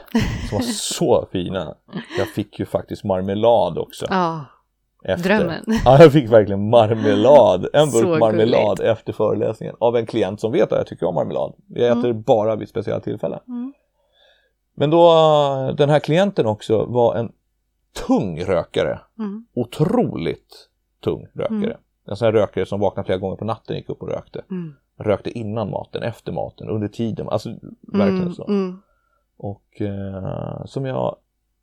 som 0.49 0.59
var 0.59 0.63
så 0.65 1.29
fina. 1.33 1.75
Jag 2.19 2.29
fick 2.29 2.59
ju 2.59 2.67
faktiskt 2.67 3.05
marmelad 3.05 3.79
också. 3.79 4.07
Ja, 4.11 4.45
Efter. 5.05 5.29
drömmen. 5.39 5.65
Ja, 5.85 6.03
jag 6.03 6.13
fick 6.13 6.29
verkligen 6.33 6.71
marmelad. 6.71 7.69
En 7.73 7.91
burk 7.91 8.21
marmelad 8.21 8.77
gulligt. 8.79 8.81
efter 8.99 9.13
föreläsningen. 9.13 9.75
Av 9.81 9.97
en 9.97 10.07
klient 10.07 10.41
som 10.41 10.53
vet 10.53 10.73
att 10.73 10.79
jag 10.79 10.87
tycker 10.87 11.07
om 11.07 11.15
marmelad. 11.15 11.53
Jag 11.69 11.99
äter 11.99 12.13
bara 12.13 12.57
vid 12.57 12.69
speciella 12.69 13.01
tillfällen. 13.01 13.41
Mm. 13.49 13.73
Men 14.77 14.91
då, 14.91 15.09
den 15.77 15.91
här 15.91 16.01
klienten 16.01 16.47
också 16.47 16.85
var 16.85 17.15
en 17.15 17.33
tung 18.07 18.41
rökare. 18.45 19.01
Mm. 19.19 19.47
Otroligt 19.55 20.69
tung 21.01 21.27
rökare. 21.35 21.57
Mm. 21.57 21.77
En 22.05 22.17
sån 22.17 22.27
här 22.27 22.33
rökare 22.33 22.67
som 22.67 22.81
vaknade 22.81 23.07
flera 23.07 23.19
gånger 23.19 23.37
på 23.37 23.45
natten 23.45 23.77
gick 23.77 23.89
upp 23.89 24.03
och 24.03 24.09
rökte. 24.09 24.45
Mm. 24.51 24.75
Rökte 24.97 25.39
innan 25.39 25.71
maten, 25.71 26.03
efter 26.03 26.33
maten, 26.33 26.69
under 26.69 26.89
tiden. 26.89 27.29
Alltså 27.29 27.49
verkligen 27.83 28.23
Mm, 28.23 28.33
så. 28.35 28.47
Mm. 28.49 28.79
och 29.37 29.81
eh, 29.81 30.65
som 30.65 30.85
jag 30.87 31.17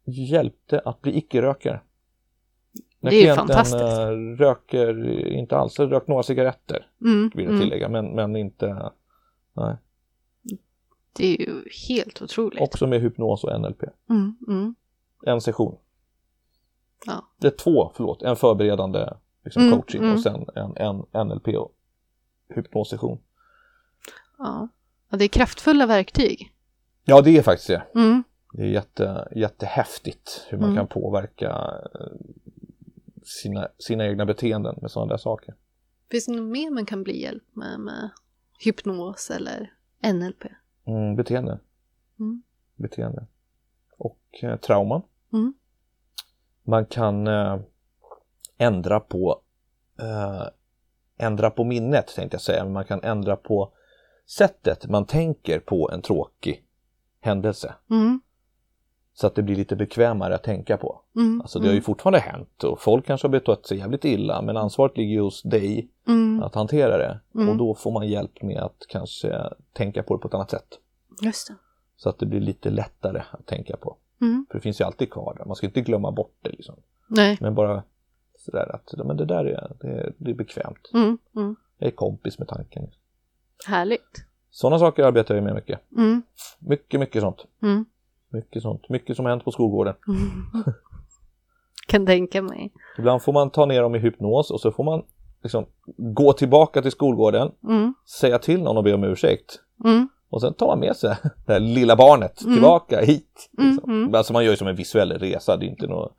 hjälpte 0.06 0.80
att 0.86 1.02
bli 1.02 1.18
icke-rökare. 1.18 1.80
När 3.00 3.12
Det 3.12 3.18
är 3.18 3.20
ju 3.20 3.24
klienten 3.26 3.48
fantastiskt. 3.48 4.00
eh, 4.00 4.08
röker 4.46 5.28
inte 5.28 5.58
alls, 5.58 5.78
har 5.78 5.88
rökt 5.88 6.08
några 6.08 6.24
cigaretter 6.24 6.88
Mm. 7.02 7.32
vill 7.36 7.46
jag 7.46 7.54
Mm. 7.54 7.62
tillägga, 7.62 7.90
men, 7.90 8.06
men 8.16 8.36
inte, 8.36 8.92
nej. 9.54 9.76
Det 11.14 11.26
är 11.28 11.42
ju 11.42 11.64
helt 11.90 12.22
otroligt. 12.22 12.62
Också 12.62 12.88
med 12.88 13.02
hypnos 13.02 13.44
och 13.44 13.60
NLP. 13.62 13.84
Mm. 14.10 14.36
Mm. 14.48 14.76
En 15.26 15.42
session. 15.42 15.76
Ja. 17.06 17.26
Det 17.38 17.48
är 17.48 17.52
två, 17.52 17.92
förlåt, 17.96 18.22
en 18.22 18.36
förberedande 18.36 19.10
liksom, 19.44 19.64
Mm, 19.64 19.76
coaching 19.76 20.02
mm. 20.02 20.14
och 20.14 20.22
sen 20.22 20.46
en, 20.56 20.78
en 21.14 21.28
NLP 21.28 21.48
och 21.48 21.72
hypnossession. 22.50 23.20
Ja. 24.38 24.68
ja, 25.10 25.18
det 25.18 25.24
är 25.26 25.28
kraftfulla 25.30 25.86
verktyg. 25.86 26.54
Ja, 27.04 27.22
det 27.22 27.38
är 27.38 27.42
faktiskt 27.42 27.68
det. 27.68 27.84
Mm. 27.96 28.24
Det 28.54 28.62
är 28.62 28.68
jätte, 28.68 29.28
jättehäftigt 29.36 30.46
hur 30.50 30.58
man 30.58 30.70
Mm. 30.70 30.78
kan 30.78 30.88
påverka 31.02 31.50
eh, 31.96 32.18
sina, 33.24 33.68
sina 33.78 34.06
egna 34.08 34.26
beteenden 34.26 34.76
med 34.82 34.92
sådana 34.92 35.10
där 35.10 35.18
saker. 35.18 35.56
Finns 36.12 36.26
det 36.26 36.32
något 36.32 36.52
mer 36.52 36.72
man 36.72 36.86
kan 36.86 37.04
bli 37.04 37.22
hjälp 37.22 37.44
med, 37.54 37.80
med 37.80 38.10
hypnos 38.60 39.32
eller 39.32 39.74
NLP? 40.14 40.44
Mm, 40.86 41.16
beteende. 41.16 41.60
Mm. 42.20 42.44
Beteende. 42.76 43.26
Och 43.98 44.20
eh, 44.42 44.56
trauman. 44.58 45.02
Mm. 46.68 46.72
Man 46.72 46.86
kan 46.86 47.28
eh, 47.28 47.60
ändra 48.58 49.00
på 49.00 49.42
eh, 50.00 50.44
ändra 51.18 51.50
på 51.50 51.64
minnet 51.64 52.08
tänkte 52.16 52.36
jag 52.36 52.42
säga, 52.42 52.64
men 52.64 52.74
man 52.74 52.86
kan 52.86 53.04
ändra 53.04 53.36
på 53.36 53.72
sättet 54.28 54.90
man 54.90 55.06
tänker 55.06 55.60
på 55.60 55.90
en 55.92 56.02
tråkig 56.02 56.64
händelse. 57.22 57.76
Mm. 57.90 58.22
Så 59.14 59.28
att 59.28 59.36
det 59.36 59.44
blir 59.44 59.56
lite 59.56 59.76
bekvämare 59.76 60.36
att 60.36 60.44
tänka 60.44 60.78
på. 60.78 61.02
Mm. 61.16 61.42
Alltså 61.42 61.60
det 61.60 61.68
har 61.68 61.74
ju 61.74 61.82
fortfarande 61.82 62.20
hänt 62.20 62.64
och 62.64 62.82
folk 62.82 63.06
kanske 63.06 63.28
har 63.28 63.32
betett 63.32 63.66
sig 63.66 63.78
jävligt 63.78 64.06
illa 64.06 64.42
men 64.42 64.58
ansvaret 64.58 64.98
ligger 64.98 65.14
ju 65.14 65.22
hos 65.22 65.44
dig 65.44 65.90
mm. 66.08 66.44
att 66.44 66.56
hantera 66.56 66.98
det. 66.98 67.20
Mm. 67.36 67.50
Och 67.50 67.58
då 67.58 67.76
får 67.76 67.92
man 67.92 68.08
hjälp 68.08 68.42
med 68.42 68.58
att 68.58 68.86
kanske 68.90 69.44
tänka 69.74 70.04
på 70.04 70.16
det 70.16 70.22
på 70.22 70.28
ett 70.28 70.34
annat 70.34 70.52
sätt. 70.52 70.80
Just 71.22 71.48
det. 71.48 71.56
Så 71.98 72.10
att 72.10 72.20
det 72.20 72.26
blir 72.26 72.42
lite 72.42 72.70
lättare 72.70 73.22
att 73.32 73.46
tänka 73.46 73.78
på. 73.78 73.98
Mm. 74.22 74.46
För 74.50 74.58
det 74.58 74.62
finns 74.62 74.82
ju 74.82 74.86
alltid 74.86 75.12
kvar 75.12 75.36
där. 75.38 75.46
Man 75.46 75.56
ska 75.56 75.68
inte 75.68 75.82
glömma 75.82 76.12
bort 76.12 76.36
det 76.42 76.50
liksom. 76.50 76.76
Nej. 77.08 77.38
Men 77.42 77.56
bara 77.56 77.84
sådär 78.38 78.76
att 78.76 79.06
men 79.06 79.18
det 79.18 79.26
där 79.26 79.46
är, 79.46 79.72
det 79.82 79.88
är, 79.88 80.14
det 80.18 80.32
är 80.32 80.36
bekvämt. 80.36 80.92
Mm. 80.94 81.18
Mm. 81.36 81.56
Jag 81.78 81.88
är 81.88 81.92
kompis 81.92 82.40
med 82.40 82.48
tanken. 82.48 82.88
Härligt. 83.68 84.26
Sådana 84.50 84.80
saker 84.80 85.04
arbetar 85.04 85.36
jag 85.36 85.44
med 85.44 85.56
mycket. 85.56 85.80
Mm. 85.98 86.22
Mycket, 86.60 87.00
mycket 87.00 87.22
sånt. 87.22 87.46
Mm. 87.62 87.86
Mycket 88.30 88.62
sånt. 88.62 88.90
Mycket 88.90 89.16
som 89.16 89.26
har 89.26 89.30
hänt 89.30 89.46
på 89.46 89.52
skolgården. 89.52 89.94
Mm. 90.08 90.64
kan 91.88 92.06
tänka 92.06 92.42
mig. 92.42 92.74
Ibland 92.98 93.22
får 93.22 93.34
man 93.34 93.50
ta 93.50 93.66
ner 93.66 93.82
dem 93.82 93.96
i 93.96 94.00
hypnos 94.00 94.52
och 94.52 94.62
så 94.62 94.72
får 94.72 94.84
man 94.84 95.04
liksom 95.44 95.66
gå 95.98 96.34
tillbaka 96.34 96.82
till 96.82 96.92
skolgården, 96.92 97.52
säga 98.20 98.40
till 98.40 98.64
någon 98.64 98.78
och 98.78 98.84
be 98.84 98.94
om 98.94 99.04
ursäkt. 99.04 99.60
Mm. 100.26 100.30
Och 100.30 100.42
sen 100.42 100.54
tar 100.54 100.68
man 100.68 100.80
med 100.80 100.96
sig 100.96 101.16
det 101.46 101.54
här 101.54 101.60
lilla 101.60 101.96
barnet 101.96 102.42
Mm. 102.42 102.54
tillbaka 102.54 103.02
hit. 103.02 103.50
Liksom. 103.58 103.90
Mm, 103.92 104.04
mm. 104.04 104.16
Alltså 104.16 104.34
man 104.34 104.44
gör 104.46 104.52
ju 104.52 104.58
som 104.58 104.68
en 104.68 104.76
visuell 104.76 105.12
resa, 105.12 105.58
det 105.58 105.66
är 105.66 105.70
inte 105.70 105.88
något 105.88 106.12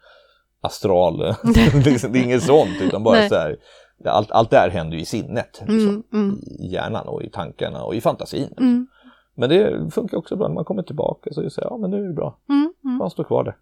astral, 0.61 1.19
liksom, 1.85 2.13
det 2.13 2.19
är 2.19 2.23
inget 2.23 2.43
sånt 2.43 2.81
utan 2.83 3.03
bara 3.03 3.15
Nej. 3.19 3.29
så 3.29 3.35
här. 3.35 3.57
Allt, 4.05 4.31
allt 4.31 4.51
det 4.51 4.57
här 4.59 4.69
händer 4.71 4.97
ju 4.97 5.03
i 5.03 5.07
sinnet, 5.07 5.63
liksom, 5.67 5.89
Mm. 5.89 6.03
Mm. 6.13 6.39
i 6.61 6.67
hjärnan 6.73 7.07
och 7.09 7.23
i 7.23 7.31
tankarna 7.31 7.83
och 7.85 7.95
i 7.95 8.01
fantasin. 8.01 8.55
Mm. 8.59 8.87
Men 9.35 9.49
det 9.49 9.91
funkar 9.95 10.17
också 10.19 10.37
bra 10.37 10.49
när 10.49 10.55
man 10.55 10.65
kommer 10.65 10.83
tillbaka 10.83 11.31
så 11.33 11.41
här, 11.43 11.51
ja 11.57 11.77
men 11.77 11.91
nu 11.91 12.05
är 12.05 12.09
det 12.09 12.15
bra, 12.15 12.39
Mm. 12.49 12.73
Mm. 12.85 12.97
man 12.97 13.11
står 13.11 13.25
kvar 13.25 13.45
där. 13.45 13.57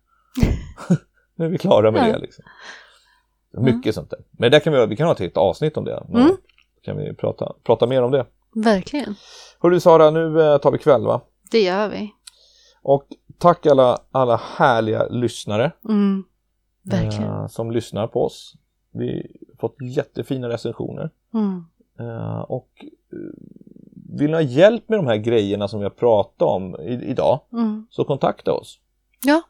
nu 1.36 1.44
är 1.44 1.48
vi 1.48 1.58
klara 1.58 1.90
med 1.90 2.08
Ja. 2.08 2.12
det 2.12 2.18
liksom. 2.18 2.44
Mycket 3.58 3.94
sånt 3.94 4.10
där. 4.10 4.18
Men 4.30 4.50
där 4.50 4.60
kan 4.60 4.72
vi, 4.72 4.86
vi 4.86 4.96
kan 4.96 5.06
ha 5.06 5.12
ett 5.12 5.20
helt 5.20 5.36
avsnitt 5.36 5.76
om 5.76 5.84
det. 5.84 6.02
Någon 6.08 6.22
Mm. 6.22 6.36
kan 6.82 6.96
vi 6.96 7.14
prata, 7.14 7.52
prata 7.64 7.86
mer 7.86 8.02
om 8.02 8.10
det. 8.10 8.26
Verkligen. 8.54 9.14
Hörru 9.60 9.80
Sara, 9.80 10.10
nu 10.10 10.42
eh, 10.42 10.58
tar 10.58 10.70
vi 10.70 10.78
kväll 10.78 11.04
va? 11.06 11.20
Det 11.50 11.60
gör 11.62 11.88
vi. 11.88 12.10
Och 12.82 13.06
tack 13.38 13.66
alla, 13.66 13.98
alla 14.10 14.36
härliga 14.56 15.06
lyssnare 15.08 15.72
Mm. 15.88 16.24
Verkligen. 16.82 17.30
eh, 17.32 17.46
som 17.46 17.70
lyssnar 17.70 18.06
på 18.06 18.24
oss. 18.24 18.54
Vi 18.92 19.36
har 19.48 19.56
fått 19.60 19.76
jättefina 19.96 20.48
recensioner. 20.48 21.10
Mm. 21.34 21.64
Eh, 21.98 22.40
och 22.40 22.68
eh, 23.12 23.18
vill 24.18 24.26
ni 24.30 24.32
ha 24.32 24.40
hjälp 24.40 24.88
med 24.88 24.98
de 24.98 25.06
här 25.06 25.16
grejerna 25.16 25.68
som 25.68 25.80
vi 25.80 25.84
har 25.84 25.90
pratat 25.90 26.42
om 26.48 26.76
i, 26.80 26.92
idag 27.10 27.40
Mm. 27.52 27.86
så 27.90 28.04
kontakta 28.04 28.52
oss. 28.52 28.78
Ja. 29.24 29.42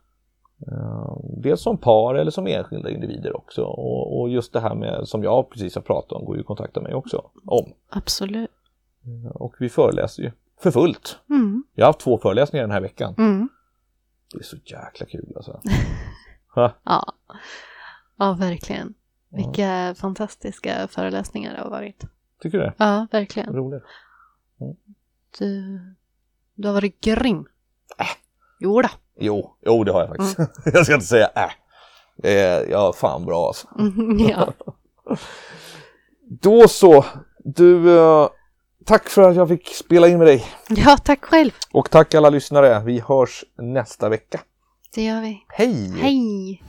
Eh, 0.66 1.16
dels 1.42 1.62
som 1.62 1.78
par 1.78 2.14
eller 2.14 2.30
som 2.30 2.46
enskilda 2.46 2.90
individer 2.90 3.36
också. 3.36 3.62
Och, 3.64 4.20
och 4.20 4.28
just 4.30 4.52
det 4.52 4.60
här 4.60 4.74
med 4.74 5.08
som 5.08 5.22
jag 5.22 5.50
precis 5.50 5.74
har 5.74 5.82
pratat 5.82 6.12
om 6.12 6.24
går 6.24 6.36
ju 6.36 6.40
att 6.40 6.46
kontakta 6.46 6.80
mig 6.80 6.94
också 6.94 7.22
om. 7.46 7.72
Absolut. 7.88 8.50
Eh, 9.06 9.30
Och 9.30 9.54
vi 9.58 9.68
föreläser 9.68 10.22
ju 10.22 10.32
för 10.60 10.70
fullt. 10.70 11.18
Mm. 11.30 11.64
Jag 11.74 11.84
har 11.84 11.88
haft 11.88 12.00
två 12.00 12.18
föreläsningar 12.18 12.64
den 12.64 12.70
här 12.70 12.80
veckan. 12.80 13.14
Mm. 13.18 13.48
Det 14.32 14.38
är 14.38 14.42
så 14.42 14.56
jäkla 14.56 15.06
kul 15.06 15.32
alltså. 15.36 15.60
Ja. 16.56 16.72
Ja, 18.18 18.36
verkligen. 18.40 18.94
Vilka 19.28 19.94
fantastiska 19.98 20.88
föreläsningar 20.90 21.54
det 21.54 21.60
har 21.60 21.70
varit. 21.70 22.04
tycker 22.42 22.58
du 22.58 22.64
det? 22.64 22.72
Ja, 22.76 23.06
verkligen. 23.12 23.54
Roligt. 23.54 23.82
Du, 25.38 25.80
du 26.54 26.68
har 26.68 26.74
varit 26.74 27.00
grym. 27.00 27.46
Äh. 27.98 28.06
Jo 28.60 28.82
då. 28.82 28.88
Jo, 29.18 29.56
jo 29.66 29.84
det 29.84 29.92
har 29.92 30.00
jag 30.00 30.08
faktiskt. 30.08 30.38
jag 30.74 30.84
ska 30.84 30.94
inte 30.94 31.06
säga 31.06 31.26
äh. 31.34 31.50
Det 32.16 32.38
är, 32.40 32.70
ja, 32.70 32.92
fan 32.92 33.24
bra 33.26 33.46
alltså. 33.46 33.68
Mm, 33.78 34.18
ja. 34.18 34.52
Då 36.42 36.68
så. 36.68 37.04
Du, 37.38 37.98
eh, 37.98 38.28
tack 38.84 39.08
för 39.08 39.22
att 39.22 39.36
jag 39.36 39.48
fick 39.48 39.68
spela 39.68 40.08
in 40.08 40.18
med 40.18 40.26
dig. 40.26 40.46
ja, 40.68 40.96
tack 40.96 41.24
själv. 41.24 41.50
Och 41.72 41.90
tack 41.90 42.14
alla 42.14 42.30
lyssnare. 42.30 42.82
Vi 42.84 43.00
hörs 43.00 43.44
nästa 43.58 44.08
vecka. 44.08 44.40
Det 44.94 45.04
gör 45.04 45.20
vi. 45.20 45.38
Hej! 45.48 45.92
Hej! 46.00 46.62